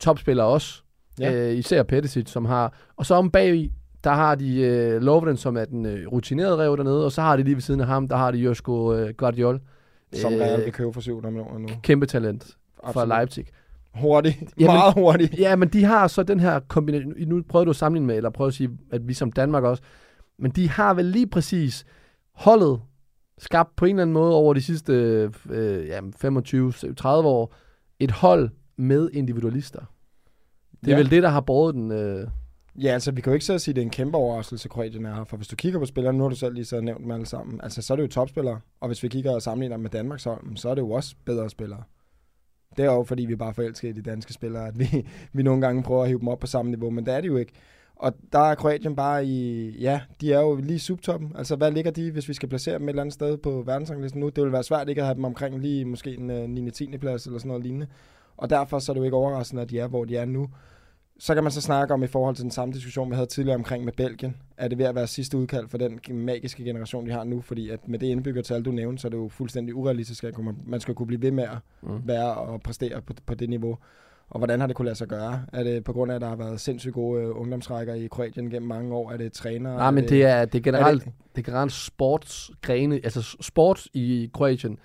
Topspillere 0.00 0.46
også. 0.46 0.82
Ja. 1.20 1.32
Øh, 1.32 1.56
især 1.56 1.82
Perisic, 1.82 2.30
som 2.30 2.44
har... 2.44 2.74
Og 2.96 3.06
så 3.06 3.14
om 3.14 3.30
bag 3.30 3.70
der 4.06 4.12
har 4.12 4.34
de 4.34 4.60
øh, 4.60 5.02
Lovren, 5.02 5.36
som 5.36 5.56
er 5.56 5.64
den 5.64 5.86
øh, 5.86 6.06
rutinerede 6.08 6.56
rev 6.56 6.76
dernede, 6.76 7.04
og 7.04 7.12
så 7.12 7.20
har 7.22 7.36
de 7.36 7.42
lige 7.42 7.54
ved 7.54 7.62
siden 7.62 7.80
af 7.80 7.86
ham, 7.86 8.08
der 8.08 8.16
har 8.16 8.30
de 8.30 8.38
Josko 8.38 8.94
øh, 8.94 9.14
Guardiol. 9.14 9.60
som 10.12 10.32
øh, 10.32 10.40
Real 10.40 10.64
vil 10.64 10.72
købe 10.72 10.92
for 10.92 11.00
700 11.00 11.34
millioner 11.34 11.58
nu. 11.58 11.68
Kæmpe 11.82 12.06
talent 12.06 12.44
fra 12.80 12.88
Absolut. 12.88 13.08
Leipzig. 13.08 13.46
Hurtigt. 13.94 14.36
Jamen- 14.60 14.66
Meget 14.76 14.94
hurtigt. 14.94 15.38
Ja, 15.38 15.56
men 15.56 15.68
de 15.68 15.84
har 15.84 16.06
så 16.08 16.22
den 16.22 16.40
her 16.40 16.60
kombination. 16.68 17.12
Nu 17.26 17.42
prøvede 17.48 17.64
du 17.66 17.70
at 17.70 17.76
sammenligne 17.76 18.06
med, 18.06 18.16
eller 18.16 18.30
prøve 18.30 18.48
at 18.48 18.54
sige, 18.54 18.70
at 18.92 19.08
vi 19.08 19.14
som 19.14 19.32
Danmark 19.32 19.64
også. 19.64 19.82
Men 20.38 20.50
de 20.50 20.68
har 20.70 20.94
vel 20.94 21.04
lige 21.04 21.26
præcis 21.26 21.84
holdet 22.34 22.80
skabt 23.38 23.76
på 23.76 23.84
en 23.84 23.90
eller 23.90 24.02
anden 24.02 24.14
måde 24.14 24.34
over 24.34 24.54
de 24.54 24.62
sidste 24.62 24.92
øh, 25.50 25.86
ja, 25.86 26.00
25-30 26.00 27.06
år 27.06 27.54
et 28.00 28.10
hold 28.10 28.50
med 28.76 29.10
individualister. 29.12 29.80
Det 30.84 30.88
er 30.88 30.92
Ja. 30.92 30.96
vel 30.96 31.10
det, 31.10 31.22
der 31.22 31.28
har 31.28 31.40
båret 31.40 31.74
den. 31.74 31.92
Øh, 31.92 32.28
Ja, 32.82 32.88
altså 32.88 33.12
vi 33.12 33.20
kan 33.20 33.30
jo 33.30 33.34
ikke 33.34 33.44
så 33.44 33.58
sige, 33.58 33.72
at 33.72 33.76
det 33.76 33.82
er 33.82 33.86
en 33.86 33.90
kæmpe 33.90 34.18
overraskelse, 34.18 34.68
Kroatien 34.68 35.06
er 35.06 35.14
her. 35.14 35.24
For 35.24 35.36
hvis 35.36 35.48
du 35.48 35.56
kigger 35.56 35.78
på 35.78 35.86
spillerne, 35.86 36.18
nu 36.18 36.24
har 36.24 36.28
du 36.28 36.36
selv 36.36 36.54
lige 36.54 36.64
så 36.64 36.80
nævnt 36.80 37.02
dem 37.02 37.10
alle 37.10 37.26
sammen, 37.26 37.60
altså 37.60 37.82
så 37.82 37.94
er 37.94 37.96
det 37.96 38.02
jo 38.02 38.08
topspillere. 38.08 38.60
Og 38.80 38.86
hvis 38.88 39.02
vi 39.02 39.08
kigger 39.08 39.34
og 39.34 39.42
sammenligner 39.42 39.76
med 39.76 39.90
Danmarks 39.90 40.24
hold, 40.24 40.56
så 40.56 40.68
er 40.68 40.74
det 40.74 40.82
jo 40.82 40.90
også 40.90 41.14
bedre 41.24 41.50
spillere. 41.50 41.82
Det 42.76 42.84
er 42.84 42.92
jo 42.92 43.02
fordi, 43.02 43.24
vi 43.24 43.32
er 43.32 43.36
bare 43.36 43.54
forelsker 43.54 43.88
i 43.88 43.92
de 43.92 44.02
danske 44.02 44.32
spillere, 44.32 44.68
at 44.68 44.78
vi, 44.78 45.06
vi 45.32 45.42
nogle 45.42 45.60
gange 45.60 45.82
prøver 45.82 46.02
at 46.02 46.08
hive 46.08 46.20
dem 46.20 46.28
op 46.28 46.38
på 46.38 46.46
samme 46.46 46.70
niveau, 46.70 46.90
men 46.90 47.06
det 47.06 47.14
er 47.14 47.20
det 47.20 47.28
jo 47.28 47.36
ikke. 47.36 47.52
Og 47.96 48.12
der 48.32 48.38
er 48.38 48.54
Kroatien 48.54 48.96
bare 48.96 49.26
i, 49.26 49.70
ja, 49.80 50.00
de 50.20 50.32
er 50.32 50.40
jo 50.40 50.56
lige 50.56 50.78
subtoppen. 50.78 51.32
Altså 51.34 51.56
hvad 51.56 51.70
ligger 51.70 51.90
de, 51.90 52.10
hvis 52.10 52.28
vi 52.28 52.34
skal 52.34 52.48
placere 52.48 52.78
dem 52.78 52.88
et 52.88 52.88
eller 52.88 53.02
andet 53.02 53.14
sted 53.14 53.36
på 53.36 53.62
verdensranglisten 53.66 54.20
nu? 54.20 54.28
Det 54.28 54.44
vil 54.44 54.52
være 54.52 54.62
svært 54.62 54.88
ikke 54.88 55.00
at 55.00 55.06
have 55.06 55.14
dem 55.14 55.24
omkring 55.24 55.60
lige 55.60 55.84
måske 55.84 56.14
en 56.14 56.30
øh, 56.30 56.48
9. 56.48 56.70
10. 56.70 56.98
plads 56.98 57.26
eller 57.26 57.38
sådan 57.38 57.48
noget 57.48 57.62
lignende. 57.62 57.86
Og 58.36 58.50
derfor 58.50 58.78
så 58.78 58.92
er 58.92 58.94
det 58.94 59.00
jo 59.00 59.04
ikke 59.04 59.16
overraskende, 59.16 59.62
at 59.62 59.70
de 59.70 59.78
er, 59.78 59.86
hvor 59.86 60.04
de 60.04 60.16
er 60.16 60.24
nu. 60.24 60.48
Så 61.18 61.34
kan 61.34 61.42
man 61.42 61.52
så 61.52 61.60
snakke 61.60 61.94
om 61.94 62.02
i 62.02 62.06
forhold 62.06 62.34
til 62.36 62.42
den 62.42 62.50
samme 62.50 62.74
diskussion, 62.74 63.10
vi 63.10 63.14
havde 63.14 63.26
tidligere 63.26 63.56
omkring 63.56 63.84
med 63.84 63.92
Belgien. 63.92 64.36
Er 64.56 64.68
det 64.68 64.78
ved 64.78 64.84
at 64.86 64.94
være 64.94 65.06
sidste 65.06 65.36
udkald 65.38 65.68
for 65.68 65.78
den 65.78 65.98
magiske 66.10 66.64
generation, 66.64 67.06
de 67.06 67.12
har 67.12 67.24
nu? 67.24 67.40
Fordi 67.40 67.70
at 67.70 67.88
med 67.88 67.98
det 67.98 68.06
indbyggertal, 68.06 68.62
du 68.62 68.70
nævnte, 68.70 69.00
så 69.00 69.08
er 69.08 69.10
det 69.10 69.16
jo 69.18 69.28
fuldstændig 69.28 69.74
urealistisk, 69.74 70.24
at 70.24 70.34
man- 70.66 70.80
skal 70.80 70.94
kunne 70.94 71.06
blive 71.06 71.22
ved 71.22 71.30
med 71.30 71.44
at 71.44 71.58
mm. 71.82 71.88
være 72.08 72.34
og 72.34 72.62
præstere 72.62 73.02
på, 73.02 73.12
på 73.26 73.34
det 73.34 73.48
niveau. 73.48 73.78
Og 74.30 74.38
hvordan 74.40 74.60
har 74.60 74.66
det 74.66 74.76
kunne 74.76 74.84
lade 74.86 74.96
sig 74.96 75.08
gøre? 75.08 75.42
Er 75.52 75.62
det 75.62 75.84
på 75.84 75.92
grund 75.92 76.10
af, 76.10 76.14
at 76.14 76.20
der 76.20 76.28
har 76.28 76.36
været 76.36 76.60
sindssygt 76.60 76.94
gode 76.94 77.22
øh, 77.22 77.40
ungdomsrækker 77.40 77.94
i 77.94 78.06
Kroatien 78.06 78.50
gennem 78.50 78.68
mange 78.68 78.94
år? 78.94 79.10
Er 79.12 79.16
det 79.16 79.32
træner? 79.32 79.76
Nej, 79.76 79.90
men 79.90 80.08
det 80.08 80.22
er, 80.24 80.44
det 80.44 80.58
er 80.58 80.62
generelt, 80.62 81.04
det- 81.04 81.12
det 81.36 81.42
er 81.42 81.44
generelt 81.46 81.72
sportsgrene, 81.72 82.94
altså 83.04 83.36
sport 83.40 83.86
i 83.94 84.30
Kroatien, 84.34 84.78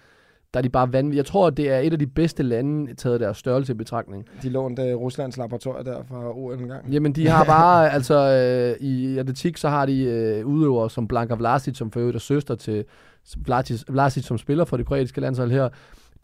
der 0.53 0.59
er 0.59 0.61
de 0.61 0.69
bare 0.69 0.93
vanvittige. 0.93 1.17
Jeg 1.17 1.25
tror, 1.25 1.49
det 1.49 1.71
er 1.71 1.79
et 1.79 1.93
af 1.93 1.99
de 1.99 2.07
bedste 2.07 2.43
lande, 2.43 2.93
taget 2.93 3.19
deres 3.19 3.37
størrelse 3.37 3.73
i 3.73 3.75
betragtning. 3.75 4.25
De 4.43 4.49
lånte 4.49 4.93
Ruslands 4.93 5.37
laboratorier 5.37 5.83
der 5.83 6.03
fra 6.09 6.37
OL 6.37 6.59
en 6.59 6.67
gang. 6.67 6.89
Jamen, 6.91 7.13
de 7.13 7.27
har 7.27 7.43
bare, 7.43 7.89
altså 7.95 8.15
øh, 8.15 8.87
i 8.87 9.17
atletik, 9.17 9.57
så 9.57 9.69
har 9.69 9.85
de 9.85 10.03
øh, 10.03 10.45
udøvere 10.45 10.89
som 10.89 11.07
Blanka 11.07 11.35
Vlasic, 11.35 11.77
som 11.77 11.91
for 11.91 11.99
øvrigt 11.99 12.15
er 12.15 12.19
søster 12.19 12.55
til 12.55 12.85
Vlasic, 13.37 13.81
Vlasic 13.89 14.25
som 14.25 14.37
spiller 14.37 14.65
for 14.65 14.77
det 14.77 14.85
kroatiske 14.85 15.21
landshold 15.21 15.51
her. 15.51 15.69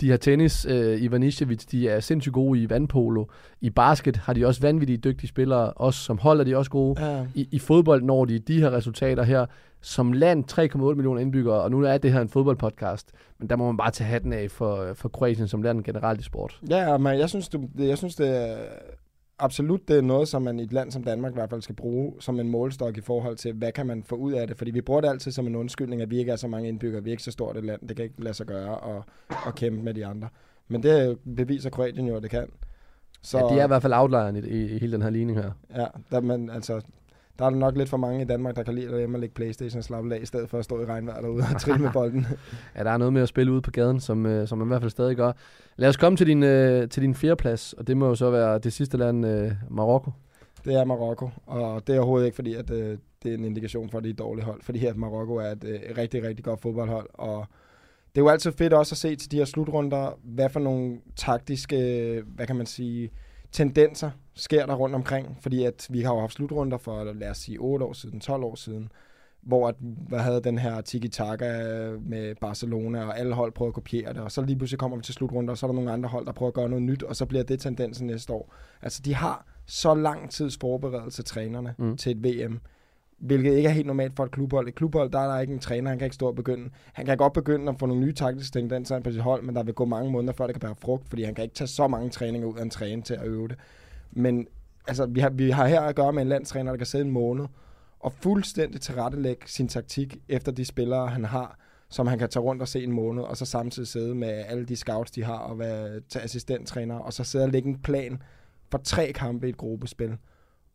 De 0.01 0.09
har 0.09 0.17
tennis, 0.17 0.65
øh, 0.69 1.01
Ivanisevic, 1.01 1.65
de 1.65 1.89
er 1.89 1.99
sindssygt 1.99 2.33
gode 2.33 2.59
i 2.59 2.69
vandpolo. 2.69 3.25
I 3.61 3.69
basket 3.69 4.17
har 4.17 4.33
de 4.33 4.45
også 4.45 4.61
vanvittige 4.61 4.97
dygtige 4.97 5.27
spillere, 5.27 5.71
også 5.71 5.99
som 5.99 6.17
hold 6.17 6.39
er 6.39 6.43
de 6.43 6.57
også 6.57 6.71
gode. 6.71 7.05
Ja. 7.05 7.25
I, 7.35 7.47
I 7.51 7.59
fodbold 7.59 8.03
når 8.03 8.25
de 8.25 8.39
de 8.39 8.59
her 8.59 8.71
resultater 8.71 9.23
her. 9.23 9.45
Som 9.87 10.13
land 10.13 10.43
3,8 10.51 10.77
millioner 10.95 11.21
indbyggere, 11.21 11.61
og 11.61 11.71
nu 11.71 11.81
er 11.83 11.97
det 11.97 12.11
her 12.13 12.21
en 12.21 12.29
fodboldpodcast, 12.29 13.11
men 13.39 13.49
der 13.49 13.55
må 13.55 13.65
man 13.65 13.77
bare 13.77 13.91
tage 13.91 14.07
hatten 14.07 14.33
af 14.33 14.51
for, 14.51 14.93
for 14.93 15.09
Kroatien 15.09 15.47
som 15.47 15.61
land 15.61 15.83
generelt 15.83 16.19
i 16.19 16.23
sport. 16.23 16.59
Ja, 16.69 16.97
men 16.97 17.19
jeg 17.19 17.29
synes, 17.29 17.49
du, 17.49 17.57
det- 17.77 17.87
jeg 17.87 17.97
synes 17.97 18.15
det 18.15 18.49
er 18.49 18.57
absolut 19.39 19.87
det 19.87 19.97
er 19.97 20.01
noget, 20.01 20.27
som 20.27 20.41
man 20.41 20.59
i 20.59 20.63
et 20.63 20.73
land 20.73 20.91
som 20.91 21.03
Danmark 21.03 21.31
i 21.31 21.33
hvert 21.33 21.49
fald 21.49 21.61
skal 21.61 21.75
bruge 21.75 22.13
som 22.19 22.39
en 22.39 22.49
målestok 22.49 22.97
i 22.97 23.01
forhold 23.01 23.35
til, 23.35 23.53
hvad 23.53 23.71
kan 23.71 23.85
man 23.85 24.03
få 24.03 24.15
ud 24.15 24.33
af 24.33 24.47
det. 24.47 24.57
Fordi 24.57 24.71
vi 24.71 24.81
bruger 24.81 25.01
det 25.01 25.07
altid 25.09 25.31
som 25.31 25.47
en 25.47 25.55
undskyldning, 25.55 26.01
at 26.01 26.09
vi 26.09 26.17
ikke 26.19 26.31
er 26.31 26.35
så 26.35 26.47
mange 26.47 26.67
indbyggere, 26.69 27.03
vi 27.03 27.09
er 27.09 27.13
ikke 27.13 27.23
så 27.23 27.31
stort 27.31 27.57
et 27.57 27.65
land, 27.65 27.87
det 27.87 27.95
kan 27.95 28.05
ikke 28.05 28.23
lade 28.23 28.33
sig 28.33 28.45
gøre 28.45 28.95
at, 28.97 29.03
at 29.47 29.55
kæmpe 29.55 29.83
med 29.83 29.93
de 29.93 30.05
andre. 30.05 30.27
Men 30.67 30.83
det 30.83 31.17
beviser 31.35 31.69
Kroatien 31.69 32.07
jo, 32.07 32.15
at 32.15 32.23
det 32.23 32.31
kan. 32.31 32.47
Så, 33.21 33.37
ja, 33.37 33.43
de 33.55 33.59
er 33.59 33.63
i 33.63 33.67
hvert 33.67 33.81
fald 33.81 33.93
outlieren 33.93 34.35
i, 34.35 34.39
i, 34.39 34.63
i 34.75 34.77
hele 34.79 34.91
den 34.93 35.01
her 35.01 35.09
ligning 35.09 35.37
her. 35.39 35.51
Ja, 35.75 35.85
der, 36.11 36.21
men, 36.21 36.49
altså, 36.49 36.81
der 37.39 37.45
er 37.45 37.49
nok 37.49 37.77
lidt 37.77 37.89
for 37.89 37.97
mange 37.97 38.21
i 38.21 38.25
Danmark, 38.25 38.55
der 38.55 38.63
kan 38.63 38.75
lide 38.75 38.87
at 38.87 38.97
hjemme 38.97 39.15
og 39.17 39.19
lægge 39.19 39.35
Playstation 39.35 39.77
og 39.77 39.83
slappe 39.83 40.15
af, 40.15 40.19
i 40.21 40.25
stedet 40.25 40.49
for 40.49 40.59
at 40.59 40.65
stå 40.65 40.81
i 40.81 40.85
regnvejr 40.85 41.21
derude 41.21 41.43
og 41.55 41.61
trille 41.61 41.81
med 41.81 41.91
bolden. 41.93 42.27
Ja, 42.75 42.83
der 42.83 42.91
er 42.91 42.97
noget 42.97 43.13
med 43.13 43.21
at 43.21 43.29
spille 43.29 43.51
ude 43.51 43.61
på 43.61 43.71
gaden, 43.71 43.99
som, 43.99 44.25
øh, 44.25 44.47
som 44.47 44.57
man 44.57 44.67
i 44.67 44.69
hvert 44.69 44.81
fald 44.81 44.91
stadig 44.91 45.15
gør. 45.15 45.31
Lad 45.77 45.89
os 45.89 45.97
komme 45.97 46.17
til 46.17 46.27
din, 46.27 46.43
øh, 46.43 46.89
til 46.89 47.03
din 47.03 47.15
fjerdeplads, 47.15 47.73
og 47.73 47.87
det 47.87 47.97
må 47.97 48.07
jo 48.07 48.15
så 48.15 48.29
være 48.29 48.59
det 48.59 48.73
sidste 48.73 48.97
land, 48.97 49.25
øh, 49.25 49.51
Marokko. 49.69 50.11
Det 50.65 50.75
er 50.75 50.85
Marokko, 50.85 51.29
og 51.45 51.87
det 51.87 51.95
er 51.95 51.99
overhovedet 51.99 52.25
ikke 52.25 52.35
fordi, 52.35 52.53
at 52.53 52.71
øh, 52.71 52.97
det 53.23 53.31
er 53.31 53.37
en 53.37 53.45
indikation 53.45 53.89
for, 53.89 53.97
at 53.97 54.03
det 54.03 54.09
er 54.09 54.13
et 54.13 54.19
dårligt 54.19 54.45
hold. 54.45 54.61
Fordi 54.61 54.85
at 54.85 54.97
Marokko 54.97 55.35
er 55.35 55.51
et 55.51 55.63
øh, 55.63 55.79
rigtig, 55.97 56.23
rigtig 56.23 56.45
godt 56.45 56.61
fodboldhold, 56.61 57.09
og 57.13 57.45
det 58.15 58.21
er 58.21 58.25
jo 58.25 58.29
altid 58.29 58.51
fedt 58.51 58.73
også 58.73 58.93
at 58.93 58.97
se 58.97 59.15
til 59.15 59.31
de 59.31 59.37
her 59.37 59.45
slutrunder, 59.45 60.19
hvad 60.23 60.49
for 60.49 60.59
nogle 60.59 60.97
taktiske, 61.15 61.77
øh, 62.01 62.23
hvad 62.35 62.47
kan 62.47 62.55
man 62.55 62.65
sige, 62.65 63.11
tendenser 63.51 64.11
sker 64.33 64.65
der 64.65 64.75
rundt 64.75 64.95
omkring. 64.95 65.37
Fordi 65.41 65.63
at 65.63 65.87
vi 65.89 66.01
har 66.01 66.13
jo 66.13 66.19
haft 66.19 66.33
slutrunder 66.33 66.77
for, 66.77 67.03
lad 67.03 67.29
os 67.29 67.37
sige, 67.37 67.57
8 67.59 67.85
år 67.85 67.93
siden, 67.93 68.19
12 68.19 68.43
år 68.43 68.55
siden, 68.55 68.89
hvor 69.41 69.67
at, 69.67 69.75
hvad 69.79 70.19
havde 70.19 70.41
den 70.41 70.57
her 70.57 70.81
tiki-taka 70.81 71.45
med 72.01 72.35
Barcelona, 72.41 73.05
og 73.05 73.19
alle 73.19 73.33
hold 73.33 73.51
prøver 73.51 73.69
at 73.69 73.75
kopiere 73.75 74.13
det, 74.13 74.21
og 74.21 74.31
så 74.31 74.41
lige 74.41 74.57
pludselig 74.57 74.79
kommer 74.79 74.97
vi 74.97 75.03
til 75.03 75.13
slutrunder, 75.13 75.51
og 75.51 75.57
så 75.57 75.65
er 75.65 75.67
der 75.67 75.75
nogle 75.75 75.91
andre 75.91 76.09
hold, 76.09 76.25
der 76.25 76.31
prøver 76.31 76.47
at 76.47 76.53
gøre 76.53 76.69
noget 76.69 76.83
nyt, 76.83 77.03
og 77.03 77.15
så 77.15 77.25
bliver 77.25 77.43
det 77.43 77.59
tendensen 77.59 78.07
næste 78.07 78.33
år. 78.33 78.53
Altså, 78.81 79.01
de 79.05 79.15
har 79.15 79.45
så 79.65 79.93
lang 79.95 80.31
tids 80.31 80.57
forberedelse 80.61 81.23
trænerne 81.23 81.75
Mm. 81.77 81.85
mm. 81.85 81.97
til 81.97 82.11
et 82.11 82.23
VM, 82.23 82.59
hvilket 83.17 83.53
ikke 83.53 83.69
er 83.69 83.73
helt 83.73 83.87
normalt 83.87 84.15
for 84.15 84.23
et 84.23 84.31
klubhold. 84.31 84.67
Et 84.67 84.75
klubhold, 84.75 85.11
der 85.11 85.19
er 85.19 85.33
der 85.33 85.39
ikke 85.39 85.53
en 85.53 85.59
træner, 85.59 85.89
han 85.89 85.99
kan 85.99 86.05
ikke 86.05 86.15
stå 86.15 86.27
og 86.27 86.35
begynde. 86.35 86.69
Han 86.93 87.05
kan 87.05 87.17
godt 87.17 87.33
begynde 87.33 87.69
at 87.69 87.79
få 87.79 87.85
nogle 87.85 88.03
nye 88.03 88.13
taktiske 88.13 88.59
tendenser 88.59 88.99
på 88.99 89.11
sit 89.11 89.21
hold, 89.21 89.43
men 89.43 89.55
der 89.55 89.63
vil 89.63 89.73
gå 89.73 89.85
mange 89.85 90.11
måneder, 90.11 90.33
før 90.33 90.47
det 90.47 90.55
kan 90.55 90.59
bære 90.59 90.75
frugt, 90.75 91.09
fordi 91.09 91.23
han 91.23 91.35
kan 91.35 91.43
ikke 91.43 91.55
tage 91.55 91.67
så 91.67 91.87
mange 91.87 92.09
træninger 92.09 92.47
ud 92.47 92.57
af 92.57 92.61
en 92.61 92.69
træne 92.69 93.01
til 93.01 93.13
at 93.13 93.25
øve 93.25 93.47
det. 93.47 93.57
Men 94.11 94.47
altså, 94.87 95.05
vi 95.05 95.19
har, 95.19 95.29
vi 95.29 95.49
har 95.49 95.67
her 95.67 95.81
at 95.81 95.95
gøre 95.95 96.13
med 96.13 96.21
en 96.21 96.29
landstræner, 96.29 96.71
der 96.71 96.77
kan 96.77 96.85
sidde 96.85 97.05
en 97.05 97.11
måned 97.11 97.45
og 97.99 98.13
fuldstændig 98.13 98.81
tilrettelægge 98.81 99.41
sin 99.45 99.67
taktik 99.67 100.17
efter 100.29 100.51
de 100.51 100.65
spillere, 100.65 101.07
han 101.07 101.25
har, 101.25 101.59
som 101.89 102.07
han 102.07 102.19
kan 102.19 102.29
tage 102.29 102.43
rundt 102.43 102.61
og 102.61 102.67
se 102.67 102.83
en 102.83 102.91
måned, 102.91 103.23
og 103.23 103.37
så 103.37 103.45
samtidig 103.45 103.87
sidde 103.87 104.15
med 104.15 104.29
alle 104.29 104.65
de 104.65 104.75
scouts, 104.75 105.11
de 105.11 105.23
har, 105.23 105.37
og 105.37 105.59
være 105.59 105.99
til 106.09 106.19
assistenttræner, 106.19 106.95
og 106.99 107.13
så 107.13 107.23
sidde 107.23 107.45
og 107.45 107.51
lægge 107.51 107.69
en 107.69 107.79
plan 107.79 108.21
for 108.71 108.77
tre 108.77 109.11
kampe 109.15 109.47
i 109.47 109.49
et 109.49 109.57
gruppespil, 109.57 110.17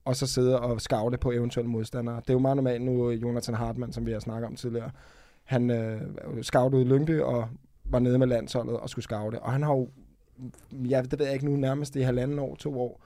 og 0.04 0.16
så 0.16 0.26
sidde 0.26 0.60
og 0.60 0.80
scoute 0.80 1.18
på 1.18 1.32
eventuelle 1.32 1.70
modstandere. 1.70 2.16
Det 2.16 2.30
er 2.30 2.34
jo 2.34 2.38
meget 2.38 2.56
normalt 2.56 2.82
nu, 2.82 3.10
Jonathan 3.10 3.54
Hartmann, 3.54 3.92
som 3.92 4.06
vi 4.06 4.12
har 4.12 4.20
snakket 4.20 4.46
om 4.46 4.56
tidligere, 4.56 4.90
han 5.44 5.70
øh, 5.70 6.00
scoutede 6.42 6.82
i 6.82 6.84
Lyngby 6.84 7.20
og 7.20 7.48
var 7.84 7.98
nede 7.98 8.18
med 8.18 8.26
landsholdet 8.26 8.76
og 8.76 8.90
skulle 8.90 9.02
scoute, 9.02 9.40
og 9.42 9.52
han 9.52 9.62
har 9.62 9.72
jo, 9.72 9.88
ja, 10.72 11.02
det 11.02 11.18
ved 11.18 11.26
jeg 11.26 11.34
ikke 11.34 11.46
nu, 11.46 11.56
nærmest 11.56 11.96
i 11.96 12.00
halvanden 12.00 12.38
år, 12.38 12.54
to 12.54 12.80
år, 12.80 13.00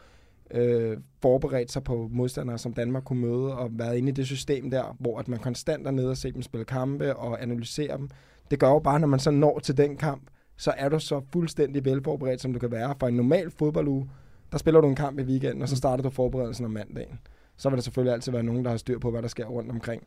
øh, 0.50 0.96
forberedt 1.22 1.72
sig 1.72 1.84
på 1.84 2.08
modstandere, 2.12 2.58
som 2.58 2.72
Danmark 2.72 3.04
kunne 3.04 3.20
møde, 3.20 3.58
og 3.58 3.70
været 3.72 3.96
inde 3.96 4.08
i 4.08 4.12
det 4.12 4.26
system 4.26 4.70
der, 4.70 4.96
hvor 4.98 5.18
at 5.18 5.28
man 5.28 5.38
konstant 5.38 5.86
er 5.86 5.90
nede 5.90 6.10
og 6.10 6.16
se 6.16 6.32
dem 6.32 6.42
spille 6.42 6.64
kampe 6.64 7.16
og 7.16 7.42
analysere 7.42 7.96
dem. 7.96 8.08
Det 8.50 8.58
gør 8.58 8.68
jo 8.68 8.78
bare, 8.78 9.00
når 9.00 9.08
man 9.08 9.20
så 9.20 9.30
når 9.30 9.58
til 9.58 9.76
den 9.76 9.96
kamp, 9.96 10.22
så 10.56 10.74
er 10.76 10.88
du 10.88 10.98
så 10.98 11.20
fuldstændig 11.32 11.84
velforberedt, 11.84 12.40
som 12.40 12.52
du 12.52 12.58
kan 12.58 12.70
være. 12.70 12.94
For 13.00 13.08
en 13.08 13.14
normal 13.14 13.50
fodbolduge, 13.50 14.10
der 14.52 14.58
spiller 14.58 14.80
du 14.80 14.88
en 14.88 14.94
kamp 14.94 15.18
i 15.18 15.22
weekenden, 15.22 15.62
og 15.62 15.68
så 15.68 15.76
starter 15.76 16.02
du 16.02 16.10
forberedelsen 16.10 16.64
om 16.64 16.70
mandagen. 16.70 17.18
Så 17.56 17.68
vil 17.68 17.76
der 17.76 17.82
selvfølgelig 17.82 18.14
altid 18.14 18.32
være 18.32 18.42
nogen, 18.42 18.64
der 18.64 18.70
har 18.70 18.76
styr 18.76 18.98
på, 18.98 19.10
hvad 19.10 19.22
der 19.22 19.28
sker 19.28 19.46
rundt 19.46 19.70
omkring. 19.70 20.02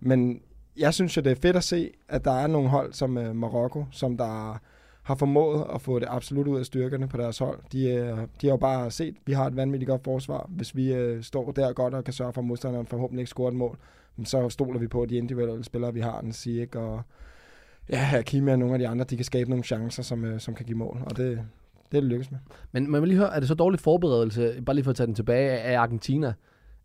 Men 0.00 0.42
jeg 0.76 0.94
synes 0.94 1.16
jo, 1.16 1.22
det 1.22 1.30
er 1.32 1.40
fedt 1.42 1.56
at 1.56 1.64
se, 1.64 1.90
at 2.08 2.24
der 2.24 2.32
er 2.32 2.46
nogle 2.46 2.68
hold 2.68 2.92
som 2.92 3.18
øh, 3.18 3.36
Marokko, 3.36 3.84
som 3.90 4.16
der 4.16 4.60
har 5.02 5.14
formået 5.14 5.66
at 5.74 5.80
få 5.80 5.98
det 5.98 6.06
absolut 6.10 6.46
ud 6.48 6.58
af 6.58 6.66
styrkerne 6.66 7.08
på 7.08 7.16
deres 7.16 7.38
hold. 7.38 7.58
De, 7.72 7.84
øh, 7.88 8.18
de 8.40 8.46
har 8.46 8.48
jo 8.48 8.56
bare 8.56 8.90
set, 8.90 9.08
at 9.08 9.22
vi 9.26 9.32
har 9.32 9.46
et 9.46 9.56
vanvittigt 9.56 9.88
godt 9.88 10.04
forsvar. 10.04 10.46
Hvis 10.48 10.76
vi 10.76 10.92
øh, 10.92 11.22
står 11.22 11.52
der 11.52 11.72
godt 11.72 11.94
og 11.94 12.04
kan 12.04 12.12
sørge 12.12 12.32
for, 12.32 12.40
at 12.40 12.46
modstanderen 12.46 12.86
forhåbentlig 12.86 13.22
ikke 13.22 13.30
scorer 13.30 13.48
et 13.48 13.56
mål, 13.56 13.78
så 14.24 14.48
stoler 14.48 14.78
vi 14.78 14.86
på, 14.86 15.06
de 15.06 15.16
individuelle 15.16 15.64
spillere, 15.64 15.94
vi 15.94 16.00
har, 16.00 16.20
den 16.20 16.32
Sieg 16.32 16.76
og 16.76 17.02
ja, 17.90 18.22
Kimi 18.22 18.50
og 18.50 18.58
nogle 18.58 18.74
af 18.74 18.78
de 18.78 18.88
andre, 18.88 19.04
de 19.04 19.16
kan 19.16 19.24
skabe 19.24 19.50
nogle 19.50 19.64
chancer, 19.64 20.02
som, 20.02 20.24
øh, 20.24 20.40
som 20.40 20.54
kan 20.54 20.66
give 20.66 20.78
mål. 20.78 21.02
Og 21.04 21.16
det, 21.16 21.40
det 21.90 21.96
er 21.96 22.00
det 22.00 22.10
lykkes 22.10 22.30
med. 22.30 22.38
Men 22.72 22.90
man 22.90 23.00
vil 23.00 23.08
lige 23.08 23.18
høre, 23.18 23.34
er 23.36 23.40
det 23.40 23.48
så 23.48 23.54
dårlig 23.54 23.80
forberedelse, 23.80 24.62
bare 24.66 24.74
lige 24.74 24.84
for 24.84 24.90
at 24.90 24.96
tage 24.96 25.06
den 25.06 25.14
tilbage, 25.14 25.50
af 25.50 25.78
Argentina, 25.78 26.32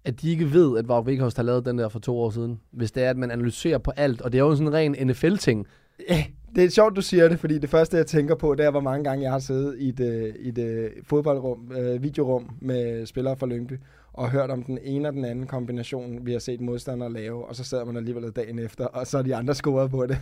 at 0.06 0.22
de 0.22 0.32
ikke 0.32 0.54
ved, 0.54 0.78
at 0.78 0.86
Wout 0.86 1.06
Weghorst 1.06 1.38
har 1.38 1.44
lavet 1.44 1.66
den 1.66 1.78
der 1.78 1.90
for 1.90 2.00
to 2.00 2.20
år 2.20 2.30
siden, 2.30 2.60
hvis 2.72 2.92
det 2.92 3.04
er, 3.04 3.10
at 3.10 3.18
man 3.18 3.32
analyserer 3.32 3.78
på 3.78 3.92
alt, 3.96 4.22
og 4.22 4.32
det 4.32 4.38
er 4.38 4.44
jo 4.44 4.56
sådan 4.56 4.68
en 4.68 4.74
ren 4.74 5.08
NFL-ting. 5.08 5.68
Ja, 6.10 6.24
det 6.56 6.64
er 6.64 6.70
sjovt, 6.70 6.96
du 6.96 7.02
siger 7.02 7.28
det, 7.28 7.40
fordi 7.40 7.58
det 7.58 7.70
første, 7.70 7.98
jeg 7.98 8.08
tænker 8.08 8.36
på, 8.36 8.56
det 8.56 8.66
er, 8.66 8.72
hvor 8.72 8.80
mange 8.80 9.04
gange 9.04 9.24
jeg 9.24 9.32
har 9.32 9.40
siddet 9.40 9.76
i 9.80 9.90
et, 9.90 10.00
øh, 10.00 10.36
i 10.40 10.50
et 10.50 10.58
øh, 10.58 10.92
fodboldrum, 11.04 11.72
øh, 11.78 12.04
videorum 12.04 12.50
med 12.62 13.06
spillere 13.06 13.38
fra 13.38 13.48
Lyngby, 13.48 13.74
og 14.14 14.32
hørt 14.32 14.50
om 14.50 14.64
den 14.64 14.78
ene 14.84 15.08
og 15.08 15.14
den 15.14 15.26
anden 15.26 15.48
kombination, 15.48 16.26
vi 16.26 16.32
har 16.32 16.40
set 16.40 16.62
modstandere 16.62 17.14
lave, 17.14 17.46
og 17.46 17.56
så 17.56 17.64
sidder 17.64 17.86
man 17.86 17.98
alligevel 17.98 18.32
dagen 18.32 18.60
efter, 18.60 18.86
og 18.86 19.08
så 19.08 19.18
er 19.18 19.22
de 19.22 19.36
andre 19.36 19.56
scoret 19.56 19.92
på 19.92 20.06
det. 20.06 20.18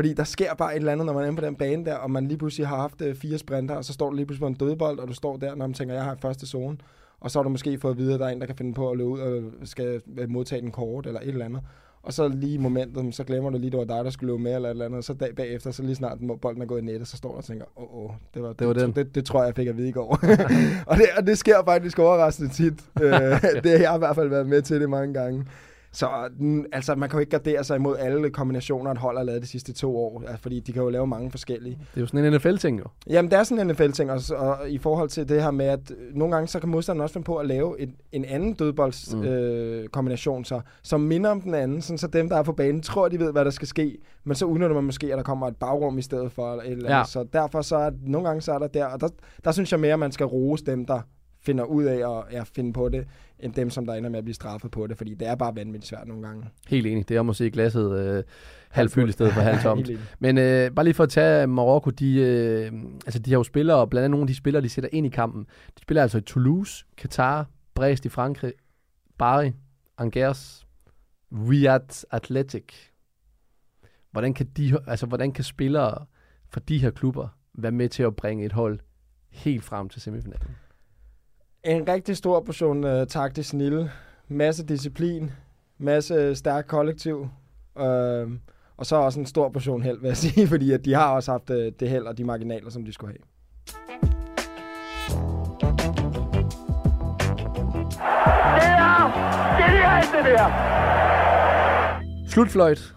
Fordi 0.00 0.12
der 0.12 0.24
sker 0.24 0.54
bare 0.54 0.72
et 0.72 0.76
eller 0.76 0.92
andet, 0.92 1.06
når 1.06 1.12
man 1.12 1.24
er 1.24 1.32
på 1.36 1.40
den 1.40 1.56
bane 1.56 1.84
der, 1.84 1.94
og 1.94 2.10
man 2.10 2.28
lige 2.28 2.38
pludselig 2.38 2.66
har 2.66 2.76
haft 2.76 3.02
fire 3.14 3.38
sprinter, 3.38 3.74
og 3.74 3.84
så 3.84 3.92
står 3.92 4.10
du 4.10 4.16
lige 4.16 4.26
pludselig 4.26 4.40
på 4.42 4.46
en 4.46 4.54
dødbold, 4.54 4.98
og 4.98 5.08
du 5.08 5.12
står 5.12 5.36
der, 5.36 5.54
når 5.54 5.66
man 5.66 5.74
tænker, 5.74 5.94
jeg 5.94 6.04
har 6.04 6.16
første 6.22 6.46
zone, 6.46 6.76
og 7.20 7.30
så 7.30 7.38
har 7.38 7.42
du 7.42 7.48
måske 7.48 7.78
fået 7.78 7.92
at 7.92 7.98
vide, 7.98 8.14
at 8.14 8.20
der 8.20 8.26
er 8.26 8.30
en, 8.30 8.40
der 8.40 8.46
kan 8.46 8.56
finde 8.56 8.74
på 8.74 8.90
at 8.90 8.98
løbe 8.98 9.10
ud 9.10 9.20
og 9.20 9.42
skal 9.68 10.02
modtage 10.28 10.62
den 10.62 10.70
kort, 10.70 11.06
eller 11.06 11.20
et 11.20 11.28
eller 11.28 11.44
andet 11.44 11.62
og 12.02 12.12
så 12.12 12.28
lige 12.28 12.54
i 12.54 12.58
momentet, 12.58 13.14
så 13.14 13.24
glemmer 13.24 13.50
du 13.50 13.58
lige, 13.58 13.66
at 13.66 13.72
det 13.72 13.78
var 13.78 13.96
dig, 13.96 14.04
der 14.04 14.10
skulle 14.10 14.32
løbe 14.32 14.42
med, 14.42 14.54
eller 14.54 14.68
et 14.68 14.70
eller 14.70 14.84
andet, 14.84 14.98
og 14.98 15.04
så 15.04 15.14
dag 15.14 15.36
bagefter, 15.36 15.70
så 15.70 15.82
lige 15.82 15.94
snart 15.94 16.18
bolden 16.42 16.62
er 16.62 16.66
gået 16.66 16.82
i 16.82 16.84
nettet, 16.84 17.08
så 17.08 17.16
står 17.16 17.30
der 17.30 17.36
og 17.36 17.44
tænker, 17.44 17.64
åh, 17.76 17.94
oh, 17.94 18.04
oh, 18.04 18.10
det, 18.34 18.42
var, 18.42 18.52
det, 18.52 18.66
var 18.66 18.72
det. 18.72 18.96
Det, 18.96 19.14
det, 19.14 19.24
tror 19.24 19.40
jeg, 19.40 19.46
jeg 19.46 19.54
fik 19.54 19.68
at 19.68 19.76
vide 19.76 19.88
i 19.88 19.92
går. 19.92 20.10
og, 20.90 20.96
det, 20.96 21.06
og 21.18 21.26
det 21.26 21.38
sker 21.38 21.64
faktisk 21.64 21.98
overraskende 21.98 22.50
tit. 22.50 22.84
Øh, 23.02 23.12
det 23.64 23.70
har 23.70 23.78
jeg 23.78 23.94
i 23.94 23.98
hvert 23.98 24.14
fald 24.14 24.28
været 24.28 24.46
med 24.46 24.62
til 24.62 24.80
det 24.80 24.90
mange 24.90 25.14
gange. 25.14 25.46
Så 25.92 26.08
mm, 26.38 26.64
altså, 26.72 26.94
man 26.94 27.08
kan 27.08 27.16
jo 27.16 27.20
ikke 27.20 27.30
gardere 27.30 27.64
sig 27.64 27.76
imod 27.76 27.96
alle 27.98 28.30
kombinationer, 28.30 28.90
et 28.90 28.98
hold 28.98 29.16
har 29.16 29.24
lavet 29.24 29.42
de 29.42 29.46
sidste 29.46 29.72
to 29.72 29.96
år, 29.96 30.20
altså, 30.20 30.42
fordi 30.42 30.60
de 30.60 30.72
kan 30.72 30.82
jo 30.82 30.88
lave 30.88 31.06
mange 31.06 31.30
forskellige. 31.30 31.78
Det 31.80 31.96
er 31.96 32.00
jo 32.00 32.06
sådan 32.06 32.24
en 32.24 32.32
NFL-ting 32.32 32.78
jo. 32.78 32.84
Jamen, 33.06 33.30
det 33.30 33.38
er 33.38 33.42
sådan 33.42 33.66
en 33.66 33.72
NFL-ting, 33.74 34.10
og, 34.10 34.20
og 34.36 34.70
i 34.70 34.78
forhold 34.78 35.08
til 35.08 35.28
det 35.28 35.42
her 35.42 35.50
med, 35.50 35.66
at 35.66 35.92
nogle 36.14 36.34
gange 36.34 36.48
så 36.48 36.60
kan 36.60 36.68
modstanderen 36.68 37.02
også 37.02 37.12
finde 37.12 37.24
på 37.24 37.36
at 37.36 37.46
lave 37.46 37.80
et, 37.80 37.90
en 38.12 38.24
anden 38.24 38.54
dødboldskombination, 38.54 39.20
mm. 39.20 39.82
øh, 39.82 39.88
kombination, 39.88 40.44
så, 40.44 40.60
som 40.82 41.00
minder 41.00 41.30
om 41.30 41.40
den 41.40 41.54
anden, 41.54 41.82
sådan, 41.82 41.98
så 41.98 42.06
dem, 42.06 42.28
der 42.28 42.36
er 42.36 42.42
på 42.42 42.52
banen, 42.52 42.82
tror, 42.82 43.08
de 43.08 43.18
ved, 43.18 43.32
hvad 43.32 43.44
der 43.44 43.50
skal 43.50 43.68
ske, 43.68 43.98
men 44.24 44.34
så 44.34 44.44
udnytter 44.44 44.74
man 44.74 44.84
måske, 44.84 45.06
at 45.12 45.16
der 45.16 45.22
kommer 45.22 45.48
et 45.48 45.56
bagrum 45.56 45.98
i 45.98 46.02
stedet 46.02 46.32
for, 46.32 46.50
eller 46.50 46.64
et 46.64 46.70
eller 46.70 46.84
andet. 46.84 46.98
Ja. 46.98 47.04
Så 47.04 47.24
derfor 47.32 47.62
så 47.62 47.76
er, 47.76 47.90
nogle 48.06 48.28
gange 48.28 48.40
så 48.40 48.52
er 48.52 48.58
der 48.58 48.66
der, 48.66 48.84
og 48.84 49.00
der, 49.00 49.08
der 49.44 49.52
synes 49.52 49.72
jeg 49.72 49.80
mere, 49.80 49.92
at 49.92 49.98
man 49.98 50.12
skal 50.12 50.26
rose 50.26 50.64
dem, 50.64 50.86
der 50.86 51.00
finder 51.42 51.64
ud 51.64 51.84
af 51.84 52.18
at 52.18 52.24
ja, 52.32 52.42
finde 52.42 52.72
på 52.72 52.88
det, 52.88 53.06
end 53.38 53.54
dem, 53.54 53.70
som 53.70 53.86
der 53.86 53.94
ender 53.94 54.10
med 54.10 54.18
at 54.18 54.24
blive 54.24 54.34
straffet 54.34 54.70
på 54.70 54.86
det, 54.86 54.96
fordi 54.96 55.14
det 55.14 55.28
er 55.28 55.34
bare 55.34 55.56
vanvittigt 55.56 55.86
svært 55.86 56.08
nogle 56.08 56.22
gange. 56.22 56.46
Helt 56.68 56.86
enig. 56.86 57.08
Det 57.08 57.16
er 57.16 57.28
at 57.28 57.36
se 57.36 57.50
glasset 57.50 57.98
øh, 57.98 58.24
halvfyldt 58.68 59.08
i 59.08 59.12
stedet 59.12 59.32
for 59.32 59.40
halvtomt. 59.50 59.90
Men 60.18 60.38
øh, 60.38 60.70
bare 60.70 60.84
lige 60.84 60.94
for 60.94 61.04
at 61.04 61.10
tage 61.10 61.46
Marokko, 61.46 61.90
de, 61.90 62.14
øh, 62.14 62.72
altså 63.06 63.18
de 63.18 63.30
har 63.30 63.38
jo 63.38 63.42
spillere, 63.42 63.88
blandt 63.88 64.04
andet 64.04 64.10
nogle 64.10 64.22
af 64.22 64.28
de 64.28 64.34
spillere, 64.34 64.62
de 64.62 64.68
sætter 64.68 64.90
ind 64.92 65.06
i 65.06 65.10
kampen. 65.10 65.46
De 65.76 65.82
spiller 65.82 66.02
altså 66.02 66.18
i 66.18 66.20
Toulouse, 66.20 66.84
Qatar, 67.00 67.46
Brest 67.74 68.04
i 68.04 68.08
Frankrig, 68.08 68.52
Bari, 69.18 69.52
Angers, 69.98 70.66
Riyadh 71.32 71.96
Athletic. 72.10 72.74
Hvordan 74.10 74.34
kan, 74.34 74.46
de, 74.56 74.78
altså, 74.86 75.06
hvordan 75.06 75.32
kan 75.32 75.44
spillere 75.44 76.06
fra 76.48 76.60
de 76.68 76.78
her 76.78 76.90
klubber 76.90 77.28
være 77.54 77.72
med 77.72 77.88
til 77.88 78.02
at 78.02 78.16
bringe 78.16 78.44
et 78.44 78.52
hold 78.52 78.78
helt 79.30 79.64
frem 79.64 79.88
til 79.88 80.00
semifinalen? 80.02 80.46
En 81.64 81.88
rigtig 81.88 82.16
stor 82.16 82.40
portion 82.40 82.84
uh, 82.84 83.06
taktisk 83.06 83.48
snille, 83.48 83.90
masse 84.28 84.66
disciplin, 84.66 85.30
masse 85.78 86.34
stærk 86.34 86.64
kollektiv, 86.68 87.28
uh, 87.76 88.32
og 88.76 88.86
så 88.86 88.96
også 88.96 89.20
en 89.20 89.26
stor 89.26 89.48
portion 89.48 89.82
held, 89.82 90.00
vil 90.00 90.08
jeg 90.08 90.16
sige, 90.26 90.46
fordi 90.46 90.72
at 90.72 90.84
de 90.84 90.94
har 90.94 91.14
også 91.14 91.30
haft 91.30 91.50
uh, 91.50 91.56
det 91.56 91.88
held 91.88 92.04
og 92.04 92.18
de 92.18 92.24
marginaler, 92.24 92.70
som 92.70 92.84
de 92.84 92.92
skulle 92.92 93.12
have. 93.12 93.22
Det 98.56 98.66
er 98.66 99.66
genialt, 99.66 100.26
det 100.26 100.38
der! 100.38 100.50
Slutfløjt 102.28 102.94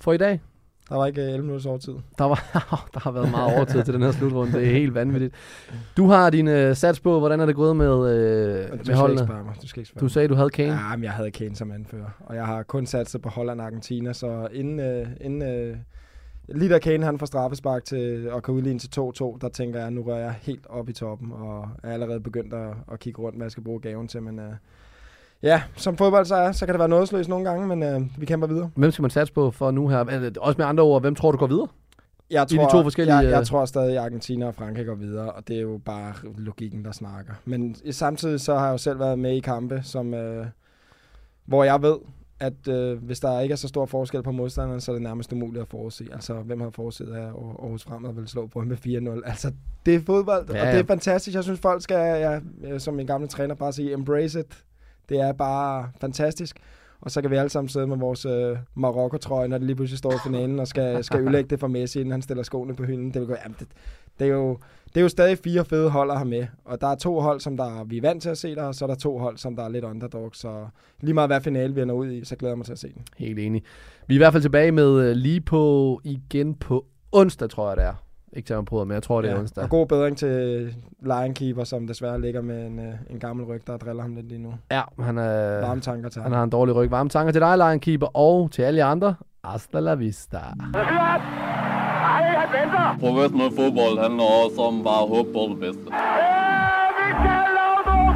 for 0.00 0.12
i 0.12 0.16
dag. 0.18 0.40
Der 0.92 0.98
var 0.98 1.06
ikke 1.06 1.20
11 1.20 1.36
øh, 1.36 1.44
minutters 1.44 1.66
overtid. 1.66 1.92
Der, 2.18 2.24
var, 2.24 2.44
der 2.94 3.00
har 3.00 3.10
været 3.10 3.30
meget 3.30 3.56
overtid 3.56 3.82
til 3.82 3.94
den 3.94 4.02
her 4.02 4.10
slutrunde. 4.10 4.52
Det 4.52 4.68
er 4.68 4.72
helt 4.72 4.94
vanvittigt. 4.94 5.34
Du 5.96 6.06
har 6.06 6.30
din 6.30 6.48
uh, 6.48 6.76
sats 6.76 7.00
på. 7.00 7.18
Hvordan 7.18 7.40
er 7.40 7.46
det 7.46 7.54
gået 7.54 7.76
med, 7.76 7.86
du 7.86 8.78
med 8.86 8.94
holdene? 8.94 9.26
Mig. 9.26 9.54
Du, 9.62 9.68
skal 9.68 9.80
ikke 9.80 9.92
du 10.00 10.08
sagde, 10.08 10.28
du 10.28 10.34
havde 10.34 10.50
Kane. 10.50 10.72
Ja, 10.72 10.96
men 10.96 11.04
jeg 11.04 11.12
havde 11.12 11.30
Kane 11.30 11.56
som 11.56 11.72
anfører. 11.72 12.08
Og 12.20 12.36
jeg 12.36 12.46
har 12.46 12.62
kun 12.62 12.86
satset 12.86 13.22
på 13.22 13.28
Holland 13.28 13.60
og 13.60 13.66
Argentina. 13.66 14.12
Så 14.12 14.48
inden, 14.52 15.00
uh, 15.02 15.08
inden 15.20 15.70
uh, 15.70 15.76
lige 16.56 16.70
da 16.72 16.78
Kane 16.78 17.04
han 17.04 17.18
får 17.18 17.26
straffespark 17.26 17.84
til 17.84 18.30
at 18.36 18.42
kan 18.42 18.54
udligne 18.54 18.78
til 18.78 19.00
2-2, 19.00 19.38
der 19.40 19.48
tænker 19.52 19.80
jeg, 19.80 19.90
nu 19.90 20.02
rører 20.02 20.20
jeg 20.20 20.34
helt 20.40 20.66
op 20.68 20.88
i 20.88 20.92
toppen. 20.92 21.32
Og 21.32 21.68
er 21.82 21.92
allerede 21.92 22.20
begyndt 22.20 22.54
at, 22.54 22.74
at 22.92 23.00
kigge 23.00 23.22
rundt, 23.22 23.36
hvad 23.36 23.44
jeg 23.44 23.52
skal 23.52 23.64
bruge 23.64 23.80
gaven 23.80 24.08
til. 24.08 24.22
Men 24.22 24.38
uh, 24.38 24.44
Ja, 25.42 25.62
som 25.76 25.96
fodbold 25.96 26.24
så 26.24 26.34
er, 26.34 26.52
så 26.52 26.66
kan 26.66 26.72
det 26.72 26.78
være 26.78 26.88
nådesløst 26.88 27.28
nogle 27.28 27.50
gange, 27.50 27.66
men 27.66 27.82
øh, 27.82 28.00
vi 28.20 28.26
kæmper 28.26 28.46
videre. 28.46 28.70
Hvem 28.74 28.90
skal 28.90 29.02
man 29.02 29.10
satse 29.10 29.32
på 29.32 29.50
for 29.50 29.70
nu 29.70 29.88
her? 29.88 30.32
Også 30.40 30.58
med 30.58 30.66
andre 30.66 30.84
ord, 30.84 31.00
hvem 31.00 31.14
tror 31.14 31.32
du 31.32 31.38
går 31.38 31.46
videre? 31.46 31.68
Jeg 32.30 32.48
tror, 32.48 32.62
I 32.62 32.64
de 32.64 32.70
to 32.70 32.82
forskellige... 32.82 33.16
Jeg, 33.16 33.30
jeg 33.30 33.40
øh, 33.40 33.46
tror 33.46 33.64
stadig, 33.64 33.96
at 33.98 34.04
Argentina 34.04 34.46
og 34.46 34.54
Frankrig 34.54 34.86
går 34.86 34.94
videre, 34.94 35.32
og 35.32 35.48
det 35.48 35.56
er 35.56 35.60
jo 35.60 35.80
bare 35.84 36.14
logikken, 36.38 36.84
der 36.84 36.92
snakker. 36.92 37.32
Men 37.44 37.76
samtidig 37.90 38.40
så 38.40 38.54
har 38.58 38.66
jeg 38.66 38.72
jo 38.72 38.78
selv 38.78 38.98
været 38.98 39.18
med 39.18 39.36
i 39.36 39.40
kampe, 39.40 39.80
som, 39.84 40.14
øh, 40.14 40.46
hvor 41.44 41.64
jeg 41.64 41.82
ved, 41.82 41.96
at 42.40 42.68
øh, 42.68 43.04
hvis 43.04 43.20
der 43.20 43.40
ikke 43.40 43.52
er 43.52 43.56
så 43.56 43.68
stor 43.68 43.86
forskel 43.86 44.22
på 44.22 44.32
modstanderen, 44.32 44.80
så 44.80 44.90
er 44.90 44.94
det 44.94 45.02
nærmest 45.02 45.32
umuligt 45.32 45.62
at 45.62 45.68
forudse. 45.68 46.08
Altså, 46.12 46.34
hvem 46.34 46.60
har 46.60 46.70
forudset, 46.70 47.08
at 47.14 47.22
Aarhus 47.22 47.84
Fremad 47.84 48.12
vil 48.12 48.28
slå 48.28 48.46
på 48.46 48.60
med 48.60 48.76
4-0? 48.76 49.28
Altså, 49.28 49.52
det 49.86 49.94
er 49.94 50.00
fodbold, 50.00 50.50
ja, 50.50 50.56
ja. 50.56 50.66
og 50.66 50.72
det 50.72 50.80
er 50.80 50.86
fantastisk. 50.86 51.34
Jeg 51.34 51.44
synes, 51.44 51.60
folk 51.60 51.82
skal, 51.82 51.96
ja, 52.62 52.78
som 52.78 52.94
min 52.94 53.06
gamle 53.06 53.28
træner, 53.28 53.54
bare 53.54 53.72
sige, 53.72 53.92
embrace 53.92 54.40
it. 54.40 54.64
Det 55.08 55.20
er 55.20 55.32
bare 55.32 55.90
fantastisk. 56.00 56.56
Og 57.00 57.10
så 57.10 57.20
kan 57.20 57.30
vi 57.30 57.36
alle 57.36 57.48
sammen 57.48 57.68
sidde 57.68 57.86
med 57.86 57.96
vores 57.96 58.26
øh, 58.26 58.56
Marokko-trøje, 58.74 59.48
når 59.48 59.58
det 59.58 59.66
lige 59.66 59.76
pludselig 59.76 59.98
står 59.98 60.12
i 60.12 60.18
finalen, 60.26 60.58
og 60.58 60.68
skal, 60.68 61.04
skal 61.04 61.20
ødelægge 61.22 61.50
det 61.50 61.60
for 61.60 61.66
Messi, 61.66 62.00
inden 62.00 62.12
han 62.12 62.22
stiller 62.22 62.42
skoene 62.42 62.74
på 62.74 62.84
hylden. 62.84 63.14
Det, 63.14 63.20
vil 63.20 63.28
gå, 63.28 63.34
jamen, 63.44 63.56
det, 63.58 63.68
det, 64.18 64.26
er 64.26 64.32
jo, 64.32 64.58
det 64.88 64.96
er 64.96 65.00
jo 65.00 65.08
stadig 65.08 65.38
fire 65.38 65.64
fede 65.64 65.90
hold 65.90 66.10
at 66.10 66.16
have 66.16 66.28
med. 66.28 66.46
Og 66.64 66.80
der 66.80 66.86
er 66.86 66.94
to 66.94 67.20
hold, 67.20 67.40
som 67.40 67.56
der, 67.56 67.84
vi 67.84 67.96
er 67.96 68.00
vant 68.00 68.22
til 68.22 68.28
at 68.28 68.38
se 68.38 68.54
der, 68.54 68.62
og 68.62 68.74
så 68.74 68.84
er 68.84 68.86
der 68.86 68.94
to 68.94 69.18
hold, 69.18 69.36
som 69.36 69.56
der 69.56 69.64
er 69.64 69.68
lidt 69.68 69.84
underdog. 69.84 70.30
Så 70.34 70.66
lige 71.00 71.14
meget 71.14 71.28
hvad 71.28 71.40
finale 71.40 71.74
vi 71.74 71.80
ender 71.80 71.94
ud 71.94 72.10
i, 72.10 72.24
så 72.24 72.36
glæder 72.36 72.52
jeg 72.52 72.58
mig 72.58 72.66
til 72.66 72.72
at 72.72 72.78
se 72.78 72.92
den. 72.94 73.02
Helt 73.16 73.38
enig. 73.38 73.62
Vi 74.06 74.14
er 74.14 74.16
i 74.16 74.18
hvert 74.18 74.32
fald 74.32 74.42
tilbage 74.42 74.72
med 74.72 75.00
øh, 75.00 75.16
lige 75.16 75.40
på 75.40 76.00
igen 76.04 76.54
på 76.54 76.86
onsdag, 77.12 77.50
tror 77.50 77.68
jeg 77.68 77.76
det 77.76 77.84
er 77.84 77.94
ikke 78.32 78.54
mig 78.54 78.64
på, 78.64 78.84
men 78.84 78.94
jeg 78.94 79.02
tror, 79.02 79.20
det 79.20 79.28
ja, 79.28 79.34
er 79.34 79.38
onsdag. 79.38 79.64
Og 79.64 79.70
god 79.70 79.86
bedring 79.86 80.16
til 80.18 80.74
Lionkeeper, 81.02 81.64
som 81.64 81.86
desværre 81.86 82.20
ligger 82.20 82.42
med 82.42 82.66
en, 82.66 82.78
øh, 82.78 82.94
en 83.10 83.18
gammel 83.20 83.46
ryg, 83.46 83.66
der 83.66 83.76
driller 83.76 84.02
ham 84.02 84.14
lidt 84.14 84.28
lige 84.28 84.42
nu. 84.42 84.54
Ja, 84.70 84.82
han 85.00 85.18
er... 85.18 85.60
Varme 85.60 85.80
tanker 85.80 86.08
til 86.08 86.22
Han 86.22 86.32
har 86.32 86.42
en 86.42 86.50
dårlig 86.50 86.74
ryg. 86.74 86.90
Varme 86.90 87.08
tanker 87.08 87.32
til 87.32 87.40
dig, 87.40 87.56
Lionkeeper, 87.56 88.06
og 88.06 88.50
til 88.52 88.62
alle 88.62 88.84
andre. 88.84 89.14
Hasta 89.44 89.80
la 89.80 89.94
vista. 89.94 90.38
Professionel 93.00 93.50
fodbold 93.56 93.98
handler 94.02 94.24
også 94.44 94.60
om 94.60 94.84
bare 94.84 95.02
at 95.02 95.08
håbe 95.08 95.32
på 95.32 95.48
det 95.50 95.60
bedste. 95.60 95.82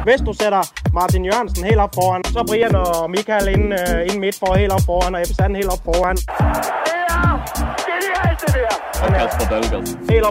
Hvis 0.03 0.21
du 0.21 0.33
sætter 0.33 0.61
Martin 0.93 1.25
Jørgensen 1.25 1.65
helt 1.65 1.77
op 1.85 1.93
foran, 1.95 2.23
så 2.23 2.43
Brian 2.49 2.75
og 2.75 3.09
Michael 3.09 3.47
ind, 3.55 3.73
uh, 3.73 4.07
ind 4.07 4.19
midt 4.19 4.35
for 4.39 4.55
helt 4.61 4.71
op 4.71 4.85
foran, 4.85 5.15
og 5.15 5.21
Ebbe 5.21 5.33
Sand 5.33 5.55
helt 5.55 5.71
op 5.75 5.83
foran. 5.89 6.17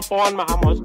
Foran 0.07 0.35
med 0.35 0.45
ham 0.49 0.59
også. 0.59 0.83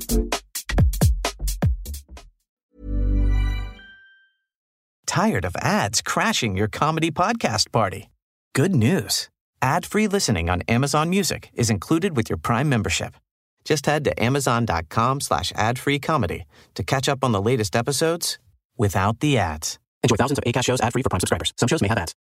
Tired 5.06 5.44
of 5.44 5.54
ads 5.56 6.02
crashing 6.02 6.56
your 6.56 6.68
comedy 6.68 7.10
podcast 7.10 7.70
party? 7.72 8.08
Good 8.54 8.74
news. 8.74 9.28
Ad-free 9.60 10.08
listening 10.08 10.50
on 10.50 10.62
Amazon 10.68 11.10
Music 11.10 11.50
is 11.54 11.70
included 11.70 12.16
with 12.16 12.30
your 12.30 12.38
Prime 12.38 12.68
membership. 12.68 13.14
Just 13.64 13.86
head 13.86 14.04
to 14.04 14.22
amazon.com 14.22 15.20
slash 15.20 15.52
ad-free 15.54 15.98
comedy 16.00 16.44
to 16.74 16.82
catch 16.82 17.08
up 17.08 17.24
on 17.24 17.32
the 17.32 17.42
latest 17.42 17.76
episodes 17.76 18.38
without 18.76 19.20
the 19.20 19.38
ads. 19.38 19.78
Enjoy 20.02 20.16
thousands 20.16 20.38
of 20.38 20.44
ACAST 20.44 20.64
shows 20.64 20.80
ad-free 20.80 21.02
for 21.02 21.10
Prime 21.10 21.20
subscribers. 21.20 21.52
Some 21.56 21.68
shows 21.68 21.82
may 21.82 21.88
have 21.88 21.98
ads. 21.98 22.14